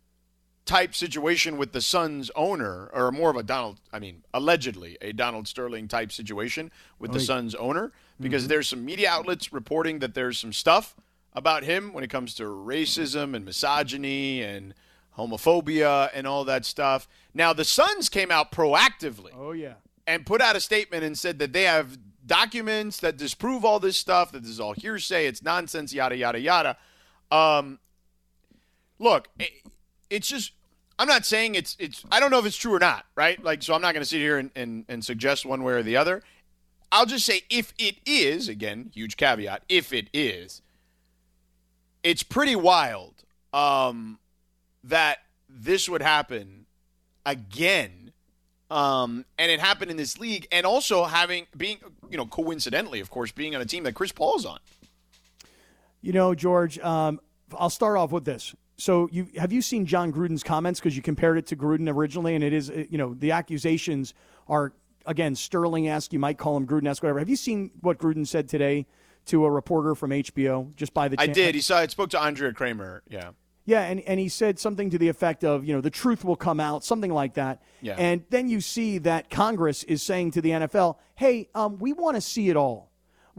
type 0.69 0.93
situation 0.93 1.57
with 1.57 1.71
the 1.71 1.81
Suns 1.81 2.29
owner, 2.35 2.89
or 2.93 3.11
more 3.11 3.31
of 3.31 3.35
a 3.35 3.41
Donald, 3.41 3.79
I 3.91 3.97
mean, 3.97 4.23
allegedly 4.35 4.97
a 5.01 5.11
Donald 5.11 5.47
Sterling 5.47 5.87
type 5.87 6.11
situation 6.11 6.71
with 6.99 7.11
the 7.11 7.19
Suns 7.19 7.55
owner, 7.55 7.91
because 8.21 8.47
there's 8.47 8.69
some 8.69 8.85
media 8.85 9.09
outlets 9.09 9.51
reporting 9.51 9.97
that 9.99 10.13
there's 10.13 10.37
some 10.37 10.53
stuff 10.53 10.95
about 11.33 11.63
him 11.63 11.91
when 11.91 12.03
it 12.03 12.09
comes 12.11 12.35
to 12.35 12.43
racism 12.43 13.35
and 13.35 13.45
misogyny 13.45 14.43
and 14.43 14.75
homophobia 15.17 16.11
and 16.13 16.27
all 16.27 16.45
that 16.45 16.65
stuff. 16.65 17.07
Now, 17.33 17.51
the 17.51 17.65
Suns 17.65 18.07
came 18.09 18.29
out 18.29 18.51
proactively 18.51 19.31
Oh, 19.35 19.51
yeah. 19.53 19.73
and 20.05 20.23
put 20.23 20.39
out 20.39 20.55
a 20.55 20.59
statement 20.59 21.03
and 21.03 21.17
said 21.17 21.39
that 21.39 21.51
they 21.51 21.63
have 21.63 21.97
documents 22.25 22.99
that 22.99 23.17
disprove 23.17 23.65
all 23.65 23.79
this 23.79 23.97
stuff, 23.97 24.31
that 24.33 24.43
this 24.43 24.51
is 24.51 24.59
all 24.59 24.73
hearsay, 24.73 25.25
it's 25.25 25.41
nonsense, 25.41 25.93
yada, 25.93 26.15
yada, 26.15 26.39
yada. 26.39 26.77
Um, 27.31 27.79
look, 28.99 29.29
it, 29.39 29.49
it's 30.11 30.27
just, 30.27 30.51
I'm 30.99 31.07
not 31.07 31.25
saying 31.25 31.55
it's, 31.55 31.75
it's, 31.79 32.03
I 32.11 32.19
don't 32.19 32.29
know 32.29 32.37
if 32.37 32.45
it's 32.45 32.57
true 32.57 32.75
or 32.75 32.79
not, 32.79 33.05
right? 33.15 33.41
Like, 33.43 33.63
so 33.63 33.73
I'm 33.73 33.81
not 33.81 33.93
going 33.93 34.03
to 34.03 34.09
sit 34.09 34.19
here 34.19 34.37
and, 34.37 34.51
and, 34.55 34.85
and 34.87 35.03
suggest 35.03 35.45
one 35.45 35.63
way 35.63 35.73
or 35.73 35.81
the 35.81 35.97
other. 35.97 36.21
I'll 36.91 37.05
just 37.07 37.25
say 37.25 37.41
if 37.49 37.73
it 37.79 37.95
is, 38.05 38.49
again, 38.49 38.91
huge 38.93 39.17
caveat, 39.17 39.63
if 39.69 39.93
it 39.93 40.09
is, 40.13 40.61
it's 42.03 42.21
pretty 42.21 42.55
wild 42.55 43.23
um, 43.53 44.19
that 44.83 45.19
this 45.49 45.87
would 45.89 46.01
happen 46.01 46.65
again 47.25 47.99
um, 48.71 49.25
and 49.37 49.51
it 49.51 49.59
happened 49.59 49.89
in 49.89 49.97
this 49.97 50.19
league, 50.19 50.47
and 50.51 50.65
also 50.65 51.05
having 51.05 51.47
being, 51.57 51.79
you 52.09 52.17
know, 52.17 52.25
coincidentally, 52.27 52.99
of 52.99 53.09
course, 53.09 53.31
being 53.31 53.55
on 53.55 53.61
a 53.61 53.65
team 53.65 53.83
that 53.83 53.95
Chris 53.95 54.11
Paul's 54.11 54.45
on. 54.45 54.59
You 56.01 56.13
know, 56.13 56.35
George, 56.35 56.77
um, 56.79 57.19
I'll 57.57 57.71
start 57.71 57.97
off 57.97 58.11
with 58.11 58.25
this. 58.25 58.55
So, 58.79 59.09
you 59.11 59.27
have 59.35 59.51
you 59.51 59.61
seen 59.61 59.85
Jon 59.85 60.11
Gruden's 60.11 60.43
comments 60.43 60.79
because 60.79 60.95
you 60.95 61.01
compared 61.01 61.37
it 61.37 61.45
to 61.47 61.55
Gruden 61.55 61.93
originally, 61.93 62.35
and 62.35 62.43
it 62.43 62.53
is 62.53 62.71
you 62.89 62.97
know 62.97 63.13
the 63.13 63.31
accusations 63.31 64.13
are 64.47 64.73
again 65.05 65.35
Sterling-esque. 65.35 66.13
You 66.13 66.19
might 66.19 66.37
call 66.37 66.55
him 66.55 66.65
Gruden-esque, 66.65 67.03
whatever. 67.03 67.19
Have 67.19 67.29
you 67.29 67.35
seen 67.35 67.71
what 67.81 67.97
Gruden 67.97 68.25
said 68.25 68.47
today 68.47 68.87
to 69.25 69.45
a 69.45 69.51
reporter 69.51 69.95
from 69.95 70.11
HBO 70.11 70.73
just 70.75 70.93
by 70.93 71.09
the? 71.09 71.19
I 71.19 71.27
did. 71.27 71.55
He 71.55 71.61
saw. 71.61 71.77
I 71.79 71.87
spoke 71.87 72.09
to 72.11 72.21
Andrea 72.21 72.53
Kremer. 72.53 73.03
Yeah. 73.09 73.31
Yeah, 73.65 73.81
and, 73.81 73.99
and 74.07 74.19
he 74.19 74.29
said 74.29 74.57
something 74.57 74.89
to 74.89 74.97
the 74.97 75.09
effect 75.09 75.43
of, 75.43 75.63
you 75.63 75.75
know, 75.75 75.81
the 75.81 75.91
truth 75.91 76.25
will 76.25 76.35
come 76.35 76.59
out, 76.59 76.83
something 76.83 77.13
like 77.13 77.35
that. 77.35 77.61
Yeah. 77.81 77.93
And 77.99 78.23
then 78.31 78.49
you 78.49 78.61
see 78.61 78.97
that 78.99 79.29
Congress 79.29 79.83
is 79.83 80.01
saying 80.01 80.31
to 80.31 80.41
the 80.41 80.49
NFL, 80.49 80.95
hey, 81.13 81.49
um, 81.53 81.77
we 81.77 81.93
want 81.93 82.15
to 82.15 82.21
see 82.21 82.49
it 82.49 82.57
all. 82.57 82.88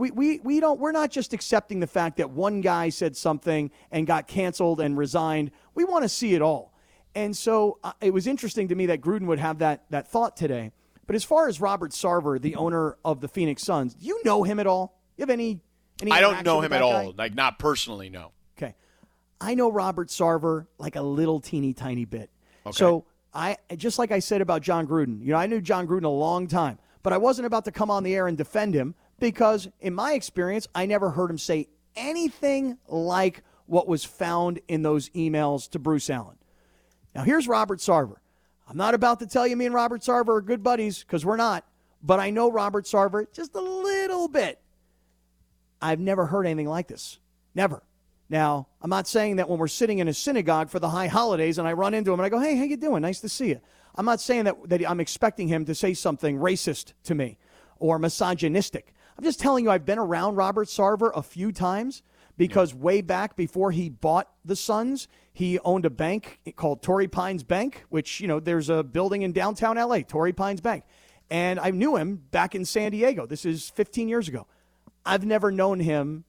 We, 0.01 0.11
we, 0.11 0.41
we 0.41 0.61
don't, 0.61 0.81
we're 0.81 0.93
not 0.93 1.11
just 1.11 1.35
accepting 1.35 1.81
the 1.81 1.87
fact 1.87 2.17
that 2.17 2.31
one 2.31 2.63
guy 2.63 2.89
said 2.89 3.17
something 3.17 3.71
and 3.91 4.07
got 4.07 4.27
canceled 4.27 4.81
and 4.81 4.97
resigned. 4.97 5.51
We 5.75 5.85
want 5.85 6.05
to 6.05 6.09
see 6.09 6.35
it 6.35 6.41
all. 6.41 6.73
And 7.15 7.37
so 7.37 7.79
uh, 7.85 7.93
it 8.01 8.13
was 8.13 8.27
interesting 8.27 8.69
to 8.69 8.75
me 8.75 8.87
that 8.87 9.03
Gruden 9.03 9.27
would 9.27 9.39
have 9.39 9.59
that, 9.59 9.85
that 9.91 10.09
thought 10.09 10.37
today. 10.39 10.73
But 11.07 11.17
as 11.17 11.25
far 11.25 11.49
as 11.49 11.61
Robert 11.61 11.91
Sarver, 11.91 12.41
the 12.41 12.57
owner 12.57 12.97
of 13.05 13.21
the 13.21 13.29
Phoenix 13.29 13.63
Suns, 13.63 13.95
do 13.95 14.07
you 14.07 14.21
know 14.25 14.43
him 14.43 14.59
at 14.59 14.67
all? 14.67 14.99
You 15.19 15.23
have 15.23 15.31
any, 15.31 15.61
any 16.01 16.13
I 16.13 16.21
don't 16.21 16.45
know 16.47 16.63
him 16.63 16.73
at 16.73 16.81
guy? 16.81 16.87
all. 16.87 17.15
Like 17.17 17.35
not 17.35 17.59
personally, 17.59 18.09
no. 18.09 18.33
Okay. 18.57 18.75
I 19.39 19.55
know 19.55 19.71
Robert 19.71 20.09
Sarver 20.09 20.67
like 20.79 20.97
a 20.97 21.03
little 21.03 21.41
teeny 21.41 21.75
tiny 21.75 22.07
bit. 22.07 22.31
Okay. 22.65 22.75
So 22.75 23.05
I 23.35 23.59
just 23.77 23.99
like 23.99 24.13
I 24.13 24.21
said 24.21 24.41
about 24.41 24.63
Jon 24.63 24.87
Gruden, 24.87 25.21
you 25.21 25.33
know, 25.33 25.37
I 25.37 25.47
knew 25.47 25.61
Jon 25.61 25.87
Gruden 25.87 26.05
a 26.05 26.09
long 26.09 26.47
time, 26.47 26.79
but 27.03 27.13
I 27.13 27.19
wasn't 27.19 27.47
about 27.47 27.67
to 27.67 27.73
come 27.73 27.91
on 27.91 28.03
the 28.03 28.15
air 28.15 28.29
and 28.29 28.39
defend 28.39 28.73
him 28.73 28.95
because 29.20 29.68
in 29.80 29.94
my 29.94 30.14
experience, 30.14 30.66
I 30.74 30.87
never 30.87 31.11
heard 31.11 31.30
him 31.30 31.38
say 31.38 31.68
anything 31.94 32.78
like 32.88 33.42
what 33.66 33.87
was 33.87 34.04
found 34.04 34.61
in 34.68 34.83
those 34.83 35.09
emails 35.11 35.70
to 35.70 35.78
Bruce 35.78 36.11
Allen. 36.11 36.37
Now 37.14 37.22
here's 37.22 37.46
Robert 37.46 37.78
Sarver. 37.78 38.16
I'm 38.68 38.76
not 38.76 38.94
about 38.94 39.20
to 39.20 39.26
tell 39.26 39.46
you 39.46 39.56
me 39.56 39.66
and 39.66 39.74
Robert 39.74 40.00
Sarver 40.00 40.38
are 40.38 40.40
good 40.40 40.62
buddies 40.62 41.00
because 41.00 41.24
we're 41.24 41.37
not, 41.37 41.64
but 42.02 42.20
I 42.20 42.30
know 42.30 42.50
Robert 42.50 42.85
Sarver 42.85 43.33
just 43.33 43.54
a 43.54 43.61
little 43.61 44.28
bit. 44.28 44.61
I've 45.83 46.00
never 46.00 46.26
heard 46.26 46.46
anything 46.46 46.68
like 46.68 46.88
this. 46.88 47.18
Never. 47.54 47.83
Now, 48.28 48.68
I'm 48.80 48.90
not 48.90 49.09
saying 49.09 49.37
that 49.37 49.48
when 49.48 49.59
we're 49.59 49.66
sitting 49.66 49.98
in 49.98 50.06
a 50.06 50.14
synagogue 50.14 50.70
for 50.70 50.78
the 50.78 50.88
high 50.88 51.09
holidays 51.09 51.59
and 51.59 51.66
I 51.66 51.72
run 51.72 51.94
into 51.94 52.12
him 52.12 52.20
and 52.20 52.26
I 52.26 52.28
go, 52.28 52.38
"Hey, 52.38 52.56
how 52.56 52.62
you 52.62 52.76
doing? 52.76 53.02
Nice 53.02 53.20
to 53.20 53.28
see 53.28 53.48
you." 53.48 53.61
I'm 53.96 54.04
not 54.04 54.20
saying 54.20 54.44
that 54.44 54.56
that 54.68 54.88
I'm 54.88 55.00
expecting 55.00 55.48
him 55.48 55.64
to 55.64 55.74
say 55.74 55.94
something 55.94 56.38
racist 56.38 56.92
to 57.04 57.14
me 57.16 57.38
or 57.80 57.98
misogynistic. 57.98 58.94
I'm 59.20 59.24
just 59.24 59.38
telling 59.38 59.64
you 59.64 59.70
I've 59.70 59.85
been 59.85 59.98
around 59.98 60.37
Robert 60.37 60.68
Sarver 60.68 61.11
a 61.14 61.22
few 61.22 61.52
times 61.52 62.02
because 62.38 62.74
way 62.74 63.02
back 63.02 63.37
before 63.37 63.70
he 63.70 63.90
bought 63.90 64.30
the 64.46 64.56
Suns, 64.56 65.09
he 65.35 65.59
owned 65.59 65.85
a 65.85 65.90
bank 65.90 66.40
called 66.56 66.80
Torrey 66.80 67.06
Pines 67.06 67.42
Bank, 67.42 67.85
which, 67.90 68.22
you 68.22 68.26
know, 68.26 68.40
there's 68.40 68.70
a 68.70 68.83
building 68.83 69.20
in 69.20 69.33
downtown 69.33 69.76
LA, 69.76 69.98
Torrey 69.98 70.33
Pines 70.33 70.62
Bank. 70.62 70.85
And 71.28 71.61
I 71.61 71.70
knew 71.70 71.96
him 71.96 72.16
back 72.30 72.54
in 72.54 72.64
San 72.64 72.92
Diego. 72.92 73.26
This 73.26 73.44
is 73.44 73.68
15 73.68 74.09
years 74.09 74.26
ago. 74.26 74.46
I've 75.04 75.26
never 75.26 75.52
known 75.52 75.80
him 75.80 76.24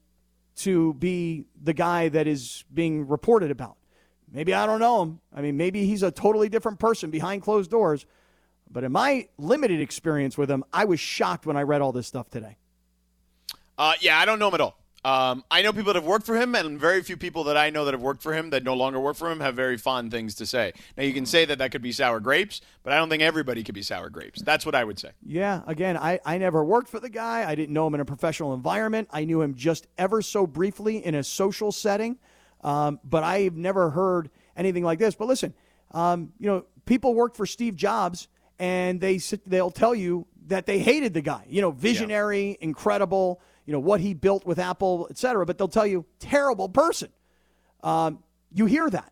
to 0.58 0.94
be 0.96 1.46
the 1.64 1.72
guy 1.72 2.10
that 2.10 2.28
is 2.28 2.66
being 2.74 3.08
reported 3.08 3.52
about. 3.52 3.78
Maybe 4.30 4.54
I 4.54 4.66
don't 4.66 4.82
know 4.82 5.02
him. 5.02 5.22
I 5.34 5.40
mean, 5.40 5.56
maybe 5.56 5.86
he's 5.86 6.04
a 6.04 6.12
totally 6.12 6.50
different 6.50 6.78
person 6.78 7.10
behind 7.10 7.42
closed 7.42 7.72
doors. 7.72 8.06
But 8.70 8.84
in 8.84 8.92
my 8.92 9.30
limited 9.38 9.80
experience 9.80 10.38
with 10.38 10.52
him, 10.52 10.66
I 10.74 10.84
was 10.84 11.00
shocked 11.00 11.46
when 11.46 11.56
I 11.56 11.62
read 11.62 11.80
all 11.80 11.94
this 11.94 12.08
stuff 12.08 12.30
today. 12.30 12.58
Uh, 13.82 13.94
yeah, 14.00 14.20
I 14.20 14.26
don't 14.26 14.38
know 14.38 14.50
him 14.50 14.54
at 14.54 14.62
all. 14.62 14.78
Um, 15.04 15.44
I 15.50 15.64
know 15.64 15.74
people 15.74 15.92
that 15.92 15.96
have 15.96 16.06
worked 16.06 16.28
for 16.28 16.36
him, 16.36 16.54
and 16.54 16.80
very 16.80 17.02
few 17.02 17.18
people 17.18 17.46
that 17.46 17.58
I 17.58 17.72
know 17.72 17.86
that 17.86 17.96
have 17.96 18.02
worked 18.04 18.22
for 18.22 18.32
him 18.32 18.52
that 18.52 18.64
no 18.64 18.76
longer 18.76 19.00
work 19.00 19.18
for 19.18 19.32
him 19.32 19.40
have 19.40 19.56
very 19.56 19.76
fond 19.76 20.12
things 20.12 20.36
to 20.36 20.46
say. 20.46 20.74
Now, 20.96 21.02
you 21.02 21.14
can 21.14 21.26
say 21.26 21.46
that 21.46 21.58
that 21.58 21.72
could 21.72 21.82
be 21.82 21.92
sour 21.92 22.20
grapes, 22.20 22.62
but 22.84 22.94
I 22.94 22.98
don't 22.98 23.10
think 23.10 23.24
everybody 23.24 23.64
could 23.64 23.74
be 23.74 23.82
sour 23.82 24.12
grapes. 24.12 24.40
That's 24.44 24.68
what 24.68 24.76
I 24.76 24.84
would 24.84 25.00
say. 25.00 25.10
Yeah, 25.26 25.64
again, 25.66 25.98
I, 25.98 26.20
I 26.24 26.38
never 26.38 26.64
worked 26.64 26.90
for 26.90 27.00
the 27.00 27.10
guy. 27.10 27.50
I 27.50 27.56
didn't 27.56 27.74
know 27.74 27.88
him 27.88 27.96
in 27.96 28.02
a 28.02 28.06
professional 28.06 28.54
environment. 28.54 29.08
I 29.10 29.26
knew 29.26 29.42
him 29.42 29.56
just 29.56 29.88
ever 29.98 30.22
so 30.22 30.46
briefly 30.46 31.04
in 31.04 31.16
a 31.16 31.24
social 31.24 31.72
setting. 31.72 32.20
Um, 32.64 33.00
but 33.04 33.24
I've 33.24 33.56
never 33.56 33.90
heard 33.90 34.30
anything 34.56 34.84
like 34.84 35.00
this. 35.00 35.16
But 35.16 35.28
listen, 35.28 35.56
um, 35.90 36.34
you 36.38 36.46
know, 36.46 36.66
people 36.86 37.16
worked 37.16 37.36
for 37.36 37.48
Steve 37.48 37.76
Jobs 37.76 38.28
and 38.60 39.02
they 39.02 39.18
sit, 39.18 39.44
they'll 39.50 39.72
tell 39.72 39.96
you 39.96 40.28
that 40.46 40.68
they 40.68 40.78
hated 40.78 41.16
the 41.16 41.22
guy. 41.22 41.46
You 41.50 41.62
know, 41.62 41.72
visionary, 41.72 42.60
incredible, 42.62 43.42
you 43.66 43.74
know, 43.74 43.80
what 43.80 44.02
he 44.02 44.14
built 44.14 44.46
with 44.46 44.60
Apple, 44.60 45.08
et 45.10 45.18
cetera. 45.18 45.46
But 45.46 45.58
they'll 45.58 45.68
tell 45.68 45.88
you, 45.88 46.06
terrible 46.20 46.70
person. 46.70 47.10
Um, 47.84 48.20
you 48.54 48.66
hear 48.66 48.90
that. 48.90 49.12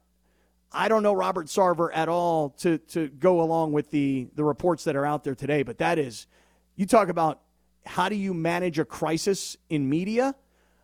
I 0.72 0.88
don't 0.88 1.02
know 1.02 1.14
Robert 1.14 1.48
Sarver 1.48 1.90
at 1.94 2.10
all 2.10 2.50
to 2.60 2.78
to 2.78 3.08
go 3.08 3.42
along 3.42 3.74
with 3.74 3.90
the 3.90 4.28
the 4.36 4.44
reports 4.44 4.84
that 4.84 4.96
are 4.96 5.06
out 5.06 5.24
there 5.24 5.36
today, 5.36 5.64
but 5.64 5.80
that 5.80 5.98
is 5.98 6.28
you 6.76 6.86
talk 6.86 7.10
about 7.10 7.42
how 7.86 8.08
do 8.10 8.16
you 8.16 8.34
manage 8.34 8.78
a 8.78 8.86
crisis 8.86 9.58
in 9.70 9.90
media? 9.90 10.36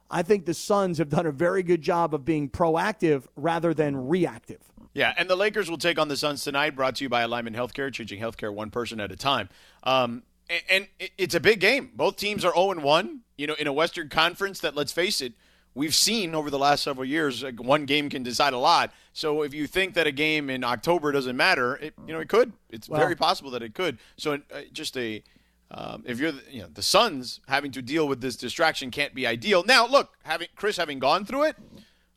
I 0.10 0.24
think 0.24 0.46
the 0.46 0.54
Suns 0.54 0.98
have 0.98 1.10
done 1.10 1.26
a 1.26 1.32
very 1.32 1.64
good 1.64 1.82
job 1.82 2.14
of 2.14 2.26
being 2.26 2.50
proactive 2.50 3.24
rather 3.36 3.74
than 3.74 4.08
reactive. 4.08 4.62
Yeah, 4.94 5.14
and 5.18 5.30
the 5.30 5.36
Lakers 5.36 5.70
will 5.70 5.78
take 5.78 6.00
on 6.00 6.08
the 6.08 6.16
Suns 6.16 6.44
tonight, 6.44 6.76
brought 6.76 6.96
to 6.96 7.04
you 7.04 7.10
by 7.10 7.22
Alignment 7.22 7.56
Healthcare, 7.56 7.92
changing 7.92 8.20
healthcare 8.20 8.54
one 8.54 8.70
person 8.70 9.00
at 9.00 9.12
a 9.12 9.16
time. 9.16 9.50
Um, 9.84 10.24
and, 10.70 10.88
it's 11.18 11.36
a 11.36 11.40
big 11.40 11.60
game. 11.60 11.92
Both 11.96 12.18
teams 12.18 12.46
are 12.46 12.54
0 12.54 12.80
1, 12.82 13.20
you 13.38 13.48
know, 13.48 13.56
in 13.56 13.68
a 13.68 13.74
Western 13.74 14.10
Conference 14.10 14.60
that, 14.60 14.76
let's 14.76 14.92
face 14.92 15.22
it, 15.22 15.34
we've 15.74 15.96
seen 15.96 16.34
over 16.34 16.50
the 16.50 16.60
last 16.60 16.84
several 16.84 17.06
years, 17.06 17.44
one 17.58 17.86
game 17.86 18.10
can 18.10 18.24
decide 18.24 18.54
a 18.54 18.58
lot. 18.58 18.92
So 19.14 19.42
if 19.44 19.54
you 19.54 19.68
think 19.68 19.94
that 19.96 20.08
a 20.08 20.12
game 20.12 20.50
in 20.50 20.64
October 20.64 21.12
doesn't 21.12 21.36
matter, 21.36 21.76
it, 21.76 21.94
you 22.08 22.14
know, 22.14 22.20
it 22.20 22.30
could. 22.30 22.54
It's 22.70 22.88
very 22.88 23.16
possible 23.16 23.52
that 23.52 23.62
it 23.62 23.74
could. 23.74 24.00
So 24.18 24.34
uh, 24.34 24.62
just 24.72 24.98
a. 24.98 25.24
Um, 25.72 26.04
if 26.06 26.20
you're, 26.20 26.32
the, 26.32 26.44
you 26.52 26.62
know, 26.62 26.68
the 26.72 26.84
Suns 26.84 27.42
having 27.48 27.72
to 27.72 27.82
deal 27.82 28.08
with 28.08 28.22
this 28.22 28.36
distraction 28.36 28.92
can't 28.92 29.16
be 29.16 29.26
ideal. 29.26 29.64
Now, 29.64 29.88
look, 29.88 30.16
having 30.24 30.48
Chris 30.56 30.78
having 30.78 31.00
gone 31.00 31.26
through 31.26 31.46
it, 31.46 31.56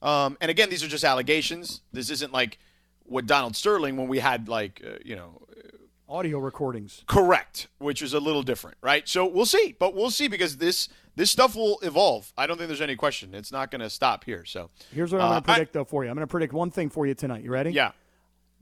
um, 0.02 0.36
and 0.42 0.50
again, 0.50 0.68
these 0.68 0.84
are 0.84 0.88
just 0.88 1.02
allegations. 1.02 1.80
This 1.90 2.10
isn't 2.10 2.30
like 2.30 2.58
what 3.04 3.26
Donald 3.26 3.56
Sterling 3.56 3.96
when 3.96 4.06
we 4.06 4.18
had 4.18 4.48
like 4.48 4.82
uh, 4.84 4.98
you 5.04 5.16
know 5.16 5.40
Audio 6.08 6.38
recordings. 6.38 7.04
correct, 7.06 7.68
which 7.78 8.00
is 8.00 8.14
a 8.14 8.20
little 8.20 8.42
different, 8.42 8.78
right? 8.80 9.06
So 9.06 9.26
we'll 9.26 9.44
see, 9.46 9.76
but 9.78 9.94
we'll 9.94 10.10
see 10.10 10.26
because 10.28 10.56
this 10.56 10.88
this 11.16 11.30
stuff 11.30 11.54
will 11.54 11.78
evolve. 11.82 12.32
I 12.36 12.46
don't 12.46 12.56
think 12.56 12.68
there's 12.68 12.80
any 12.80 12.96
question. 12.96 13.34
It's 13.34 13.52
not 13.52 13.70
going 13.70 13.80
to 13.82 13.90
stop 13.90 14.24
here. 14.24 14.44
So 14.46 14.70
Here's 14.94 15.12
what 15.12 15.20
I'm 15.20 15.26
uh, 15.26 15.30
going 15.32 15.42
to 15.42 15.46
predict, 15.52 15.72
though, 15.74 15.84
for 15.84 16.04
you. 16.04 16.10
I'm 16.10 16.16
going 16.16 16.26
to 16.26 16.30
predict 16.30 16.52
one 16.54 16.70
thing 16.70 16.88
for 16.88 17.06
you 17.06 17.14
tonight. 17.14 17.42
You 17.44 17.50
ready? 17.50 17.72
Yeah, 17.72 17.90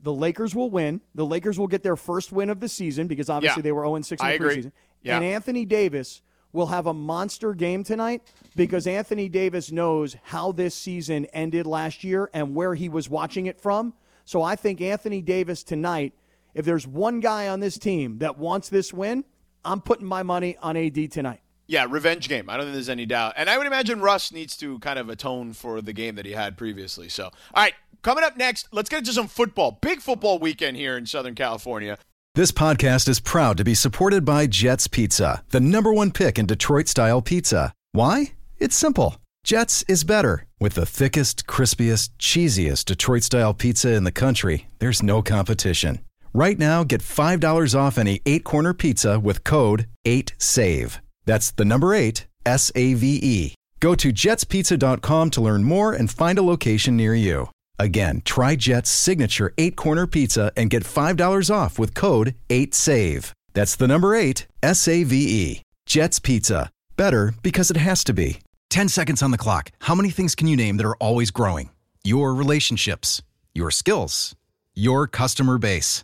The 0.01 0.11
Lakers 0.13 0.53
will 0.55 0.69
win. 0.69 0.99
The 1.15 1.25
Lakers 1.25 1.57
will 1.59 1.67
get 1.67 1.83
their 1.83 1.95
first 1.95 2.31
win 2.31 2.49
of 2.49 2.59
the 2.59 2.67
season 2.67 3.07
because 3.07 3.29
obviously 3.29 3.61
Yeah. 3.61 3.63
they 3.63 3.71
were 3.71 3.83
0 3.83 4.01
6 4.01 4.21
in 4.21 4.27
I 4.27 4.31
the 4.31 4.35
agree. 4.35 4.57
preseason. 4.63 4.71
Yeah. 5.03 5.15
And 5.17 5.25
Anthony 5.25 5.63
Davis 5.65 6.21
will 6.51 6.65
have 6.67 6.87
a 6.87 6.93
monster 6.93 7.53
game 7.53 7.83
tonight 7.83 8.23
because 8.55 8.87
Anthony 8.87 9.29
Davis 9.29 9.71
knows 9.71 10.15
how 10.23 10.51
this 10.51 10.73
season 10.75 11.25
ended 11.27 11.65
last 11.67 12.03
year 12.03 12.29
and 12.33 12.55
where 12.55 12.73
he 12.73 12.89
was 12.89 13.07
watching 13.09 13.45
it 13.45 13.61
from. 13.61 13.93
So 14.25 14.41
I 14.41 14.55
think 14.55 14.81
Anthony 14.81 15.21
Davis 15.21 15.61
tonight, 15.63 16.13
if 16.57 16.65
there's 16.65 16.87
one 16.87 17.19
guy 17.19 17.47
on 17.47 17.59
this 17.59 17.77
team 17.77 18.17
that 18.19 18.37
wants 18.37 18.69
this 18.69 18.91
win, 18.91 19.23
I'm 19.63 19.79
putting 19.81 20.07
my 20.07 20.23
money 20.23 20.57
on 20.61 20.75
AD 20.75 21.11
tonight. 21.11 21.41
yeah, 21.67 21.85
revenge 21.89 22.29
game. 22.29 22.49
I 22.49 22.55
don't 22.57 22.65
think 22.65 22.73
there's 22.73 22.89
any 22.89 23.05
doubt. 23.05 23.33
And 23.37 23.49
I 23.49 23.57
would 23.57 23.67
imagine 23.67 23.99
Russ 24.01 24.31
needs 24.31 24.55
to 24.57 24.79
kind 24.79 24.97
of 24.97 25.09
atone 25.09 25.53
for 25.53 25.81
the 25.81 25.93
game 25.93 26.15
that 26.15 26.25
he 26.25 26.31
had 26.31 26.57
previously. 26.57 27.09
So 27.09 27.25
all 27.25 27.31
right, 27.55 27.73
coming 28.01 28.23
up 28.23 28.37
next, 28.37 28.69
let's 28.71 28.89
get 28.89 28.99
into 28.99 29.13
some 29.13 29.27
football. 29.27 29.77
Big 29.81 30.01
football 30.01 30.39
weekend 30.39 30.77
here 30.77 30.97
in 30.97 31.05
Southern 31.05 31.35
California. 31.35 31.97
This 32.35 32.51
podcast 32.51 33.07
is 33.09 33.19
proud 33.19 33.57
to 33.57 33.63
be 33.63 33.73
supported 33.73 34.23
by 34.23 34.47
Jets 34.47 34.87
Pizza, 34.87 35.43
the 35.49 35.59
number 35.59 35.91
one 35.93 36.11
pick 36.11 36.39
in 36.39 36.45
Detroit 36.45 36.87
style 36.87 37.21
pizza. 37.21 37.73
Why? 37.91 38.33
It's 38.57 38.75
simple. 38.75 39.17
Jets 39.43 39.83
is 39.87 40.03
better. 40.03 40.45
With 40.59 40.73
the 40.73 40.85
thickest, 40.85 41.45
crispiest, 41.47 42.09
cheesiest 42.19 42.85
Detroit 42.85 43.23
style 43.23 43.53
pizza 43.53 43.93
in 43.93 44.03
the 44.05 44.11
country, 44.11 44.67
there's 44.79 45.03
no 45.03 45.21
competition. 45.21 45.99
Right 46.33 46.59
now, 46.59 46.83
get 46.83 47.01
$5 47.01 47.75
off 47.77 47.97
any 47.97 48.21
eight 48.25 48.43
corner 48.43 48.73
pizza 48.73 49.19
with 49.19 49.43
code 49.43 49.87
8SAVE. 50.05 50.99
That's 51.25 51.51
the 51.51 51.65
number 51.65 51.93
eight, 51.93 52.27
S 52.45 52.71
A 52.75 52.93
V 52.93 53.19
E. 53.21 53.55
Go 53.79 53.93
to 53.95 54.11
jetspizza.com 54.11 55.29
to 55.31 55.41
learn 55.41 55.63
more 55.63 55.93
and 55.93 56.09
find 56.09 56.39
a 56.39 56.41
location 56.43 56.95
near 56.97 57.13
you. 57.13 57.49
Again, 57.77 58.21
try 58.25 58.55
Jet's 58.55 58.89
signature 58.89 59.53
eight 59.57 59.75
corner 59.75 60.07
pizza 60.07 60.51
and 60.57 60.69
get 60.69 60.83
$5 60.83 61.53
off 61.53 61.77
with 61.77 61.93
code 61.93 62.33
8SAVE. 62.49 63.31
That's 63.53 63.75
the 63.75 63.87
number 63.87 64.15
eight, 64.15 64.47
S 64.63 64.87
A 64.87 65.03
V 65.03 65.15
E. 65.15 65.61
Jet's 65.85 66.19
Pizza. 66.19 66.69
Better 66.95 67.33
because 67.43 67.71
it 67.71 67.77
has 67.77 68.03
to 68.05 68.13
be. 68.13 68.39
10 68.69 68.89
seconds 68.89 69.21
on 69.23 69.31
the 69.31 69.37
clock. 69.37 69.71
How 69.81 69.95
many 69.95 70.09
things 70.09 70.35
can 70.35 70.47
you 70.47 70.57
name 70.57 70.77
that 70.77 70.85
are 70.85 70.97
always 70.97 71.31
growing? 71.31 71.69
Your 72.03 72.33
relationships, 72.33 73.21
your 73.53 73.71
skills, 73.71 74.35
your 74.73 75.07
customer 75.07 75.57
base. 75.57 76.03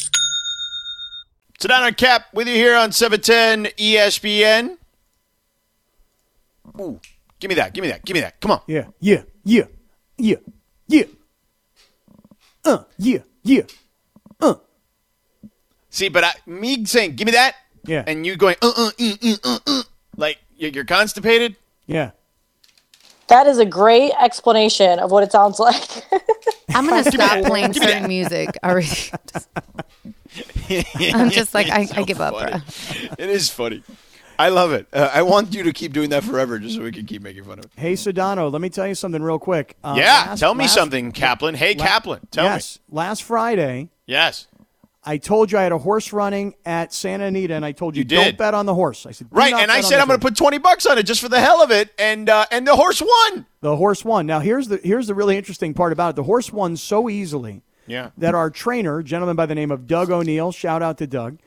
Sedano 1.61 1.85
and 1.85 1.95
Kap 1.95 2.25
with 2.33 2.47
you 2.47 2.55
here 2.55 2.75
on 2.75 2.91
710 2.91 3.71
ESPN. 3.77 4.77
Ooh, 6.79 6.99
give 7.39 7.49
me 7.49 7.55
that. 7.55 7.71
Give 7.75 7.83
me 7.83 7.89
that. 7.89 8.03
Give 8.03 8.15
me 8.15 8.21
that. 8.21 8.41
Come 8.41 8.49
on. 8.49 8.61
Yeah, 8.65 8.87
yeah, 8.99 9.21
yeah, 9.43 9.65
yeah, 10.17 10.37
yeah. 10.87 11.03
Uh, 12.65 12.79
yeah, 12.97 13.19
yeah. 13.43 13.61
Uh. 14.39 14.55
See, 15.91 16.09
but 16.09 16.23
I, 16.23 16.31
me 16.47 16.83
saying, 16.85 17.15
give 17.15 17.27
me 17.27 17.33
that. 17.33 17.55
Yeah. 17.85 18.05
And 18.07 18.25
you 18.25 18.37
going, 18.37 18.55
uh, 18.63 18.71
uh, 18.75 18.89
uh, 18.99 19.13
uh, 19.23 19.35
uh, 19.43 19.59
uh, 19.67 19.83
like 20.17 20.39
you're 20.57 20.71
you're 20.71 20.85
constipated. 20.85 21.57
Yeah. 21.85 22.11
That 23.27 23.45
is 23.45 23.59
a 23.59 23.65
great 23.65 24.13
explanation 24.19 24.97
of 24.97 25.11
what 25.11 25.23
it 25.23 25.31
sounds 25.31 25.59
like. 25.67 25.77
I'm 26.75 26.87
gonna 26.87 27.09
stop 27.11 27.43
playing 27.45 27.71
Give 27.71 27.81
that. 27.83 27.89
certain 27.89 28.07
music. 28.07 28.57
I 28.63 28.71
really, 28.71 28.87
I'm 31.13 31.29
just 31.29 31.53
like 31.53 31.69
I, 31.69 31.87
I 31.95 32.03
give 32.03 32.21
up, 32.21 32.33
bro. 32.33 32.59
It 33.17 33.29
is 33.29 33.49
funny. 33.49 33.83
I 34.39 34.49
love 34.49 34.71
it. 34.71 34.87
Uh, 34.91 35.09
I 35.13 35.21
want 35.21 35.53
you 35.53 35.63
to 35.63 35.73
keep 35.73 35.93
doing 35.93 36.09
that 36.09 36.23
forever, 36.23 36.57
just 36.57 36.75
so 36.75 36.81
we 36.81 36.91
can 36.91 37.05
keep 37.05 37.21
making 37.21 37.43
fun 37.43 37.59
of 37.59 37.65
it. 37.65 37.71
Hey, 37.75 37.93
Sedano, 37.93 38.51
let 38.51 38.59
me 38.61 38.69
tell 38.69 38.87
you 38.87 38.95
something 38.95 39.21
real 39.21 39.37
quick. 39.37 39.75
Uh, 39.83 39.93
yeah, 39.97 40.05
last- 40.29 40.39
tell 40.39 40.55
me 40.55 40.63
last- 40.63 40.73
something, 40.73 41.11
Kaplan. 41.11 41.53
Hey, 41.53 41.75
la- 41.75 41.85
Kaplan, 41.85 42.27
tell 42.31 42.45
yes, 42.45 42.79
last 42.89 43.21
Friday. 43.23 43.89
Yes. 44.07 44.47
I 45.03 45.17
told 45.17 45.51
you 45.51 45.57
I 45.57 45.63
had 45.63 45.71
a 45.71 45.77
horse 45.79 46.13
running 46.13 46.53
at 46.63 46.93
Santa 46.93 47.25
Anita, 47.25 47.55
and 47.55 47.65
I 47.65 47.71
told 47.71 47.95
you, 47.95 48.01
You 48.01 48.05
don't 48.05 48.37
bet 48.37 48.53
on 48.53 48.67
the 48.67 48.75
horse. 48.75 49.05
I 49.07 49.11
said, 49.11 49.27
Right, 49.31 49.51
and 49.53 49.71
I 49.71 49.81
said 49.81 49.99
I'm 49.99 50.07
going 50.07 50.19
to 50.19 50.23
put 50.25 50.35
twenty 50.35 50.59
bucks 50.59 50.85
on 50.85 50.97
it 50.99 51.03
just 51.03 51.21
for 51.21 51.29
the 51.29 51.39
hell 51.39 51.63
of 51.63 51.71
it, 51.71 51.89
and 51.97 52.29
uh, 52.29 52.45
and 52.51 52.67
the 52.67 52.75
horse 52.75 53.01
won. 53.01 53.45
The 53.61 53.75
horse 53.75 54.05
won. 54.05 54.27
Now 54.27 54.39
here's 54.41 54.67
the 54.67 54.77
here's 54.83 55.07
the 55.07 55.15
really 55.15 55.37
interesting 55.37 55.73
part 55.73 55.91
about 55.91 56.11
it. 56.11 56.15
The 56.17 56.23
horse 56.23 56.51
won 56.53 56.77
so 56.77 57.09
easily 57.09 57.63
Yeah. 57.87 58.11
that 58.19 58.35
our 58.35 58.49
trainer, 58.51 59.01
gentleman 59.01 59.35
by 59.35 59.47
the 59.47 59.55
name 59.55 59.71
of 59.71 59.87
Doug 59.87 60.11
O'Neill, 60.11 60.51
shout 60.51 60.83
out 60.83 60.99
to 60.99 61.07
Doug. 61.07 61.39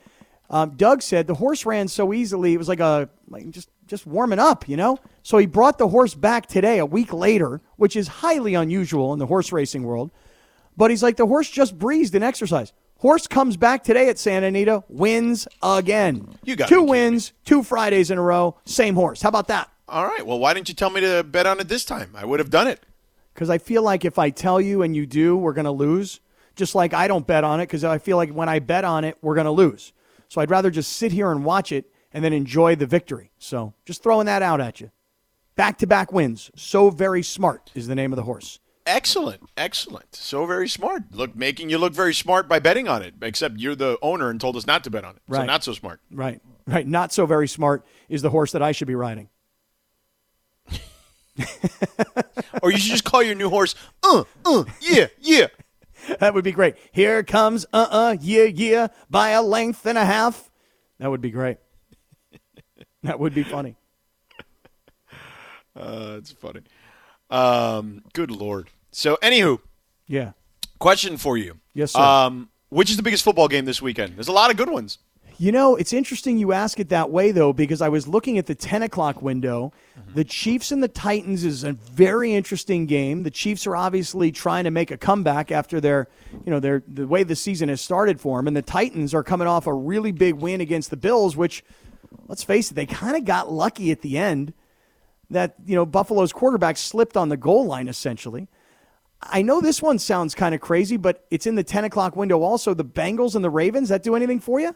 Um, 0.50 0.70
Doug 0.76 1.00
said 1.00 1.26
the 1.26 1.34
horse 1.34 1.64
ran 1.64 1.88
so 1.88 2.12
easily 2.12 2.52
it 2.54 2.58
was 2.58 2.68
like 2.68 2.80
a 2.80 3.08
like 3.28 3.48
just 3.50 3.68
just 3.86 4.04
warming 4.04 4.40
up, 4.40 4.68
you 4.68 4.76
know. 4.76 4.98
So 5.22 5.38
he 5.38 5.46
brought 5.46 5.78
the 5.78 5.88
horse 5.88 6.14
back 6.14 6.46
today, 6.46 6.78
a 6.78 6.86
week 6.86 7.12
later, 7.12 7.60
which 7.76 7.94
is 7.94 8.08
highly 8.08 8.54
unusual 8.54 9.12
in 9.12 9.20
the 9.20 9.26
horse 9.26 9.52
racing 9.52 9.84
world. 9.84 10.10
But 10.76 10.90
he's 10.90 11.02
like 11.04 11.16
the 11.16 11.26
horse 11.26 11.48
just 11.48 11.78
breezed 11.78 12.14
in 12.16 12.22
exercise. 12.24 12.72
Horse 12.98 13.26
comes 13.26 13.56
back 13.56 13.84
today 13.84 14.08
at 14.08 14.18
Santa 14.18 14.46
Anita, 14.46 14.82
wins 14.88 15.46
again. 15.62 16.38
You 16.44 16.56
gotta 16.56 16.74
two 16.74 16.82
wins, 16.82 17.32
two 17.44 17.62
Fridays 17.62 18.10
in 18.10 18.18
a 18.18 18.22
row, 18.22 18.56
same 18.64 18.94
horse. 18.94 19.20
How 19.22 19.28
about 19.28 19.48
that? 19.48 19.70
All 19.88 20.06
right. 20.06 20.24
Well, 20.26 20.38
why 20.38 20.54
didn't 20.54 20.68
you 20.68 20.74
tell 20.74 20.88
me 20.90 21.02
to 21.02 21.22
bet 21.22 21.46
on 21.46 21.60
it 21.60 21.68
this 21.68 21.84
time? 21.84 22.12
I 22.14 22.24
would 22.24 22.40
have 22.40 22.48
done 22.50 22.66
it. 22.66 22.80
because 23.34 23.50
I 23.50 23.58
feel 23.58 23.82
like 23.82 24.04
if 24.06 24.18
I 24.18 24.30
tell 24.30 24.58
you 24.60 24.82
and 24.82 24.96
you 24.96 25.04
do, 25.06 25.36
we're 25.36 25.52
going 25.52 25.66
to 25.66 25.70
lose. 25.70 26.20
Just 26.56 26.74
like 26.74 26.94
I 26.94 27.06
don't 27.08 27.26
bet 27.26 27.44
on 27.44 27.60
it 27.60 27.64
because 27.66 27.84
I 27.84 27.98
feel 27.98 28.16
like 28.16 28.30
when 28.30 28.48
I 28.48 28.60
bet 28.60 28.84
on 28.84 29.04
it, 29.04 29.18
we're 29.20 29.34
going 29.34 29.44
to 29.46 29.50
lose. 29.50 29.92
So 30.28 30.40
I'd 30.40 30.50
rather 30.50 30.70
just 30.70 30.92
sit 30.92 31.12
here 31.12 31.30
and 31.30 31.44
watch 31.44 31.70
it 31.72 31.90
and 32.12 32.24
then 32.24 32.32
enjoy 32.32 32.76
the 32.76 32.86
victory. 32.86 33.32
So 33.38 33.74
just 33.84 34.02
throwing 34.02 34.26
that 34.26 34.40
out 34.40 34.60
at 34.60 34.80
you. 34.80 34.90
Back 35.56 35.78
to 35.78 35.86
back 35.86 36.12
wins. 36.12 36.50
So 36.56 36.88
very 36.90 37.22
smart 37.22 37.70
is 37.74 37.86
the 37.88 37.94
name 37.94 38.12
of 38.12 38.16
the 38.16 38.22
horse. 38.22 38.60
Excellent, 38.86 39.42
excellent. 39.56 40.14
So 40.14 40.44
very 40.44 40.68
smart. 40.68 41.04
Look, 41.12 41.34
making 41.34 41.70
you 41.70 41.78
look 41.78 41.94
very 41.94 42.12
smart 42.12 42.48
by 42.48 42.58
betting 42.58 42.86
on 42.86 43.02
it. 43.02 43.14
Except 43.22 43.58
you're 43.58 43.74
the 43.74 43.98
owner 44.02 44.28
and 44.28 44.38
told 44.40 44.56
us 44.56 44.66
not 44.66 44.84
to 44.84 44.90
bet 44.90 45.04
on 45.04 45.16
it. 45.16 45.22
So 45.30 45.44
not 45.44 45.64
so 45.64 45.72
smart. 45.72 46.00
Right. 46.10 46.40
Right. 46.66 46.86
Not 46.86 47.12
so 47.12 47.24
very 47.24 47.48
smart 47.48 47.84
is 48.08 48.20
the 48.22 48.30
horse 48.30 48.52
that 48.52 48.62
I 48.62 48.72
should 48.72 48.88
be 48.88 48.94
riding. 48.94 49.28
or 52.62 52.70
you 52.70 52.78
should 52.78 52.92
just 52.92 53.04
call 53.04 53.22
your 53.22 53.34
new 53.34 53.48
horse. 53.48 53.74
Uh, 54.02 54.24
uh, 54.44 54.64
yeah, 54.80 55.06
yeah. 55.20 55.46
That 56.18 56.34
would 56.34 56.44
be 56.44 56.52
great. 56.52 56.74
Here 56.92 57.22
comes 57.22 57.64
uh 57.72 57.86
uh 57.90 58.16
yeah 58.20 58.44
yeah 58.44 58.88
by 59.08 59.30
a 59.30 59.40
length 59.40 59.86
and 59.86 59.96
a 59.96 60.04
half. 60.04 60.50
That 60.98 61.10
would 61.10 61.22
be 61.22 61.30
great. 61.30 61.56
That 63.04 63.18
would 63.18 63.34
be 63.34 63.42
funny. 63.42 63.76
Uh, 65.76 66.16
it's 66.18 66.32
funny. 66.32 66.60
Um, 67.34 68.02
good 68.12 68.30
lord. 68.30 68.70
So, 68.92 69.18
anywho, 69.22 69.58
Yeah. 70.06 70.32
question 70.78 71.16
for 71.16 71.36
you. 71.36 71.58
Yes, 71.74 71.92
sir. 71.92 72.00
Um, 72.00 72.48
which 72.68 72.90
is 72.90 72.96
the 72.96 73.02
biggest 73.02 73.24
football 73.24 73.48
game 73.48 73.64
this 73.64 73.82
weekend? 73.82 74.16
There's 74.16 74.28
a 74.28 74.32
lot 74.32 74.50
of 74.50 74.56
good 74.56 74.70
ones. 74.70 74.98
You 75.36 75.50
know, 75.50 75.74
it's 75.74 75.92
interesting 75.92 76.38
you 76.38 76.52
ask 76.52 76.78
it 76.78 76.90
that 76.90 77.10
way, 77.10 77.32
though, 77.32 77.52
because 77.52 77.80
I 77.82 77.88
was 77.88 78.06
looking 78.06 78.38
at 78.38 78.46
the 78.46 78.54
10 78.54 78.84
o'clock 78.84 79.20
window. 79.20 79.72
The 80.14 80.22
Chiefs 80.22 80.70
and 80.70 80.80
the 80.80 80.86
Titans 80.86 81.42
is 81.42 81.64
a 81.64 81.72
very 81.72 82.32
interesting 82.34 82.86
game. 82.86 83.24
The 83.24 83.32
Chiefs 83.32 83.66
are 83.66 83.74
obviously 83.74 84.30
trying 84.30 84.62
to 84.62 84.70
make 84.70 84.92
a 84.92 84.96
comeback 84.96 85.50
after 85.50 85.80
their, 85.80 86.06
you 86.44 86.52
know, 86.52 86.60
their 86.60 86.84
the 86.86 87.08
way 87.08 87.24
the 87.24 87.34
season 87.34 87.68
has 87.68 87.80
started 87.80 88.20
for 88.20 88.38
them, 88.38 88.46
and 88.46 88.56
the 88.56 88.62
Titans 88.62 89.12
are 89.12 89.24
coming 89.24 89.48
off 89.48 89.66
a 89.66 89.74
really 89.74 90.12
big 90.12 90.34
win 90.34 90.60
against 90.60 90.90
the 90.90 90.96
Bills, 90.96 91.36
which, 91.36 91.64
let's 92.28 92.44
face 92.44 92.70
it, 92.70 92.74
they 92.74 92.86
kind 92.86 93.16
of 93.16 93.24
got 93.24 93.50
lucky 93.50 93.90
at 93.90 94.02
the 94.02 94.16
end. 94.16 94.52
That 95.34 95.54
you 95.66 95.74
know, 95.76 95.84
Buffalo's 95.86 96.32
quarterback 96.32 96.76
slipped 96.76 97.16
on 97.16 97.28
the 97.28 97.36
goal 97.36 97.66
line 97.66 97.86
essentially. 97.88 98.48
I 99.22 99.42
know 99.42 99.60
this 99.60 99.80
one 99.80 99.98
sounds 99.98 100.34
kind 100.34 100.54
of 100.54 100.60
crazy, 100.60 100.96
but 100.98 101.24
it's 101.30 101.46
in 101.46 101.54
the 101.54 101.62
10 101.64 101.84
o'clock 101.84 102.14
window. 102.16 102.42
Also, 102.42 102.74
the 102.74 102.84
Bengals 102.84 103.34
and 103.34 103.42
the 103.44 103.48
Ravens. 103.50 103.88
That 103.88 104.02
do 104.02 104.14
anything 104.16 104.38
for 104.40 104.60
you? 104.60 104.74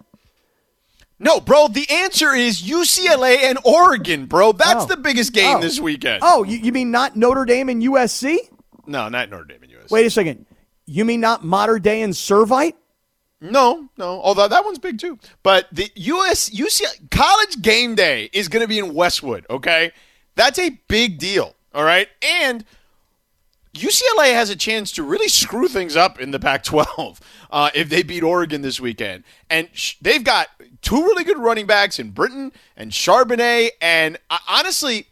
No, 1.19 1.41
bro. 1.41 1.69
The 1.69 1.87
answer 1.91 2.33
is 2.33 2.63
UCLA 2.63 3.43
and 3.43 3.59
Oregon, 3.65 4.27
bro. 4.27 4.53
That's 4.53 4.85
Oh. 4.85 4.87
the 4.87 4.97
biggest 4.97 5.33
game 5.33 5.57
Oh. 5.57 5.61
this 5.61 5.81
weekend. 5.81 6.21
Oh, 6.23 6.45
you, 6.45 6.59
you 6.59 6.73
mean 6.73 6.91
not 6.91 7.17
Notre 7.17 7.45
Dame 7.45 7.69
and 7.69 7.83
USC? 7.83 8.39
No, 8.87 9.09
not 9.09 9.29
Notre 9.29 9.45
Dame 9.45 9.63
and 9.65 9.73
USC. 9.73 9.91
Wait 9.91 10.07
a 10.07 10.11
second. 10.11 10.47
You 10.87 11.05
mean 11.05 11.21
not 11.21 11.45
Mater 11.45 11.79
Dei 11.79 12.01
and 12.03 12.15
Servite? 12.15 12.75
No, 13.41 13.89
no. 13.99 14.21
Although 14.23 14.49
that 14.49 14.65
one's 14.65 14.79
big 14.79 14.99
too. 14.99 15.19
But 15.43 15.67
the 15.71 15.91
US 15.95 16.49
UCLA 16.51 17.11
college 17.11 17.61
game 17.63 17.95
day 17.95 18.31
is 18.33 18.49
going 18.49 18.63
to 18.63 18.69
be 18.69 18.79
in 18.79 18.95
Westwood. 18.95 19.45
Okay, 19.51 19.93
that's 20.39 20.59
a 20.59 20.71
big 20.89 21.19
deal. 21.19 21.55
All 21.75 21.85
right, 21.85 22.09
and 22.23 22.65
UCLA 23.75 24.33
has 24.33 24.51
a 24.51 24.57
chance 24.57 24.93
to 24.93 25.03
really 25.03 25.29
screw 25.29 25.69
things 25.69 25.97
up 25.97 26.19
in 26.21 26.31
the 26.31 26.39
Pac-12 26.39 27.21
uh, 27.51 27.71
if 27.75 27.89
they 27.89 28.03
beat 28.03 28.23
Oregon 28.23 28.63
this 28.63 28.81
weekend. 28.81 29.25
And 29.51 29.69
sh- 29.73 29.97
they've 30.01 30.25
got 30.25 30.49
two 30.81 30.97
really 30.97 31.25
good 31.25 31.39
running 31.39 31.67
backs 31.67 31.99
in 31.99 32.13
Brittain 32.13 32.53
and 32.77 32.91
Charbonnet. 32.91 33.71
And 33.83 34.19
uh, 34.31 34.39
honestly, 34.49 35.07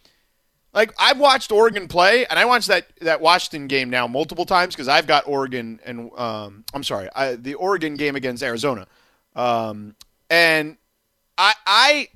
like 0.73 0.95
I've 0.99 1.19
watched 1.19 1.51
Oregon 1.51 1.89
play, 1.89 2.27
and 2.27 2.39
I 2.39 2.45
watched 2.45 2.69
that 2.69 2.87
that 3.01 3.21
Washington 3.21 3.67
game 3.67 3.91
now 3.91 4.07
multiple 4.07 4.45
times 4.45 4.75
because 4.75 4.89
I've 4.89 5.07
got 5.07 5.27
Oregon 5.27 5.81
and 5.85 6.11
um, 6.17 6.65
I'm 6.73 6.85
sorry, 6.85 7.09
I, 7.17 7.35
the 7.35 7.55
Oregon 7.55 7.97
game 7.97 8.15
against 8.15 8.43
Arizona, 8.43 8.87
um, 9.35 9.97
and 10.31 10.77
I 11.37 11.55
I 11.67 12.09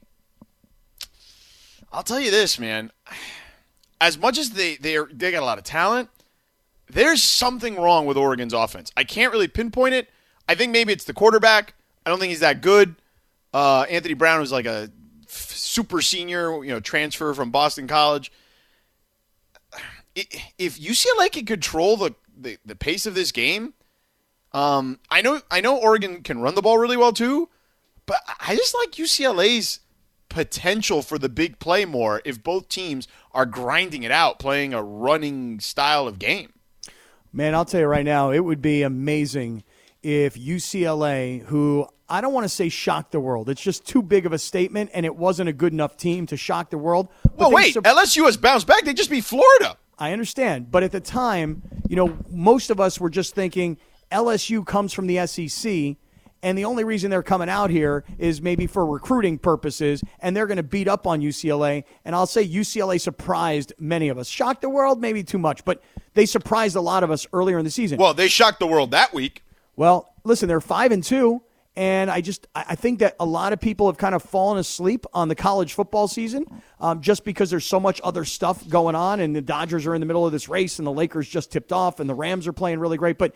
I'll 1.93 2.03
tell 2.03 2.21
you 2.21 2.31
this, 2.31 2.59
man. 2.59 2.93
As 4.01 4.17
much 4.19 4.39
as 4.39 4.51
they 4.51 4.77
they 4.77 4.97
are, 4.97 5.09
they 5.13 5.31
got 5.31 5.43
a 5.43 5.47
lot 5.47 5.59
of 5.59 5.65
talent, 5.65 6.09
there's 6.89 7.23
something 7.23 7.77
wrong 7.77 8.07
with 8.07 8.17
Oregon's 8.17 8.53
offense. 8.53 8.93
I 8.97 9.05
can't 9.05 9.33
really 9.33 9.49
pinpoint 9.49 9.95
it. 9.95 10.09
I 10.49 10.55
think 10.55 10.73
maybe 10.73 10.93
it's 10.93 11.05
the 11.05 11.13
quarterback. 11.13 11.75
I 12.05 12.11
don't 12.11 12.19
think 12.19 12.31
he's 12.31 12.41
that 12.41 12.61
good. 12.61 12.97
Uh, 13.53 13.83
Anthony 13.83 14.15
Brown 14.15 14.41
was 14.41 14.53
like 14.53 14.67
a 14.67 14.91
super 15.27 16.01
senior, 16.01 16.65
you 16.65 16.71
know, 16.71 16.81
transfer 16.81 17.35
from 17.35 17.51
Boston 17.51 17.87
College. 17.87 18.33
If 20.59 20.79
UCLA 20.79 21.31
can 21.31 21.47
control 21.47 21.97
the, 21.97 22.15
the, 22.37 22.59
the 22.65 22.75
pace 22.75 23.07
of 23.07 23.15
this 23.15 23.31
game, 23.31 23.75
um, 24.53 24.99
I 25.09 25.23
know 25.23 25.41
I 25.51 25.61
know 25.61 25.77
Oregon 25.77 26.23
can 26.23 26.41
run 26.41 26.57
the 26.57 26.63
ball 26.63 26.79
really 26.79 26.97
well 26.97 27.13
too, 27.13 27.49
but 28.07 28.19
I 28.41 28.57
just 28.57 28.75
like 28.75 28.93
UCLA's 28.93 29.79
potential 30.31 31.03
for 31.03 31.19
the 31.19 31.29
big 31.29 31.59
play 31.59 31.85
more 31.85 32.23
if 32.25 32.43
both 32.43 32.69
teams 32.71 33.07
are 33.33 33.45
grinding 33.45 34.03
it 34.03 34.11
out, 34.11 34.39
playing 34.39 34.73
a 34.73 34.83
running 34.83 35.61
style 35.61 36.09
of 36.09 36.19
game. 36.19 36.55
Man, 37.33 37.55
I'll 37.55 37.67
tell 37.67 37.81
you 37.81 37.87
right 37.87 38.05
now, 38.05 38.31
it 38.31 38.41
would 38.41 38.63
be 38.63 38.83
amazing 38.83 39.63
if 40.03 40.35
UCLA, 40.35 41.43
who 41.43 41.87
I 42.09 42.21
don't 42.21 42.33
want 42.33 42.45
to 42.45 42.49
say 42.49 42.69
shocked 42.69 43.13
the 43.13 43.21
world, 43.21 43.49
it's 43.49 43.61
just 43.61 43.87
too 43.87 44.03
big 44.03 44.27
of 44.27 44.33
a 44.33 44.39
statement, 44.39 44.91
and 44.95 45.07
it 45.07 45.15
wasn't 45.15 45.49
a 45.49 45.53
good 45.53 45.73
enough 45.73 45.97
team 45.97 46.27
to 46.27 46.37
shock 46.37 46.71
the 46.71 46.79
world. 46.79 47.09
Well, 47.37 47.53
wait, 47.53 47.75
sur- 47.75 47.83
LSU 47.83 48.25
has 48.25 48.37
bounced 48.37 48.67
back. 48.67 48.85
They 48.85 48.95
just 48.95 49.11
beat 49.11 49.25
Florida. 49.25 49.77
I 49.99 50.13
understand. 50.13 50.71
But 50.71 50.83
at 50.83 50.93
the 50.93 51.01
time, 51.01 51.63
you 51.89 51.95
know, 51.95 52.19
most 52.31 52.71
of 52.71 52.81
us 52.81 52.99
were 52.99 53.11
just 53.11 53.35
thinking 53.35 53.77
LSU 54.11 54.67
comes 54.67 54.93
from 54.93 55.07
the 55.07 55.25
SEC 55.27 55.97
And 56.43 56.57
the 56.57 56.65
only 56.65 56.85
reason 56.85 57.11
they're 57.11 57.23
coming 57.23 57.51
out 57.51 57.71
here 57.71 58.05
is 58.19 58.41
maybe 58.41 58.67
for 58.67 58.87
recruiting 58.87 59.39
purposes, 59.39 60.03
and 60.21 60.35
they're 60.35 60.47
going 60.47 60.57
to 60.57 60.63
beat 60.63 60.89
up 60.89 61.07
on 61.07 61.21
UCLA. 61.21 61.85
And 62.05 62.15
I'll 62.15 62.27
say 62.27 62.47
UCLA 62.47 63.01
surprised 63.01 63.75
many 63.79 64.09
of 64.09 64.17
us. 64.17 64.27
Shocked 64.27 64.63
the 64.63 64.71
world, 64.71 65.01
maybe 65.01 65.23
too 65.23 65.39
much, 65.39 65.65
but 65.65 65.83
they 66.15 66.27
surprised 66.27 66.77
a 66.77 66.81
lot 66.81 67.03
of 67.03 67.11
us 67.11 67.27
earlier 67.33 67.59
in 67.59 67.65
the 67.65 67.71
season. 67.71 67.99
Well, 67.99 68.15
they 68.15 68.29
shocked 68.29 68.59
the 68.59 68.67
world 68.67 68.91
that 68.93 69.13
week. 69.13 69.45
Well, 69.77 70.15
listen, 70.25 70.49
they're 70.49 70.61
five 70.61 70.93
and 70.93 71.05
two, 71.05 71.43
and 71.77 72.11
I 72.11 72.21
just 72.21 72.47
I 72.55 72.65
I 72.71 72.75
think 72.75 73.01
that 73.01 73.17
a 73.21 73.27
lot 73.27 73.53
of 73.53 73.61
people 73.61 73.87
have 73.87 73.99
kind 73.99 74.15
of 74.15 74.23
fallen 74.23 74.59
asleep 74.59 75.07
on 75.13 75.29
the 75.29 75.35
college 75.35 75.75
football 75.75 76.09
season, 76.09 76.63
um, 76.81 77.01
just 77.01 77.25
because 77.25 77.51
there's 77.51 77.67
so 77.67 77.81
much 77.81 78.01
other 78.03 78.25
stuff 78.25 78.67
going 78.69 78.95
on, 78.95 79.21
and 79.21 79.37
the 79.37 79.43
Dodgers 79.43 79.87
are 79.87 79.95
in 79.95 80.01
the 80.01 80.07
middle 80.07 80.27
of 80.27 80.33
this 80.33 80.49
race, 80.49 80.79
and 80.79 80.87
the 80.87 80.93
Lakers 80.93 81.29
just 81.29 81.53
tipped 81.53 81.73
off, 81.73 82.01
and 82.01 82.11
the 82.11 82.15
Rams 82.15 82.47
are 82.47 82.53
playing 82.53 82.79
really 82.81 82.97
great. 82.97 83.19
But 83.19 83.35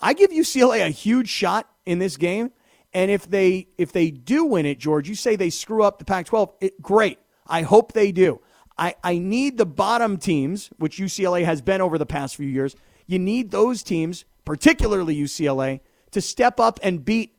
I 0.00 0.12
give 0.12 0.30
UCLA 0.30 0.84
a 0.86 0.90
huge 0.90 1.28
shot 1.28 1.68
in 1.86 1.98
this 1.98 2.16
game, 2.16 2.50
and 2.92 3.10
if 3.10 3.28
they 3.28 3.68
if 3.76 3.92
they 3.92 4.10
do 4.10 4.44
win 4.44 4.66
it, 4.66 4.78
George, 4.78 5.08
you 5.08 5.14
say 5.14 5.36
they 5.36 5.50
screw 5.50 5.82
up 5.82 5.98
the 5.98 6.04
Pac-12, 6.04 6.52
it, 6.60 6.82
great. 6.82 7.18
I 7.46 7.62
hope 7.62 7.92
they 7.92 8.12
do. 8.12 8.40
I, 8.78 8.94
I 9.04 9.18
need 9.18 9.58
the 9.58 9.66
bottom 9.66 10.16
teams, 10.16 10.70
which 10.78 10.98
UCLA 10.98 11.44
has 11.44 11.60
been 11.62 11.80
over 11.80 11.98
the 11.98 12.06
past 12.06 12.36
few 12.36 12.48
years. 12.48 12.74
You 13.06 13.18
need 13.18 13.50
those 13.50 13.82
teams, 13.82 14.24
particularly 14.44 15.16
UCLA, 15.16 15.80
to 16.10 16.20
step 16.20 16.58
up 16.58 16.80
and 16.82 17.04
beat 17.04 17.36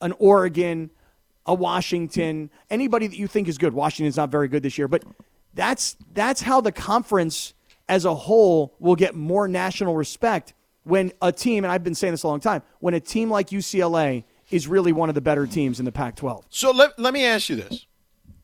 an 0.00 0.12
Oregon, 0.18 0.90
a 1.46 1.54
Washington, 1.54 2.50
anybody 2.68 3.06
that 3.06 3.16
you 3.16 3.26
think 3.26 3.48
is 3.48 3.58
good. 3.58 3.72
Washington's 3.72 4.16
not 4.16 4.30
very 4.30 4.48
good 4.48 4.62
this 4.62 4.76
year, 4.76 4.88
but 4.88 5.04
that's 5.54 5.96
that's 6.12 6.42
how 6.42 6.60
the 6.60 6.72
conference 6.72 7.54
as 7.88 8.04
a 8.04 8.14
whole 8.14 8.74
will 8.78 8.96
get 8.96 9.14
more 9.14 9.48
national 9.48 9.94
respect 9.94 10.54
when 10.84 11.12
a 11.20 11.32
team, 11.32 11.64
and 11.64 11.72
I've 11.72 11.84
been 11.84 11.94
saying 11.94 12.12
this 12.12 12.22
a 12.22 12.28
long 12.28 12.40
time, 12.40 12.62
when 12.80 12.94
a 12.94 13.00
team 13.00 13.30
like 13.30 13.50
UCLA 13.50 14.24
is 14.50 14.66
really 14.66 14.92
one 14.92 15.08
of 15.08 15.14
the 15.14 15.20
better 15.20 15.46
teams 15.46 15.78
in 15.78 15.84
the 15.84 15.92
Pac-12. 15.92 16.44
So 16.50 16.70
let, 16.72 16.98
let 16.98 17.14
me 17.14 17.24
ask 17.24 17.48
you 17.48 17.56
this. 17.56 17.86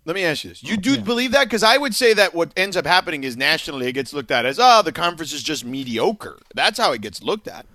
Let 0.05 0.15
me 0.15 0.25
ask 0.25 0.45
you 0.45 0.51
this. 0.51 0.63
You 0.63 0.79
do 0.79 0.99
believe 1.01 1.33
that? 1.33 1.45
Because 1.45 1.63
I 1.63 1.77
would 1.77 1.95
say 1.95 2.15
that 2.15 2.35
what 2.35 2.51
ends 2.57 2.79
up 2.79 2.87
happening 2.87 3.25
is 3.25 3.37
nationally 3.37 3.89
it 3.89 3.93
gets 3.93 4.15
looked 4.15 4.31
at 4.31 4.47
as, 4.47 4.59
oh, 4.59 4.81
the 4.83 4.93
conference 4.93 5.35
is 5.35 5.43
just 5.43 5.67
mediocre. 5.67 6.39
That's 6.55 6.79
how 6.79 6.93
it 6.93 7.03
gets 7.03 7.23
looked 7.23 7.47
at. 7.47 7.67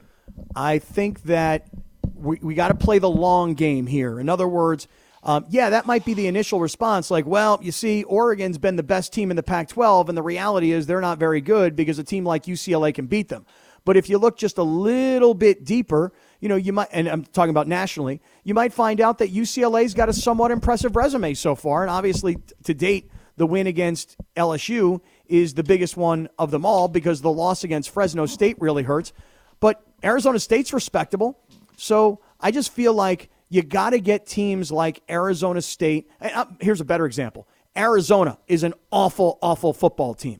I 0.56 0.80
think 0.80 1.23
that 1.23 1.67
we, 2.15 2.39
we 2.41 2.56
got 2.56 2.69
to 2.69 2.76
play 2.76 2.97
the 2.97 3.10
long 3.10 3.54
game 3.54 3.86
here. 3.86 4.19
In 4.19 4.30
other 4.30 4.47
words, 4.47 4.88
um, 5.21 5.45
yeah, 5.49 5.69
that 5.69 5.86
might 5.86 6.06
be 6.06 6.13
the 6.13 6.28
initial 6.28 6.60
response. 6.60 7.12
Like, 7.12 7.26
well, 7.26 7.60
you 7.62 7.71
see, 7.71 8.04
Oregon's 8.04 8.58
been 8.58 8.76
the 8.76 8.84
best 8.84 9.13
team 9.13 9.30
in 9.30 9.38
the 9.38 9.43
Pac 9.43 9.69
12, 9.69 10.10
and 10.10 10.17
the 10.17 10.23
reality 10.23 10.71
is 10.71 10.86
they're 10.86 11.02
not 11.02 11.17
very 11.17 11.39
good 11.39 11.76
because 11.76 11.99
a 11.99 12.04
team 12.04 12.26
like 12.26 12.43
UCLA 12.43 12.93
can 12.93 13.06
beat 13.06 13.30
them. 13.30 13.45
But 13.86 13.98
if 13.98 14.10
you 14.10 14.17
look 14.17 14.38
just 14.38 14.58
a 14.58 14.63
little 14.63 15.34
bit 15.34 15.65
deeper, 15.65 16.13
you 16.39 16.50
know, 16.50 16.56
you 16.56 16.72
might, 16.72 16.88
and 16.91 17.08
I'm 17.08 17.24
talking 17.24 17.50
about 17.50 17.67
nationally, 17.67 18.22
you 18.43 18.54
might 18.54 18.74
find 18.74 19.02
out 19.02 19.17
that 19.17 19.34
UCLA's 19.34 19.93
got 19.93 20.10
a 20.10 20.13
somewhat 20.13 20.52
impressive 20.52 20.96
resume 20.96 21.34
so 21.34 21.56
far. 21.56 21.82
And 21.82 21.91
obviously, 21.91 22.38
to 22.63 22.74
date, 22.74 23.12
the 23.36 23.46
win 23.46 23.67
against 23.67 24.15
LSU 24.36 25.02
is 25.26 25.54
the 25.56 25.63
biggest 25.63 25.98
one 25.98 26.30
of 26.38 26.52
them 26.52 26.65
all 26.65 26.88
because 26.88 27.22
the 27.22 27.32
loss 27.32 27.63
against 27.63 27.89
Fresno 27.89 28.26
State 28.26 28.58
really 28.60 28.84
hurts. 28.84 29.12
But 29.60 29.84
Arizona 30.04 30.39
State's 30.39 30.74
respectable. 30.74 31.39
So 31.76 32.22
I 32.39 32.52
just 32.52 32.72
feel 32.72 32.93
like 32.93 33.30
you 33.50 33.63
got 33.63 33.91
to 33.91 34.00
get 34.00 34.26
teams 34.26 34.72
like 34.72 35.02
Arizona 35.10 35.62
State. 35.62 36.10
uh, 36.22 36.46
Here's 36.60 36.82
a 36.82 36.86
better 36.86 37.06
example 37.06 37.48
Arizona 37.76 38.38
is 38.48 38.63
an 38.63 38.74
awful, 38.91 39.39
awful 39.41 39.74
football 39.74 40.13
team. 40.13 40.39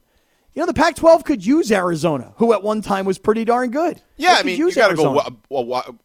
You 0.54 0.62
know, 0.62 0.66
the 0.68 0.74
Pac 0.74 0.96
12 0.96 1.24
could 1.24 1.46
use 1.46 1.72
Arizona, 1.72 2.34
who 2.38 2.54
at 2.54 2.62
one 2.62 2.82
time 2.82 3.06
was 3.06 3.18
pretty 3.18 3.44
darn 3.44 3.72
good. 3.72 4.02
Yeah, 4.18 4.36
I 4.38 4.44
mean, 4.44 4.58
you 4.58 4.72
got 4.74 4.90
to 4.90 4.96
go 4.96 5.14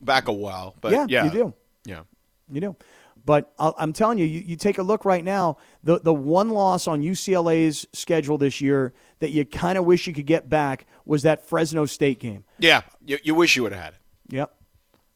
back 0.01 0.29
a 0.29 0.33
while. 0.33 0.75
But 0.81 0.93
Yeah, 0.93 1.07
yeah, 1.09 1.25
you 1.25 1.31
do. 1.31 1.55
Yeah. 1.85 2.03
You 2.51 2.61
do. 2.61 2.77
But 3.27 3.53
I'll, 3.59 3.75
I'm 3.77 3.93
telling 3.93 4.17
you, 4.17 4.25
you, 4.25 4.41
you 4.41 4.57
take 4.57 4.79
a 4.79 4.83
look 4.83 5.05
right 5.05 5.23
now, 5.23 5.59
the, 5.85 6.01
the 6.01 6.15
one 6.15 6.49
loss 6.49 6.89
on 6.89 7.03
UCLA's 7.03 7.87
schedule 7.93 8.39
this 8.39 8.63
year 8.63 8.95
that 9.19 9.33
you 9.33 9.45
kind 9.45 9.77
of 9.77 9.85
wish 9.85 10.07
you 10.07 10.15
could 10.15 10.25
get 10.25 10.49
back 10.49 10.87
was 11.05 11.25
that 11.25 11.45
Fresno 11.47 11.85
State 11.85 12.21
game. 12.21 12.45
Yeah. 12.59 12.83
You, 13.05 13.19
you 13.23 13.35
wish 13.35 13.55
you 13.55 13.65
would 13.65 13.73
have 13.73 13.83
had 13.83 13.93
it. 13.95 14.01
Yep. 14.31 14.55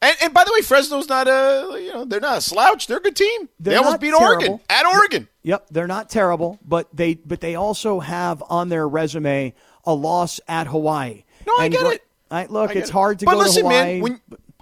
And, 0.02 0.16
and 0.20 0.34
by 0.34 0.42
the 0.44 0.52
way, 0.52 0.60
Fresno's 0.62 1.08
not 1.08 1.28
a 1.28 1.78
you 1.80 1.92
know 1.92 2.04
they're 2.04 2.20
not 2.20 2.38
a 2.38 2.40
slouch. 2.40 2.86
They're 2.88 2.98
a 2.98 3.02
good 3.02 3.16
team. 3.16 3.48
They're 3.60 3.72
they 3.74 3.76
almost 3.78 4.00
beat 4.00 4.08
terrible. 4.10 4.24
Oregon 4.26 4.60
at 4.68 4.84
Oregon. 4.84 5.28
Yep, 5.44 5.68
they're 5.70 5.86
not 5.86 6.10
terrible, 6.10 6.58
but 6.66 6.88
they 6.92 7.14
but 7.14 7.40
they 7.40 7.54
also 7.54 8.00
have 8.00 8.42
on 8.50 8.68
their 8.68 8.86
resume 8.88 9.54
a 9.84 9.94
loss 9.94 10.40
at 10.48 10.66
Hawaii. 10.66 11.24
No, 11.46 11.54
I 11.58 11.64
And 11.66 11.72
get 11.72 11.80
gr- 11.82 11.92
it. 11.92 12.02
I, 12.30 12.46
look, 12.46 12.70
I 12.70 12.74
it's 12.74 12.88
it. 12.88 12.92
hard 12.92 13.18
to 13.20 13.26
but 13.26 13.32
go 13.32 13.38
listen, 13.38 13.62
to 13.64 13.68
Hawaii. 13.68 14.00
man, 14.00 14.02
when 14.02 14.20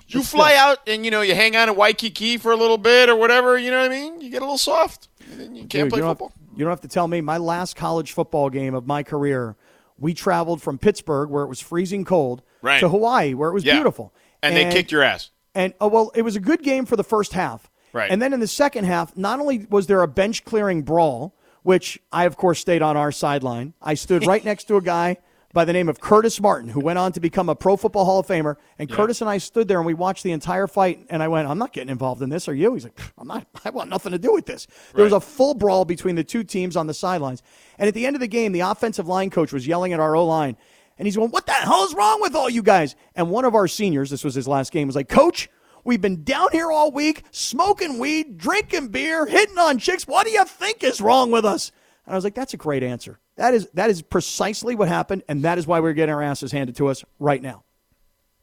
you 0.08 0.22
fly 0.22 0.54
out 0.56 0.78
and 0.88 1.04
you 1.04 1.10
know 1.10 1.20
you 1.22 1.34
hang 1.34 1.54
out 1.56 1.68
in 1.68 1.76
Waikiki 1.76 2.36
for 2.36 2.52
a 2.52 2.56
little 2.56 2.78
bit 2.78 3.08
or 3.08 3.16
whatever, 3.16 3.56
you 3.58 3.70
know 3.70 3.80
what 3.80 3.90
I 3.90 3.94
mean? 3.94 4.20
You 4.20 4.30
get 4.30 4.38
a 4.42 4.44
little 4.44 4.58
soft. 4.58 5.08
And 5.30 5.40
then 5.40 5.54
you 5.54 5.62
can't 5.66 5.84
Dude, 5.84 5.90
play 5.90 5.96
you 5.98 6.02
don't 6.02 6.10
football. 6.10 6.28
Have, 6.36 6.58
you 6.58 6.64
don't 6.64 6.72
have 6.72 6.80
to 6.82 6.88
tell 6.88 7.06
me. 7.08 7.20
My 7.20 7.38
last 7.38 7.76
college 7.76 8.12
football 8.12 8.50
game 8.50 8.74
of 8.74 8.86
my 8.86 9.02
career, 9.04 9.56
we 9.98 10.12
traveled 10.12 10.60
from 10.60 10.78
Pittsburgh, 10.78 11.30
where 11.30 11.44
it 11.44 11.48
was 11.48 11.60
freezing 11.60 12.04
cold, 12.04 12.42
Right. 12.62 12.80
to 12.80 12.88
Hawaii, 12.88 13.34
where 13.34 13.48
it 13.50 13.54
was 13.54 13.64
Yeah. 13.64 13.74
beautiful. 13.74 14.12
And, 14.42 14.56
they 14.56 14.70
kicked 14.70 14.92
your 14.92 15.02
ass. 15.02 15.30
And 15.54 15.74
oh 15.80 15.88
well, 15.88 16.12
it 16.14 16.22
was 16.22 16.36
a 16.36 16.40
good 16.40 16.62
game 16.62 16.86
for 16.86 16.96
the 16.96 17.04
first 17.04 17.32
half. 17.32 17.70
Right. 17.92 18.10
And 18.10 18.22
then 18.22 18.32
in 18.32 18.40
the 18.40 18.46
second 18.46 18.84
half, 18.84 19.16
not 19.16 19.40
only 19.40 19.66
was 19.68 19.86
there 19.86 20.02
a 20.02 20.08
bench 20.08 20.44
clearing 20.44 20.82
brawl, 20.82 21.34
which 21.62 21.98
I 22.12 22.24
of 22.24 22.36
course 22.36 22.60
stayed 22.60 22.82
on 22.82 22.96
our 22.96 23.12
sideline. 23.12 23.74
I 23.82 23.94
stood 23.94 24.26
right 24.26 24.44
next 24.50 24.64
to 24.64 24.76
a 24.76 24.82
guy 24.82 25.18
by 25.52 25.64
the 25.64 25.72
name 25.72 25.88
of 25.88 26.00
Curtis 26.00 26.40
Martin, 26.40 26.68
who 26.68 26.78
went 26.78 26.98
on 26.98 27.10
to 27.12 27.20
become 27.20 27.48
a 27.48 27.56
Pro 27.56 27.76
Football 27.76 28.04
Hall 28.04 28.20
of 28.20 28.26
Famer. 28.26 28.54
And 28.78 28.88
Curtis 28.88 29.20
and 29.20 29.28
I 29.28 29.38
stood 29.38 29.66
there 29.66 29.78
and 29.78 29.86
we 29.86 29.94
watched 29.94 30.22
the 30.22 30.30
entire 30.30 30.68
fight. 30.68 31.04
And 31.10 31.22
I 31.22 31.28
went, 31.28 31.48
"I'm 31.48 31.58
not 31.58 31.72
getting 31.72 31.90
involved 31.90 32.22
in 32.22 32.28
this. 32.28 32.48
Are 32.48 32.54
you?" 32.54 32.74
He's 32.74 32.84
like, 32.84 32.98
"I'm 33.18 33.26
not. 33.26 33.46
I 33.64 33.70
want 33.70 33.90
nothing 33.90 34.12
to 34.12 34.18
do 34.18 34.32
with 34.32 34.46
this." 34.46 34.66
There 34.94 35.04
was 35.04 35.12
a 35.12 35.20
full 35.20 35.54
brawl 35.54 35.84
between 35.84 36.14
the 36.14 36.24
two 36.24 36.44
teams 36.44 36.76
on 36.76 36.86
the 36.86 36.94
sidelines. 36.94 37.42
And 37.78 37.88
at 37.88 37.94
the 37.94 38.06
end 38.06 38.14
of 38.14 38.20
the 38.20 38.28
game, 38.28 38.52
the 38.52 38.60
offensive 38.60 39.08
line 39.08 39.30
coach 39.30 39.52
was 39.52 39.66
yelling 39.66 39.92
at 39.92 40.00
our 40.00 40.14
O 40.14 40.24
line. 40.24 40.56
And 41.00 41.06
he's 41.06 41.16
going, 41.16 41.30
What 41.30 41.46
the 41.46 41.52
hell 41.52 41.84
is 41.84 41.94
wrong 41.94 42.20
with 42.20 42.34
all 42.34 42.50
you 42.50 42.62
guys? 42.62 42.94
And 43.14 43.30
one 43.30 43.46
of 43.46 43.54
our 43.54 43.66
seniors, 43.66 44.10
this 44.10 44.22
was 44.22 44.34
his 44.34 44.46
last 44.46 44.70
game, 44.70 44.86
was 44.86 44.94
like, 44.94 45.08
Coach, 45.08 45.48
we've 45.82 46.02
been 46.02 46.24
down 46.24 46.48
here 46.52 46.70
all 46.70 46.92
week, 46.92 47.24
smoking 47.30 47.98
weed, 47.98 48.36
drinking 48.36 48.88
beer, 48.88 49.24
hitting 49.24 49.56
on 49.56 49.78
chicks. 49.78 50.06
What 50.06 50.26
do 50.26 50.30
you 50.30 50.44
think 50.44 50.84
is 50.84 51.00
wrong 51.00 51.30
with 51.30 51.46
us? 51.46 51.72
And 52.04 52.12
I 52.12 52.16
was 52.16 52.22
like, 52.22 52.34
That's 52.34 52.52
a 52.52 52.58
great 52.58 52.82
answer. 52.82 53.18
That 53.36 53.54
is 53.54 53.66
that 53.72 53.88
is 53.88 54.02
precisely 54.02 54.74
what 54.74 54.88
happened, 54.88 55.22
and 55.26 55.42
that 55.42 55.56
is 55.56 55.66
why 55.66 55.80
we're 55.80 55.94
getting 55.94 56.14
our 56.14 56.22
asses 56.22 56.52
handed 56.52 56.76
to 56.76 56.88
us 56.88 57.02
right 57.18 57.40
now. 57.40 57.64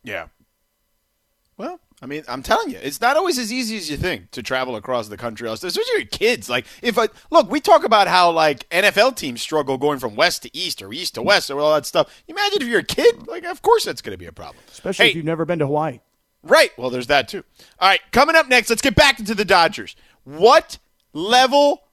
Yeah. 0.04 0.30
Well, 1.58 1.80
I 1.99 2.05
mean, 2.05 2.23
I'm 2.27 2.43
telling 2.43 2.69
you, 2.69 2.77
it's 2.79 3.01
not 3.01 3.17
always 3.17 3.39
as 3.39 3.51
easy 3.51 3.75
as 3.75 3.89
you 3.89 3.97
think 3.97 4.29
to 4.31 4.43
travel 4.43 4.75
across 4.75 5.07
the 5.07 5.17
country, 5.17 5.49
especially 5.49 5.83
your 5.95 6.05
kids. 6.05 6.47
Like, 6.47 6.67
if 6.83 6.97
I 6.97 7.07
look, 7.31 7.49
we 7.49 7.60
talk 7.60 7.83
about 7.83 8.07
how 8.07 8.29
like 8.29 8.69
NFL 8.69 9.15
teams 9.15 9.41
struggle 9.41 9.79
going 9.79 9.97
from 9.97 10.15
west 10.15 10.43
to 10.43 10.55
east 10.55 10.83
or 10.83 10.93
east 10.93 11.15
to 11.15 11.23
west 11.23 11.49
or 11.49 11.60
all 11.60 11.73
that 11.73 11.88
stuff. 11.88 12.23
Imagine 12.27 12.62
if 12.62 12.67
you're 12.67 12.81
a 12.81 12.83
kid, 12.83 13.27
like, 13.27 13.45
of 13.45 13.63
course 13.63 13.83
that's 13.83 14.03
going 14.03 14.13
to 14.13 14.17
be 14.17 14.27
a 14.27 14.31
problem. 14.31 14.63
Especially 14.71 15.05
Hey, 15.05 15.10
if 15.10 15.15
you've 15.15 15.25
never 15.25 15.43
been 15.43 15.57
to 15.57 15.65
Hawaii. 15.65 15.99
Right. 16.43 16.71
Well, 16.77 16.91
there's 16.91 17.07
that 17.07 17.29
too. 17.29 17.43
All 17.79 17.89
right. 17.89 18.01
Coming 18.12 18.36
up 18.36 18.47
next, 18.47 18.69
let's 18.69 18.83
get 18.83 18.95
back 18.95 19.19
into 19.19 19.33
the 19.33 19.43
Dodgers. 19.45 19.95
What 20.23 20.77
level 21.13 21.83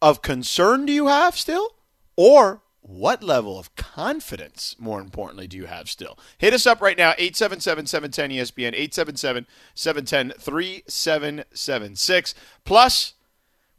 of 0.00 0.22
concern 0.22 0.86
do 0.86 0.92
you 0.92 1.08
have 1.08 1.36
still? 1.36 1.74
Or 2.16 2.62
what 2.92 3.22
level 3.22 3.58
of 3.58 3.74
confidence, 3.74 4.76
more 4.78 5.00
importantly, 5.00 5.46
do 5.46 5.56
you 5.56 5.66
have 5.66 5.88
still? 5.88 6.18
Hit 6.38 6.54
us 6.54 6.66
up 6.66 6.80
right 6.80 6.96
now, 6.98 7.14
877 7.18 7.86
710 7.86 8.30
ESPN, 8.30 8.74
877 8.74 9.46
710 9.74 10.38
3776. 10.38 12.34
Plus, 12.64 13.14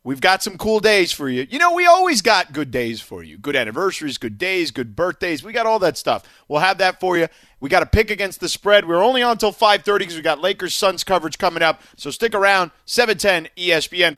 We've 0.05 0.19
got 0.19 0.43
some 0.43 0.57
cool 0.57 0.81
days 0.81 1.13
for 1.13 1.29
you. 1.29 1.47
You 1.49 1.59
know, 1.59 1.73
we 1.73 1.85
always 1.85 2.21
got 2.21 2.51
good 2.51 2.71
days 2.71 2.99
for 2.99 3.23
you. 3.23 3.37
Good 3.37 3.55
anniversaries, 3.55 4.17
good 4.17 4.37
days, 4.37 4.69
good 4.69 4.97
birthdays. 4.97 5.45
We 5.45 5.53
got 5.53 5.65
all 5.65 5.79
that 5.79 5.97
stuff. 5.97 6.27
We'll 6.49 6.59
have 6.59 6.77
that 6.79 6.99
for 6.99 7.17
you. 7.17 7.29
We 7.61 7.69
got 7.69 7.83
a 7.83 7.85
pick 7.85 8.11
against 8.11 8.41
the 8.41 8.49
spread. 8.49 8.85
We're 8.85 9.01
only 9.01 9.21
on 9.21 9.31
until 9.33 9.53
5:30 9.53 9.99
because 9.99 10.15
we 10.17 10.21
got 10.21 10.41
Lakers 10.41 10.73
Suns 10.73 11.05
coverage 11.05 11.37
coming 11.37 11.63
up. 11.63 11.81
So 11.95 12.11
stick 12.11 12.35
around. 12.35 12.67
E 12.67 12.71
710 12.85 13.47
ESPN. 13.55 14.17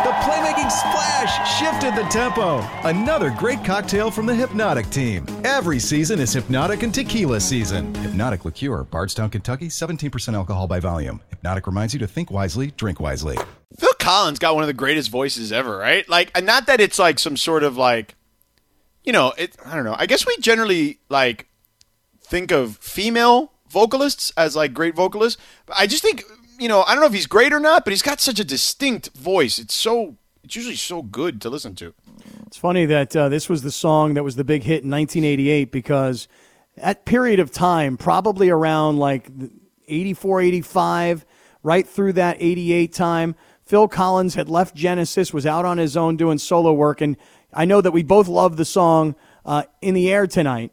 Playmaking 0.21 0.71
splash 0.71 1.59
shifted 1.59 1.95
the 1.95 2.07
tempo. 2.09 2.59
Another 2.87 3.31
great 3.31 3.63
cocktail 3.63 4.09
from 4.11 4.25
the 4.25 4.33
Hpnotiq 4.33 4.91
team. 4.91 5.25
Every 5.43 5.79
season 5.79 6.19
is 6.19 6.35
Hpnotiq 6.35 6.83
and 6.83 6.93
Tequila 6.93 7.39
season. 7.39 7.93
Hpnotiq 7.93 8.45
Liqueur, 8.45 8.83
Bardstown, 8.83 9.29
Kentucky, 9.29 9.67
17% 9.67 10.33
alcohol 10.33 10.67
by 10.67 10.79
volume. 10.79 11.21
Hpnotiq 11.43 11.65
reminds 11.65 11.93
you 11.93 11.99
to 11.99 12.07
think 12.07 12.31
wisely, 12.31 12.71
drink 12.77 12.99
wisely. 12.99 13.37
Phil 13.79 13.93
Collins 13.99 14.39
got 14.39 14.53
one 14.53 14.63
of 14.63 14.67
the 14.67 14.73
greatest 14.73 15.09
voices 15.09 15.51
ever, 15.51 15.77
right? 15.77 16.07
Like, 16.07 16.31
and 16.35 16.45
not 16.45 16.67
that 16.67 16.79
it's 16.79 16.99
like 16.99 17.19
some 17.19 17.37
sort 17.37 17.63
of 17.63 17.77
like 17.77 18.15
you 19.03 19.13
know, 19.13 19.33
it. 19.37 19.55
I 19.65 19.75
don't 19.75 19.85
know. 19.85 19.95
I 19.97 20.05
guess 20.05 20.25
we 20.25 20.35
generally 20.37 20.99
like 21.09 21.47
think 22.23 22.51
of 22.51 22.77
female 22.77 23.51
vocalists 23.69 24.31
as 24.37 24.55
like 24.55 24.73
great 24.73 24.95
vocalists. 24.95 25.41
I 25.75 25.87
just 25.87 26.03
think, 26.03 26.23
you 26.61 26.67
know, 26.67 26.83
I 26.83 26.93
don't 26.93 27.01
know 27.01 27.07
if 27.07 27.13
he's 27.13 27.25
great 27.25 27.53
or 27.53 27.59
not, 27.59 27.83
but 27.83 27.91
he's 27.91 28.03
got 28.03 28.21
such 28.21 28.39
a 28.39 28.43
distinct 28.43 29.09
voice. 29.17 29.57
It's 29.57 29.73
so. 29.73 30.15
It's 30.43 30.55
usually 30.55 30.75
so 30.75 31.03
good 31.03 31.39
to 31.41 31.49
listen 31.49 31.75
to. 31.75 31.93
It's 32.47 32.57
funny 32.57 32.85
that 32.85 33.15
uh, 33.15 33.29
this 33.29 33.47
was 33.47 33.61
the 33.61 33.71
song 33.71 34.15
that 34.15 34.23
was 34.23 34.35
the 34.35 34.43
big 34.43 34.63
hit 34.63 34.83
in 34.83 34.89
1988 34.89 35.71
because 35.71 36.27
that 36.75 37.05
period 37.05 37.39
of 37.39 37.51
time, 37.51 37.95
probably 37.95 38.49
around 38.49 38.97
like 38.97 39.29
84, 39.87 40.41
85, 40.41 41.25
right 41.61 41.87
through 41.87 42.13
that 42.13 42.37
88 42.39 42.91
time, 42.91 43.35
Phil 43.63 43.87
Collins 43.87 44.33
had 44.33 44.49
left 44.49 44.75
Genesis, 44.75 45.31
was 45.31 45.45
out 45.45 45.63
on 45.63 45.77
his 45.77 45.95
own 45.95 46.17
doing 46.17 46.39
solo 46.39 46.73
work. 46.73 47.01
And 47.01 47.17
I 47.53 47.65
know 47.65 47.79
that 47.79 47.91
we 47.91 48.01
both 48.01 48.27
love 48.27 48.57
the 48.57 48.65
song 48.65 49.15
uh, 49.45 49.63
In 49.81 49.93
the 49.93 50.11
Air 50.11 50.27
Tonight. 50.27 50.71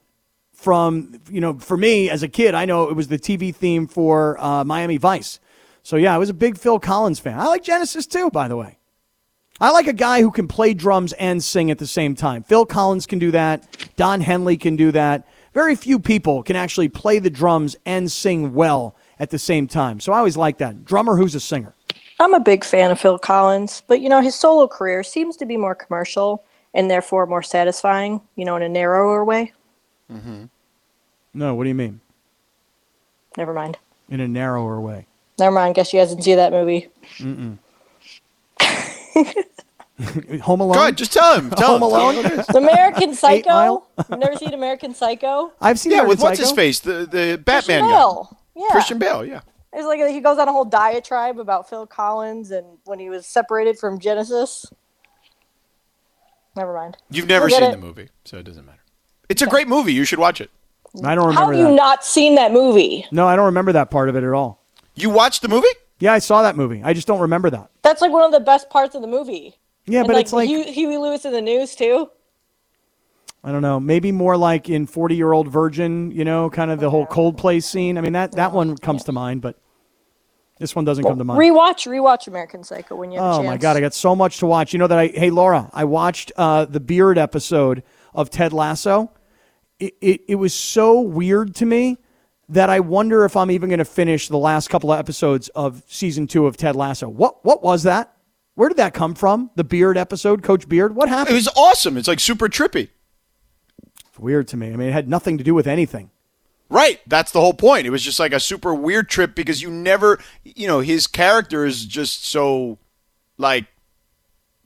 From, 0.54 1.20
you 1.30 1.40
know, 1.40 1.58
for 1.58 1.76
me 1.76 2.10
as 2.10 2.24
a 2.24 2.28
kid, 2.28 2.54
I 2.54 2.64
know 2.64 2.88
it 2.88 2.96
was 2.96 3.06
the 3.06 3.18
TV 3.18 3.54
theme 3.54 3.86
for 3.86 4.42
uh, 4.42 4.64
Miami 4.64 4.96
Vice. 4.96 5.38
So, 5.88 5.96
yeah, 5.96 6.14
I 6.14 6.18
was 6.18 6.28
a 6.28 6.34
big 6.34 6.58
Phil 6.58 6.78
Collins 6.78 7.18
fan. 7.18 7.40
I 7.40 7.46
like 7.46 7.62
Genesis 7.62 8.06
too, 8.06 8.28
by 8.28 8.46
the 8.46 8.58
way. 8.58 8.76
I 9.58 9.70
like 9.70 9.86
a 9.86 9.94
guy 9.94 10.20
who 10.20 10.30
can 10.30 10.46
play 10.46 10.74
drums 10.74 11.14
and 11.14 11.42
sing 11.42 11.70
at 11.70 11.78
the 11.78 11.86
same 11.86 12.14
time. 12.14 12.42
Phil 12.42 12.66
Collins 12.66 13.06
can 13.06 13.18
do 13.18 13.30
that. 13.30 13.66
Don 13.96 14.20
Henley 14.20 14.58
can 14.58 14.76
do 14.76 14.92
that. 14.92 15.26
Very 15.54 15.74
few 15.74 15.98
people 15.98 16.42
can 16.42 16.56
actually 16.56 16.90
play 16.90 17.20
the 17.20 17.30
drums 17.30 17.74
and 17.86 18.12
sing 18.12 18.52
well 18.52 18.96
at 19.18 19.30
the 19.30 19.38
same 19.38 19.66
time. 19.66 19.98
So 19.98 20.12
I 20.12 20.18
always 20.18 20.36
like 20.36 20.58
that. 20.58 20.84
Drummer 20.84 21.16
who's 21.16 21.34
a 21.34 21.40
singer. 21.40 21.74
I'm 22.20 22.34
a 22.34 22.40
big 22.40 22.64
fan 22.64 22.90
of 22.90 23.00
Phil 23.00 23.18
Collins, 23.18 23.82
but 23.86 24.02
you 24.02 24.10
know, 24.10 24.20
his 24.20 24.34
solo 24.34 24.68
career 24.68 25.02
seems 25.02 25.38
to 25.38 25.46
be 25.46 25.56
more 25.56 25.74
commercial 25.74 26.44
and 26.74 26.90
therefore 26.90 27.24
more 27.24 27.42
satisfying, 27.42 28.20
you 28.36 28.44
know, 28.44 28.56
in 28.56 28.62
a 28.62 28.68
narrower 28.68 29.24
way. 29.24 29.54
Mm-hmm. 30.12 30.44
No, 31.32 31.54
what 31.54 31.64
do 31.64 31.68
you 31.68 31.74
mean? 31.74 32.02
Never 33.38 33.54
mind. 33.54 33.78
In 34.10 34.20
a 34.20 34.28
narrower 34.28 34.78
way. 34.82 35.06
Never 35.38 35.52
mind. 35.54 35.74
Guess 35.74 35.92
you 35.92 36.00
guys 36.00 36.08
didn't 36.10 36.24
see 36.24 36.34
that 36.34 36.52
movie. 36.52 36.88
Home 40.42 40.60
Alone? 40.60 40.74
Go 40.74 40.80
ahead, 40.82 40.96
just 40.96 41.12
tell 41.12 41.34
him. 41.38 41.50
Tell 41.56 41.76
Home 41.76 41.76
him. 41.78 41.82
Alone? 41.82 42.14
him 42.14 42.22
what 42.22 42.32
it 42.32 42.38
is. 42.40 42.46
The 42.46 42.58
American 42.58 43.14
Psycho. 43.16 43.48
Mile? 43.48 43.88
You've 44.10 44.18
never 44.20 44.36
seen 44.36 44.54
American 44.54 44.94
Psycho? 44.94 45.52
I've 45.60 45.78
seen 45.78 45.90
Yeah, 45.92 45.98
American 45.98 46.08
with 46.10 46.20
what's 46.22 46.38
his 46.38 46.48
Psycho. 46.50 46.56
face, 46.56 46.80
the 46.80 46.92
the 47.06 47.40
Batman 47.44 47.80
Christian 47.80 47.80
guy, 47.80 47.88
Bale. 47.90 48.38
Yeah. 48.54 48.66
Christian 48.70 48.98
Bale. 48.98 49.24
Yeah. 49.24 49.40
It's 49.72 49.86
like 49.86 50.00
he 50.08 50.20
goes 50.20 50.38
on 50.38 50.46
a 50.48 50.52
whole 50.52 50.64
diatribe 50.64 51.38
about 51.40 51.68
Phil 51.68 51.86
Collins 51.86 52.52
and 52.52 52.64
when 52.84 52.98
he 53.00 53.10
was 53.10 53.26
separated 53.26 53.78
from 53.78 53.98
Genesis. 53.98 54.66
Never 56.56 56.72
mind. 56.74 56.96
You've 57.10 57.26
never 57.28 57.46
Forget 57.46 57.60
seen 57.62 57.68
it. 57.70 57.72
the 57.72 57.78
movie, 57.86 58.08
so 58.24 58.38
it 58.38 58.44
doesn't 58.44 58.64
matter. 58.66 58.78
It's 59.28 59.42
a 59.42 59.46
great 59.46 59.68
movie. 59.68 59.92
You 59.92 60.04
should 60.04 60.18
watch 60.20 60.40
it. 60.40 60.50
I 61.04 61.14
don't 61.14 61.32
How 61.34 61.46
remember 61.48 61.52
have 61.52 61.60
you 61.60 61.66
that. 61.68 61.74
not 61.74 62.04
seen 62.04 62.36
that 62.36 62.52
movie? 62.52 63.04
no, 63.12 63.26
I 63.28 63.34
don't 63.36 63.46
remember 63.46 63.72
that 63.72 63.90
part 63.90 64.08
of 64.08 64.16
it 64.16 64.22
at 64.24 64.32
all. 64.32 64.62
You 65.00 65.10
watched 65.10 65.42
the 65.42 65.48
movie? 65.48 65.68
Yeah, 66.00 66.12
I 66.12 66.18
saw 66.18 66.42
that 66.42 66.56
movie. 66.56 66.80
I 66.84 66.92
just 66.92 67.06
don't 67.06 67.20
remember 67.20 67.50
that. 67.50 67.70
That's 67.82 68.00
like 68.00 68.12
one 68.12 68.22
of 68.22 68.32
the 68.32 68.40
best 68.40 68.70
parts 68.70 68.94
of 68.94 69.02
the 69.02 69.08
movie. 69.08 69.56
Yeah, 69.86 70.00
and 70.00 70.06
but 70.06 70.14
like, 70.14 70.24
it's 70.24 70.32
like, 70.32 70.48
Hugh, 70.48 70.64
Huey 70.64 70.96
Lewis 70.98 71.24
and 71.24 71.34
the 71.34 71.40
News 71.40 71.74
too. 71.74 72.10
I 73.42 73.52
don't 73.52 73.62
know, 73.62 73.78
maybe 73.78 74.10
more 74.12 74.36
like 74.36 74.68
in 74.68 74.86
40 74.86 75.14
Year 75.16 75.32
Old 75.32 75.48
Virgin, 75.48 76.10
you 76.10 76.24
know, 76.24 76.50
kind 76.50 76.70
of 76.70 76.80
the 76.80 76.90
whole 76.90 77.06
Coldplay 77.06 77.62
scene. 77.62 77.96
I 77.96 78.00
mean, 78.00 78.12
that, 78.12 78.32
that 78.32 78.52
one 78.52 78.76
comes 78.76 79.04
to 79.04 79.12
mind, 79.12 79.42
but 79.42 79.56
this 80.58 80.74
one 80.74 80.84
doesn't 80.84 81.04
come 81.04 81.18
to 81.18 81.24
mind. 81.24 81.40
Rewatch, 81.40 81.86
rewatch 81.86 82.26
American 82.26 82.64
Psycho 82.64 82.96
when 82.96 83.12
you 83.12 83.18
have 83.20 83.26
a 83.26 83.30
Oh 83.30 83.36
chance. 83.38 83.46
my 83.46 83.56
god, 83.56 83.76
I 83.76 83.80
got 83.80 83.94
so 83.94 84.16
much 84.16 84.38
to 84.38 84.46
watch. 84.46 84.72
You 84.72 84.80
know 84.80 84.88
that 84.88 84.98
I 84.98 85.06
hey 85.06 85.30
Laura, 85.30 85.70
I 85.72 85.84
watched 85.84 86.32
uh, 86.36 86.64
the 86.64 86.80
Beard 86.80 87.16
episode 87.16 87.84
of 88.12 88.28
Ted 88.28 88.52
Lasso. 88.52 89.12
It, 89.78 89.94
it 90.00 90.20
it 90.28 90.34
was 90.34 90.52
so 90.52 91.00
weird 91.00 91.54
to 91.56 91.64
me 91.66 91.98
that 92.48 92.70
I 92.70 92.80
wonder 92.80 93.24
if 93.24 93.36
I'm 93.36 93.50
even 93.50 93.68
going 93.68 93.78
to 93.78 93.84
finish 93.84 94.28
the 94.28 94.38
last 94.38 94.68
couple 94.68 94.92
of 94.92 94.98
episodes 94.98 95.48
of 95.50 95.82
season 95.86 96.26
two 96.26 96.46
of 96.46 96.56
Ted 96.56 96.76
Lasso. 96.76 97.08
What 97.08 97.44
what 97.44 97.62
was 97.62 97.82
that? 97.82 98.14
Where 98.54 98.68
did 98.68 98.78
that 98.78 98.94
come 98.94 99.14
from? 99.14 99.50
The 99.54 99.64
Beard 99.64 99.96
episode, 99.96 100.42
Coach 100.42 100.68
Beard. 100.68 100.94
What 100.94 101.08
happened? 101.08 101.34
It 101.34 101.38
was 101.38 101.48
awesome. 101.56 101.96
It's 101.96 102.08
like 102.08 102.18
super 102.18 102.48
trippy. 102.48 102.88
It's 104.08 104.18
weird 104.18 104.48
to 104.48 104.56
me. 104.56 104.72
I 104.72 104.76
mean, 104.76 104.88
it 104.88 104.92
had 104.92 105.08
nothing 105.08 105.38
to 105.38 105.44
do 105.44 105.54
with 105.54 105.68
anything. 105.68 106.10
Right. 106.70 107.00
That's 107.06 107.32
the 107.32 107.40
whole 107.40 107.54
point. 107.54 107.86
It 107.86 107.90
was 107.90 108.02
just 108.02 108.18
like 108.18 108.32
a 108.32 108.40
super 108.40 108.74
weird 108.74 109.08
trip 109.08 109.34
because 109.34 109.62
you 109.62 109.70
never, 109.70 110.18
you 110.42 110.66
know, 110.66 110.80
his 110.80 111.06
character 111.06 111.64
is 111.64 111.86
just 111.86 112.24
so 112.24 112.78
like 113.38 113.66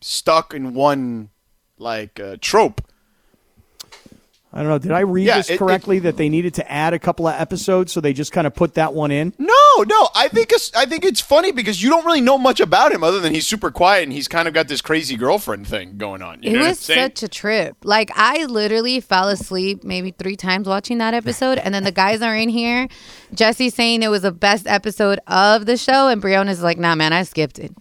stuck 0.00 0.54
in 0.54 0.74
one 0.74 1.30
like 1.78 2.18
uh, 2.18 2.38
trope. 2.40 2.80
I 4.54 4.58
don't 4.60 4.68
know. 4.68 4.78
Did 4.78 4.92
I 4.92 5.00
read 5.00 5.26
Yeah, 5.26 5.38
this 5.38 5.48
it- 5.48 5.54
it- 5.54 5.58
correctly 5.58 5.98
that 6.00 6.18
they 6.18 6.28
needed 6.28 6.52
to 6.54 6.70
add 6.70 6.92
a 6.92 6.98
couple 6.98 7.26
of 7.26 7.34
episodes, 7.40 7.90
so 7.90 8.02
they 8.02 8.12
just 8.12 8.32
kind 8.32 8.46
of 8.46 8.54
put 8.54 8.74
that 8.74 8.92
one 8.92 9.10
in? 9.10 9.32
No, 9.38 9.48
no. 9.86 10.08
I 10.14 10.28
think 10.28 10.52
it's 10.52 10.70
I 10.74 10.84
think 10.84 11.04
it's 11.06 11.22
funny 11.22 11.52
because 11.52 11.82
you 11.82 11.88
don't 11.88 12.04
really 12.04 12.20
know 12.20 12.36
much 12.36 12.60
about 12.60 12.92
him 12.92 13.02
other 13.02 13.18
than 13.18 13.32
he's 13.34 13.46
super 13.46 13.70
quiet 13.70 14.02
and 14.02 14.12
he's 14.12 14.28
kind 14.28 14.46
of 14.46 14.52
got 14.52 14.68
this 14.68 14.82
crazy 14.82 15.16
girlfriend 15.16 15.66
thing 15.66 15.96
going 15.96 16.20
on. 16.20 16.42
You 16.42 16.50
It 16.50 16.58
know 16.58 16.68
was 16.68 16.78
such 16.78 17.22
a 17.22 17.28
trip. 17.28 17.76
Like 17.82 18.10
I 18.14 18.44
literally 18.44 19.00
fell 19.00 19.28
asleep 19.28 19.84
maybe 19.84 20.10
three 20.10 20.36
times 20.36 20.68
watching 20.68 20.98
that 20.98 21.14
episode, 21.14 21.56
and 21.58 21.74
then 21.74 21.84
the 21.84 21.90
guys 21.92 22.20
are 22.20 22.36
in 22.36 22.50
here. 22.50 22.88
Jesse's 23.34 23.72
saying 23.74 24.02
it 24.02 24.08
was 24.08 24.22
the 24.22 24.32
best 24.32 24.66
episode 24.66 25.18
of 25.28 25.64
the 25.64 25.78
show, 25.78 26.08
and 26.08 26.20
Briona's 26.20 26.62
like, 26.62 26.78
"Nah, 26.78 26.94
man, 26.94 27.14
I 27.14 27.22
skipped 27.22 27.58
it." 27.58 27.72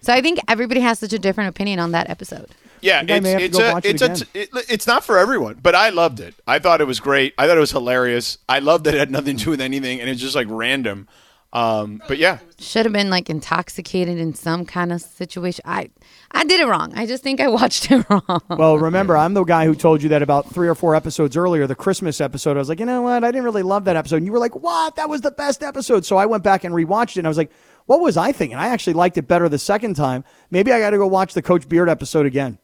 So 0.00 0.12
I 0.12 0.20
think 0.20 0.40
everybody 0.48 0.80
has 0.80 0.98
such 0.98 1.12
a 1.12 1.18
different 1.20 1.50
opinion 1.50 1.78
on 1.78 1.92
that 1.92 2.10
episode. 2.10 2.48
Yeah, 2.80 3.00
think 3.00 3.10
I 3.10 3.20
may 3.20 3.30
have 3.30 3.40
it's 3.40 3.58
it's 3.58 3.68
a 3.68 3.72
watch 3.72 3.84
it 3.84 4.02
it's 4.02 4.22
a 4.22 4.26
it, 4.34 4.48
it's 4.68 4.86
not 4.86 5.04
for 5.04 5.18
everyone, 5.18 5.58
but 5.62 5.74
I 5.74 5.90
loved 5.90 6.20
it. 6.20 6.34
I 6.46 6.58
thought 6.58 6.80
it 6.80 6.86
was 6.86 7.00
great. 7.00 7.34
I 7.38 7.46
thought 7.46 7.56
it 7.56 7.60
was 7.60 7.72
hilarious. 7.72 8.38
I 8.48 8.58
loved 8.60 8.84
that 8.84 8.94
it 8.94 8.98
had 8.98 9.10
nothing 9.10 9.36
to 9.36 9.44
do 9.44 9.50
with 9.50 9.60
anything, 9.60 10.00
and 10.00 10.08
it's 10.10 10.20
just 10.20 10.34
like 10.34 10.46
random. 10.50 11.08
Um, 11.52 12.02
but 12.06 12.18
yeah, 12.18 12.40
Should 12.58 12.84
have 12.84 12.92
been 12.92 13.08
like 13.08 13.30
intoxicated 13.30 14.18
in 14.18 14.34
some 14.34 14.66
kind 14.66 14.92
of 14.92 15.00
situation. 15.00 15.62
I 15.64 15.90
I 16.32 16.44
did 16.44 16.60
it 16.60 16.66
wrong. 16.66 16.92
I 16.94 17.06
just 17.06 17.22
think 17.22 17.40
I 17.40 17.48
watched 17.48 17.90
it 17.90 18.04
wrong. 18.10 18.42
Well, 18.50 18.78
remember, 18.78 19.16
I'm 19.16 19.32
the 19.32 19.44
guy 19.44 19.64
who 19.64 19.74
told 19.74 20.02
you 20.02 20.10
that 20.10 20.22
about 20.22 20.52
three 20.52 20.68
or 20.68 20.74
four 20.74 20.94
episodes 20.94 21.34
earlier, 21.36 21.66
the 21.66 21.74
Christmas 21.74 22.20
episode. 22.20 22.56
I 22.56 22.58
was 22.58 22.68
like, 22.68 22.80
you 22.80 22.84
know 22.84 23.00
what? 23.02 23.24
I 23.24 23.30
didn't 23.30 23.44
really 23.44 23.62
love 23.62 23.84
that 23.86 23.96
episode. 23.96 24.16
And 24.16 24.26
you 24.26 24.32
were 24.32 24.38
like, 24.38 24.54
what? 24.56 24.96
That 24.96 25.08
was 25.08 25.22
the 25.22 25.30
best 25.30 25.62
episode. 25.62 26.04
So 26.04 26.16
I 26.16 26.26
went 26.26 26.42
back 26.42 26.64
and 26.64 26.74
rewatched 26.74 27.12
it, 27.12 27.18
and 27.18 27.26
I 27.26 27.30
was 27.30 27.38
like, 27.38 27.52
what 27.86 28.00
was 28.00 28.16
I 28.18 28.32
thinking? 28.32 28.58
I 28.58 28.66
actually 28.68 28.94
liked 28.94 29.16
it 29.16 29.26
better 29.28 29.48
the 29.48 29.58
second 29.58 29.94
time. 29.94 30.24
Maybe 30.50 30.72
I 30.72 30.80
got 30.80 30.90
to 30.90 30.98
go 30.98 31.06
watch 31.06 31.32
the 31.32 31.42
Coach 31.42 31.68
Beard 31.68 31.88
episode 31.88 32.26
again. 32.26 32.58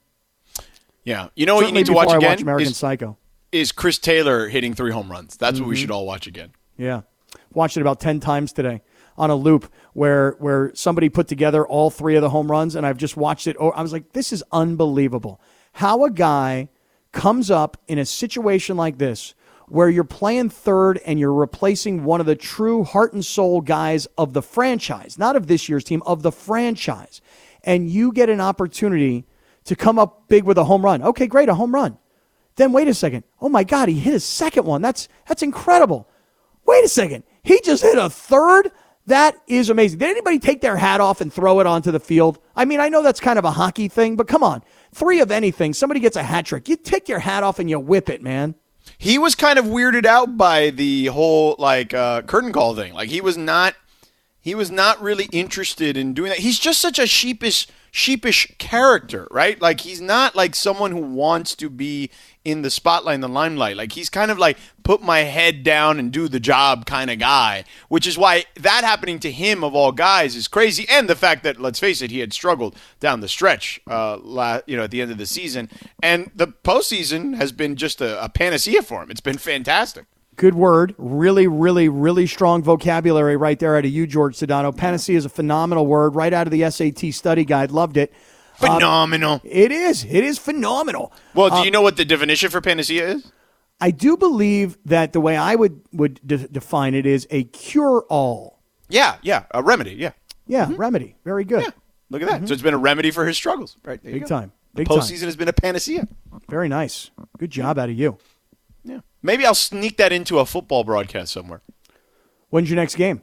Yeah. 1.05 1.29
You 1.35 1.47
know 1.47 1.57
what 1.57 1.67
you 1.67 1.73
need 1.73 1.87
to 1.87 1.93
watch 1.93 2.09
I 2.11 2.17
again 2.17 2.31
watch 2.31 2.43
American 2.43 2.69
is, 2.71 2.77
Psycho. 2.77 3.17
is 3.51 3.73
Chris 3.73 3.99
Taylor 3.99 4.49
hitting 4.49 4.75
three 4.75 4.93
home 4.93 5.11
runs. 5.11 5.37
That's 5.37 5.55
Mm-hmm. 5.57 5.65
what 5.65 5.69
we 5.71 5.77
should 5.77 5.91
all 5.91 6.07
watch 6.07 6.27
again. 6.27 6.53
Yeah, 6.77 7.03
watched 7.53 7.77
it 7.77 7.81
about 7.81 8.01
ten 8.01 8.21
times 8.21 8.53
today 8.53 8.83
on 9.19 9.31
a 9.31 9.35
loop 9.35 9.71
where 9.93 10.33
where 10.39 10.71
somebody 10.75 11.09
put 11.09 11.29
together 11.29 11.67
all 11.67 11.91
three 11.91 12.17
of 12.17 12.23
the 12.23 12.31
home 12.31 12.51
runs, 12.51 12.75
and 12.75 12.87
I've 12.87 12.97
just 12.97 13.17
watched 13.17 13.47
it. 13.47 13.57
Oh, 13.61 13.71
I 13.71 13.83
was 13.83 13.93
like, 13.93 14.13
this 14.13 14.33
is 14.33 14.43
unbelievable. 14.53 15.41
How 15.75 16.05
a 16.05 16.11
guy 16.11 16.69
comes 17.13 17.51
up 17.51 17.77
in 17.89 17.99
a 17.99 18.07
situation 18.07 18.77
like 18.77 18.99
this 18.99 19.35
where 19.69 19.89
you're 19.89 20.05
playing 20.05 20.51
third 20.51 20.99
and 21.07 21.19
you're 21.19 21.33
replacing 21.33 22.05
one 22.05 22.21
of 22.21 22.27
the 22.27 22.35
true 22.37 22.85
heart 22.85 23.13
and 23.15 23.25
soul 23.25 23.61
guys 23.61 24.07
of 24.19 24.33
the 24.35 24.43
franchise, 24.43 25.19
not 25.19 25.35
of 25.37 25.47
this 25.47 25.67
year's 25.69 25.85
team, 25.85 26.03
of 26.05 26.23
the 26.23 26.33
franchise, 26.33 27.21
and 27.65 27.89
you 27.89 28.13
get 28.13 28.29
an 28.29 28.41
opportunity 28.41 29.25
to 29.65 29.77
come 29.77 29.99
up 29.99 30.29
big 30.29 30.45
with 30.45 30.59
a 30.59 30.65
home 30.65 30.85
run. 30.85 31.03
Okay, 31.03 31.27
great, 31.27 31.49
a 31.49 31.55
home 31.55 31.75
run. 31.75 31.99
Then 32.57 32.73
wait 32.73 32.89
a 32.89 32.95
second. 32.95 33.25
Oh 33.41 33.49
my 33.49 33.65
God, 33.65 33.89
he 33.89 33.99
hit 33.99 34.13
his 34.13 34.25
second 34.25 34.65
one. 34.65 34.83
That's 34.83 35.09
that's 35.27 35.43
incredible. 35.43 36.09
Wait 36.67 36.85
a 36.85 36.89
second. 36.89 37.25
He 37.43 37.61
just 37.61 37.83
hit 37.83 37.99
a 37.99 38.11
third? 38.11 38.71
That 39.07 39.37
is 39.49 39.69
amazing. 39.69 39.99
Did 39.99 40.11
anybody 40.11 40.39
take 40.39 40.61
their 40.61 40.77
hat 40.77 41.01
off 41.01 41.21
and 41.21 41.33
throw 41.33 41.59
it 41.59 41.67
onto 41.67 41.91
the 41.91 41.99
field? 41.99 42.39
I 42.55 42.65
mean, 42.65 42.79
I 42.79 42.89
know 42.89 43.03
that's 43.03 43.19
kind 43.19 43.39
of 43.39 43.45
a 43.45 43.51
hockey 43.51 43.89
thing, 43.89 44.15
but 44.15 44.29
come 44.29 44.45
on. 44.45 44.63
Three 44.95 45.21
of 45.21 45.33
anything, 45.33 45.75
somebody 45.75 45.99
gets 45.99 46.17
a 46.17 46.23
hat 46.23 46.47
trick. 46.47 46.69
You 46.69 46.77
take 46.77 47.09
your 47.09 47.19
hat 47.19 47.43
off 47.43 47.59
and 47.59 47.69
you 47.69 47.81
whip 47.81 48.09
it, 48.09 48.23
man. 48.23 48.55
He 48.99 49.19
was 49.19 49.35
kind 49.35 49.59
of 49.59 49.65
weirded 49.65 50.07
out 50.07 50.37
by 50.37 50.71
the 50.71 51.07
whole 51.07 51.57
like 51.59 51.95
uh, 51.95 52.23
curtain 52.23 52.53
call 52.53 52.77
thing. 52.77 52.95
Like 52.95 53.09
he 53.09 53.21
was 53.21 53.37
not 53.37 53.75
he 54.41 54.55
was 54.55 54.71
not 54.71 55.01
really 55.01 55.29
interested 55.33 55.97
in 55.97 56.15
doing 56.15 56.31
that. 56.31 56.39
He's 56.39 56.59
just 56.59 56.81
such 56.81 56.99
a 56.99 57.07
sheepish 57.07 57.69
sheepish 57.95 58.55
character, 58.57 59.29
right? 59.31 59.61
Like 59.61 59.83
he's 59.83 60.01
not 60.01 60.35
like 60.35 60.55
someone 60.55 60.93
who 60.93 61.03
wants 61.03 61.55
to 61.57 61.69
be 61.69 62.11
in 62.43 62.63
the 62.63 62.71
spotlight 62.71 63.17
and 63.17 63.23
the 63.23 63.29
limelight. 63.29 63.77
Like 63.77 63.93
he's 63.93 64.09
kind 64.09 64.31
of 64.31 64.39
like 64.39 64.57
put 64.83 65.03
my 65.03 65.21
head 65.21 65.63
down 65.63 65.99
and 65.99 66.11
do 66.11 66.27
the 66.27 66.41
job 66.41 66.87
kind 66.87 67.11
of 67.11 67.19
guy, 67.19 67.65
which 67.89 68.07
is 68.07 68.17
why 68.17 68.47
that 68.57 68.83
happening 68.83 69.19
to 69.21 69.31
him 69.31 69.63
of 69.63 69.75
all 69.75 69.93
guys 69.93 70.35
is 70.35 70.49
crazy. 70.49 70.87
And 70.89 71.07
the 71.07 71.15
fact 71.15 71.45
that 71.45 71.61
let's 71.61 71.79
face 71.79 72.01
it, 72.01 72.11
he 72.11 72.21
had 72.21 72.33
struggled 72.33 72.77
down 72.99 73.21
the 73.21 73.29
stretch, 73.29 73.79
uh, 73.87 74.17
la- 74.23 74.63
you 74.67 74.77
know, 74.77 74.85
at 74.85 74.91
the 74.91 75.03
end 75.03 75.13
of 75.13 75.19
the 75.19 75.27
season, 75.27 75.69
and 76.03 76.31
the 76.35 76.49
postseason 76.49 77.37
has 77.37 77.53
been 77.53 77.77
just 77.77 78.01
a, 78.01 78.25
a 78.25 78.31
panacea 78.31 78.83
for 78.83 79.03
him. 79.03 79.11
It's 79.11 79.21
been 79.21 79.39
fantastic. 79.39 80.07
Good 80.43 80.57
word. 80.57 80.97
Really, 80.99 81.47
really, 81.47 81.89
really 81.89 82.27
strong 82.27 82.65
vocabulary 82.65 83.37
right 83.37 83.57
there 83.57 83.77
out 83.77 83.85
of 83.85 83.93
you, 83.93 84.09
George 84.09 84.37
Sedano. 84.37 84.77
Panacea 84.77 85.17
is 85.17 85.25
a 85.25 85.29
phenomenal 85.29 85.87
word 85.87 86.17
right 86.17 86.33
out 86.33 86.49
of 86.49 86.51
the 86.51 86.69
SAT 86.69 87.15
study 87.15 87.45
guide. 87.45 87.71
Loved 87.71 87.97
it. 87.97 88.13
Um, 88.61 88.75
phenomenal. 88.75 89.41
It 89.45 89.71
is. 89.71 90.05
It 90.05 90.25
is 90.25 90.39
phenomenal. 90.39 91.13
well, 91.33 91.49
do 91.49 91.55
uh, 91.55 91.63
you 91.63 91.71
know 91.71 91.81
what 91.81 91.97
the 91.97 92.05
definition 92.05 92.51
for 92.51 92.61
panacea 92.61 93.11
is? 93.11 93.31
I 93.81 93.93
do 93.93 94.17
believe 94.17 94.79
that 94.85 95.13
the 95.13 95.21
way 95.21 95.37
I 95.37 95.55
would 95.55 95.81
would 95.93 96.21
de- 96.27 96.49
define 96.49 96.97
it 96.97 97.07
is 97.07 97.25
a 97.31 97.45
cure 97.45 98.05
all. 98.11 98.59
Yeah, 98.89 99.19
yeah, 99.23 99.45
a 99.53 99.63
remedy. 99.63 99.93
Yeah, 99.93 100.11
Yeah, 100.49 100.65
mm-hmm. 100.65 100.75
remedy. 100.75 101.15
Very 101.23 101.45
good. 101.45 101.73
look 102.11 102.21
at 102.21 102.29
that. 102.29 102.39
So 102.39 102.45
mm-hmm. 102.47 102.53
it's 102.53 102.63
been 102.63 102.75
a 102.75 102.79
remedy 102.79 103.13
for 103.13 103.27
his 103.27 103.37
struggles. 103.37 103.77
Right, 103.85 104.03
there 104.03 104.13
Big 104.13 104.27
time. 104.27 104.51
Big 104.75 104.89
time. 104.89 104.99
Postseason 104.99 105.27
has 105.27 105.37
been 105.37 105.47
a 105.47 105.53
panacea. 105.53 106.09
Very 106.49 106.69
nice. 106.69 107.13
Good 107.39 107.53
job 107.53 107.79
out 107.79 107.91
of 107.91 107.97
you. 107.97 108.19
Maybe 109.23 109.47
I'll 109.47 109.55
sneak 109.55 109.97
that 109.99 110.13
into 110.13 110.39
a 110.39 110.47
football 110.47 110.85
broadcast 110.85 111.33
somewhere. 111.33 111.63
When's 112.51 112.69
your 112.69 112.77
next 112.77 112.97
game? 112.97 113.23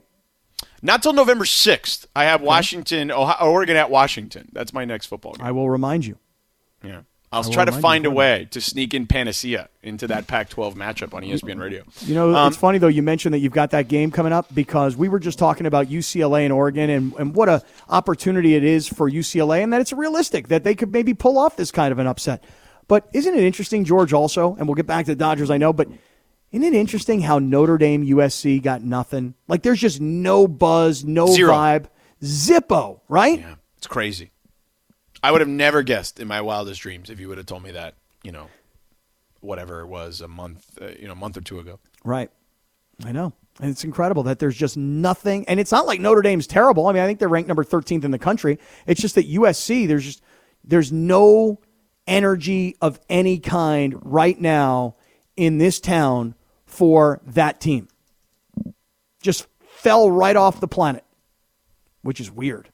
Not 0.82 1.02
till 1.02 1.12
November 1.12 1.44
sixth. 1.44 2.06
I 2.16 2.24
have 2.24 2.40
Washington, 2.40 3.10
Ohio, 3.10 3.48
Oregon 3.50 3.76
at 3.76 3.90
Washington. 3.90 4.48
That's 4.52 4.72
my 4.72 4.84
next 4.84 5.06
football 5.06 5.34
game. 5.34 5.46
I 5.46 5.52
will 5.52 5.68
remind 5.70 6.06
you. 6.06 6.18
Yeah. 6.82 7.02
I'll 7.32 7.44
try 7.44 7.64
to 7.64 7.70
find 7.70 8.06
a 8.06 8.10
way 8.10 8.48
to 8.50 8.60
sneak 8.60 8.92
in 8.92 9.06
Panacea 9.06 9.68
into 9.84 10.08
that 10.08 10.26
Pac-12 10.26 10.74
matchup 10.74 11.14
on 11.14 11.22
ESPN 11.22 11.60
Radio. 11.60 11.84
You 12.00 12.14
know, 12.16 12.34
Um, 12.34 12.48
it's 12.48 12.56
funny 12.56 12.78
though. 12.78 12.88
You 12.88 13.02
mentioned 13.04 13.34
that 13.34 13.38
you've 13.38 13.52
got 13.52 13.70
that 13.70 13.86
game 13.86 14.10
coming 14.10 14.32
up 14.32 14.52
because 14.52 14.96
we 14.96 15.08
were 15.08 15.20
just 15.20 15.38
talking 15.38 15.66
about 15.66 15.86
UCLA 15.86 16.42
and 16.42 16.52
Oregon, 16.52 16.90
and, 16.90 17.12
and 17.20 17.34
what 17.36 17.48
a 17.48 17.62
opportunity 17.88 18.56
it 18.56 18.64
is 18.64 18.88
for 18.88 19.08
UCLA, 19.08 19.62
and 19.62 19.72
that 19.72 19.80
it's 19.80 19.92
realistic 19.92 20.48
that 20.48 20.64
they 20.64 20.74
could 20.74 20.90
maybe 20.92 21.14
pull 21.14 21.38
off 21.38 21.54
this 21.56 21.70
kind 21.70 21.92
of 21.92 22.00
an 22.00 22.08
upset. 22.08 22.42
But 22.90 23.08
isn't 23.12 23.36
it 23.36 23.44
interesting, 23.44 23.84
George? 23.84 24.12
Also, 24.12 24.56
and 24.56 24.66
we'll 24.66 24.74
get 24.74 24.88
back 24.88 25.04
to 25.06 25.12
the 25.12 25.16
Dodgers. 25.16 25.48
I 25.48 25.58
know, 25.58 25.72
but 25.72 25.86
isn't 26.50 26.64
it 26.64 26.74
interesting 26.74 27.20
how 27.20 27.38
Notre 27.38 27.78
Dame 27.78 28.04
USC 28.04 28.60
got 28.60 28.82
nothing? 28.82 29.34
Like 29.46 29.62
there's 29.62 29.78
just 29.78 30.00
no 30.00 30.48
buzz, 30.48 31.04
no 31.04 31.28
Zero. 31.28 31.52
vibe, 31.52 31.86
Zippo, 32.20 32.98
right? 33.08 33.38
Yeah, 33.38 33.54
it's 33.78 33.86
crazy. 33.86 34.32
I 35.22 35.30
would 35.30 35.40
have 35.40 35.46
never 35.46 35.84
guessed 35.84 36.18
in 36.18 36.26
my 36.26 36.40
wildest 36.40 36.80
dreams 36.80 37.10
if 37.10 37.20
you 37.20 37.28
would 37.28 37.38
have 37.38 37.46
told 37.46 37.62
me 37.62 37.70
that, 37.70 37.94
you 38.24 38.32
know, 38.32 38.48
whatever 39.38 39.82
it 39.82 39.86
was 39.86 40.20
a 40.20 40.26
month, 40.26 40.76
uh, 40.82 40.88
you 40.98 41.06
know, 41.06 41.12
a 41.12 41.14
month 41.14 41.36
or 41.36 41.42
two 41.42 41.60
ago. 41.60 41.78
Right. 42.02 42.32
I 43.04 43.12
know. 43.12 43.34
And 43.60 43.70
it's 43.70 43.84
incredible 43.84 44.24
that 44.24 44.40
there's 44.40 44.56
just 44.56 44.76
nothing. 44.76 45.44
And 45.46 45.60
it's 45.60 45.70
not 45.70 45.86
like 45.86 46.00
Notre 46.00 46.22
Dame's 46.22 46.48
terrible. 46.48 46.88
I 46.88 46.92
mean, 46.92 47.04
I 47.04 47.06
think 47.06 47.20
they're 47.20 47.28
ranked 47.28 47.46
number 47.46 47.62
13th 47.62 48.02
in 48.02 48.10
the 48.10 48.18
country. 48.18 48.58
It's 48.88 49.00
just 49.00 49.14
that 49.14 49.30
USC, 49.30 49.86
there's 49.86 50.04
just, 50.04 50.22
there's 50.64 50.90
no 50.90 51.60
energy 52.06 52.76
of 52.80 53.00
any 53.08 53.38
kind 53.38 53.94
right 54.02 54.40
now 54.40 54.96
in 55.36 55.58
this 55.58 55.80
town 55.80 56.34
for 56.66 57.20
that 57.26 57.60
team. 57.60 57.88
Just 59.22 59.46
fell 59.66 60.10
right 60.10 60.36
off 60.36 60.60
the 60.60 60.68
planet, 60.68 61.04
which 62.02 62.20
is 62.20 62.30
weird. 62.30 62.70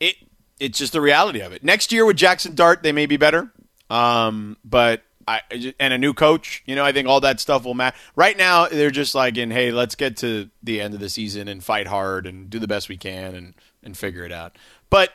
It 0.00 0.16
it's 0.60 0.78
just 0.78 0.92
the 0.92 1.00
reality 1.00 1.40
of 1.40 1.52
it. 1.52 1.64
Next 1.64 1.92
year 1.92 2.06
with 2.06 2.16
Jaxson 2.16 2.54
Dart, 2.54 2.82
they 2.82 2.92
may 2.92 3.06
be 3.06 3.16
better. 3.16 3.50
Um, 3.90 4.56
but 4.64 5.02
I 5.26 5.40
and 5.78 5.92
a 5.92 5.98
new 5.98 6.14
coach, 6.14 6.62
you 6.66 6.74
know, 6.74 6.84
I 6.84 6.92
think 6.92 7.08
all 7.08 7.20
that 7.20 7.40
stuff 7.40 7.64
will 7.64 7.74
matter. 7.74 7.96
Right 8.16 8.36
now, 8.36 8.66
they're 8.66 8.90
just 8.90 9.14
like 9.14 9.36
in, 9.36 9.50
hey, 9.50 9.70
let's 9.70 9.94
get 9.94 10.16
to 10.18 10.50
the 10.62 10.80
end 10.80 10.94
of 10.94 11.00
the 11.00 11.08
season 11.08 11.48
and 11.48 11.62
fight 11.62 11.86
hard 11.86 12.26
and 12.26 12.50
do 12.50 12.58
the 12.58 12.68
best 12.68 12.88
we 12.88 12.96
can 12.96 13.34
and 13.34 13.54
and 13.82 13.96
figure 13.96 14.24
it 14.24 14.32
out. 14.32 14.56
But 14.90 15.10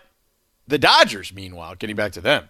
the 0.69 0.77
Dodgers, 0.77 1.33
meanwhile, 1.33 1.75
getting 1.75 1.95
back 1.95 2.13
to 2.13 2.21
them, 2.21 2.49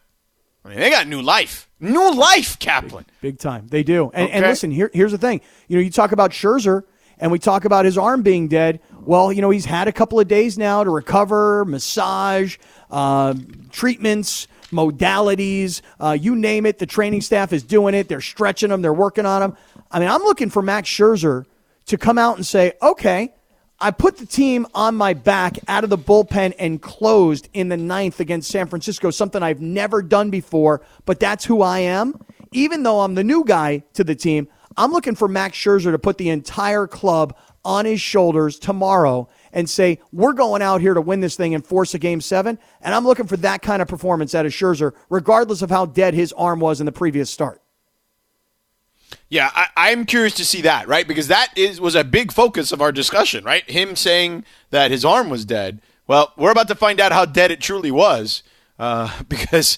I 0.63 0.69
mean, 0.69 0.79
they 0.79 0.89
got 0.89 1.07
new 1.07 1.21
life, 1.21 1.69
new 1.79 2.13
life, 2.13 2.59
Kaplan. 2.59 3.05
Big 3.21 3.39
time. 3.39 3.67
They 3.67 3.81
do. 3.81 4.11
And, 4.13 4.29
and 4.29 4.45
listen, 4.45 4.71
here, 4.71 4.91
here's 4.93 5.11
the 5.11 5.17
thing. 5.17 5.41
You 5.67 5.77
know, 5.77 5.81
you 5.81 5.89
talk 5.89 6.11
about 6.11 6.31
Scherzer 6.31 6.83
and 7.17 7.31
we 7.31 7.39
talk 7.39 7.65
about 7.65 7.85
his 7.85 7.97
arm 7.97 8.21
being 8.21 8.49
dead. 8.49 8.81
Well, 9.01 9.31
you 9.31 9.41
know, 9.41 9.49
he's 9.49 9.65
had 9.65 9.87
a 9.87 9.93
couple 9.93 10.19
of 10.19 10.27
days 10.27 10.57
now 10.57 10.83
to 10.83 10.89
recover, 10.89 11.63
massage, 11.65 12.57
uh, 12.91 13.35
treatments, 13.71 14.47
modalities, 14.71 15.81
uh, 15.99 16.17
you 16.19 16.35
name 16.35 16.65
it. 16.65 16.77
The 16.77 16.85
training 16.85 17.21
staff 17.21 17.53
is 17.53 17.63
doing 17.63 17.95
it. 17.95 18.09
They're 18.09 18.21
stretching 18.21 18.69
him, 18.69 18.81
they're 18.81 18.93
working 18.93 19.25
on 19.25 19.41
him. 19.41 19.57
I 19.89 19.99
mean, 19.99 20.09
I'm 20.09 20.21
looking 20.21 20.49
for 20.49 20.61
Max 20.61 20.89
Scherzer 20.89 21.45
to 21.87 21.97
come 21.97 22.17
out 22.17 22.35
and 22.35 22.45
say, 22.45 22.73
okay, 22.81 23.33
I 23.81 23.91
put 23.91 24.17
the 24.17 24.25
team 24.25 24.67
on 24.75 24.95
my 24.95 25.13
back 25.13 25.57
out 25.69 25.85
of 25.85 25.89
the 25.89 25.97
bullpen 25.97 26.53
and 26.59 26.81
closed 26.81 27.47
in 27.53 27.69
the 27.69 27.77
ninth 27.77 28.19
against 28.19 28.51
San 28.51 28.67
Francisco, 28.67 29.09
something 29.09 29.41
I've 29.41 29.61
never 29.61 30.01
done 30.01 30.29
before, 30.29 30.81
but 31.05 31.21
that's 31.21 31.45
who 31.45 31.61
I 31.61 31.79
am. 31.79 32.19
Even 32.51 32.83
though 32.83 32.99
I'm 32.99 33.15
the 33.15 33.23
new 33.23 33.45
guy 33.45 33.83
to 33.93 34.03
the 34.03 34.15
team, 34.15 34.49
I'm 34.75 34.91
looking 34.91 35.15
for 35.15 35.29
Max 35.29 35.57
Scherzer 35.57 35.91
to 35.91 35.99
put 35.99 36.17
the 36.17 36.29
entire 36.29 36.87
club 36.87 37.37
on 37.63 37.85
his 37.85 38.01
shoulders 38.01 38.59
tomorrow 38.59 39.29
and 39.53 39.69
say, 39.69 39.99
we're 40.11 40.33
going 40.33 40.61
out 40.61 40.81
here 40.81 40.93
to 40.93 41.01
win 41.01 41.21
this 41.21 41.37
thing 41.37 41.55
and 41.55 41.65
force 41.65 41.93
a 41.93 41.99
game 41.99 42.19
seven. 42.19 42.59
And 42.81 42.93
I'm 42.93 43.05
looking 43.05 43.27
for 43.27 43.37
that 43.37 43.61
kind 43.61 43.81
of 43.81 43.87
performance 43.87 44.35
out 44.35 44.45
of 44.45 44.51
Scherzer, 44.51 44.93
regardless 45.09 45.61
of 45.61 45.69
how 45.69 45.85
dead 45.85 46.13
his 46.13 46.33
arm 46.33 46.59
was 46.59 46.81
in 46.81 46.85
the 46.85 46.91
previous 46.91 47.29
start. 47.29 47.61
Yeah, 49.29 49.51
I, 49.53 49.67
I'm 49.77 50.05
curious 50.05 50.33
to 50.35 50.45
see 50.45 50.61
that, 50.61 50.87
right? 50.87 51.07
Because 51.07 51.27
that 51.27 51.55
is 51.55 51.79
was 51.79 51.95
a 51.95 52.03
big 52.03 52.31
focus 52.31 52.71
of 52.71 52.81
our 52.81 52.91
discussion, 52.91 53.43
right? 53.43 53.69
Him 53.69 53.95
saying 53.95 54.43
that 54.71 54.89
his 54.89 55.05
arm 55.05 55.29
was 55.29 55.45
dead. 55.45 55.81
Well, 56.07 56.33
we're 56.35 56.51
about 56.51 56.67
to 56.69 56.75
find 56.75 56.99
out 56.99 57.11
how 57.11 57.25
dead 57.25 57.51
it 57.51 57.61
truly 57.61 57.91
was, 57.91 58.41
uh, 58.79 59.21
because 59.29 59.77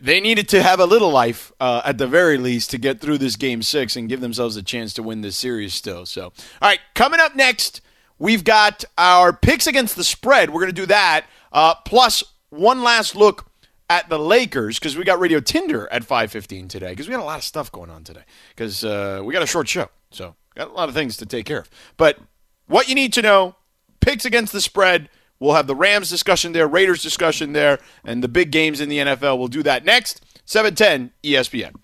they 0.00 0.20
needed 0.20 0.48
to 0.50 0.62
have 0.62 0.78
a 0.78 0.86
little 0.86 1.10
life 1.10 1.52
uh, 1.60 1.82
at 1.84 1.98
the 1.98 2.06
very 2.06 2.38
least 2.38 2.70
to 2.70 2.78
get 2.78 3.00
through 3.00 3.18
this 3.18 3.36
game 3.36 3.60
six 3.60 3.96
and 3.96 4.08
give 4.08 4.20
themselves 4.20 4.56
a 4.56 4.62
chance 4.62 4.94
to 4.94 5.02
win 5.02 5.20
this 5.20 5.36
series 5.36 5.74
still. 5.74 6.06
So, 6.06 6.26
all 6.26 6.32
right, 6.62 6.80
coming 6.94 7.20
up 7.20 7.34
next, 7.34 7.80
we've 8.18 8.44
got 8.44 8.84
our 8.96 9.32
picks 9.32 9.66
against 9.66 9.96
the 9.96 10.04
spread. 10.04 10.50
We're 10.50 10.60
going 10.60 10.74
to 10.74 10.80
do 10.80 10.86
that, 10.86 11.26
uh, 11.52 11.74
plus 11.84 12.22
one 12.50 12.82
last 12.82 13.16
look 13.16 13.50
at 13.88 14.08
the 14.08 14.18
Lakers 14.18 14.78
because 14.78 14.96
we 14.96 15.04
got 15.04 15.20
Radio 15.20 15.40
Tinder 15.40 15.88
at 15.92 16.02
5:15 16.02 16.68
today 16.68 16.90
because 16.90 17.06
we 17.08 17.12
got 17.12 17.22
a 17.22 17.24
lot 17.24 17.38
of 17.38 17.44
stuff 17.44 17.70
going 17.70 17.90
on 17.90 18.04
today 18.04 18.22
because 18.50 18.84
uh, 18.84 19.20
we 19.24 19.32
got 19.32 19.42
a 19.42 19.46
short 19.46 19.68
show, 19.68 19.88
so 20.10 20.34
got 20.54 20.68
a 20.68 20.72
lot 20.72 20.88
of 20.88 20.94
things 20.94 21.16
to 21.18 21.26
take 21.26 21.46
care 21.46 21.60
of. 21.60 21.70
But 21.96 22.18
what 22.66 22.88
you 22.88 22.94
need 22.94 23.12
to 23.14 23.22
know: 23.22 23.56
picks 24.00 24.24
against 24.24 24.52
the 24.52 24.60
spread. 24.60 25.08
We'll 25.38 25.54
have 25.54 25.66
the 25.66 25.74
Rams 25.74 26.08
discussion 26.08 26.52
there, 26.52 26.66
Raiders 26.66 27.02
discussion 27.02 27.52
there, 27.52 27.78
and 28.04 28.22
the 28.22 28.28
big 28.28 28.50
games 28.50 28.80
in 28.80 28.88
the 28.88 28.98
NFL. 28.98 29.38
We'll 29.38 29.48
do 29.48 29.62
that 29.64 29.84
next. 29.84 30.22
710 30.46 31.12
ESPN. 31.22 31.74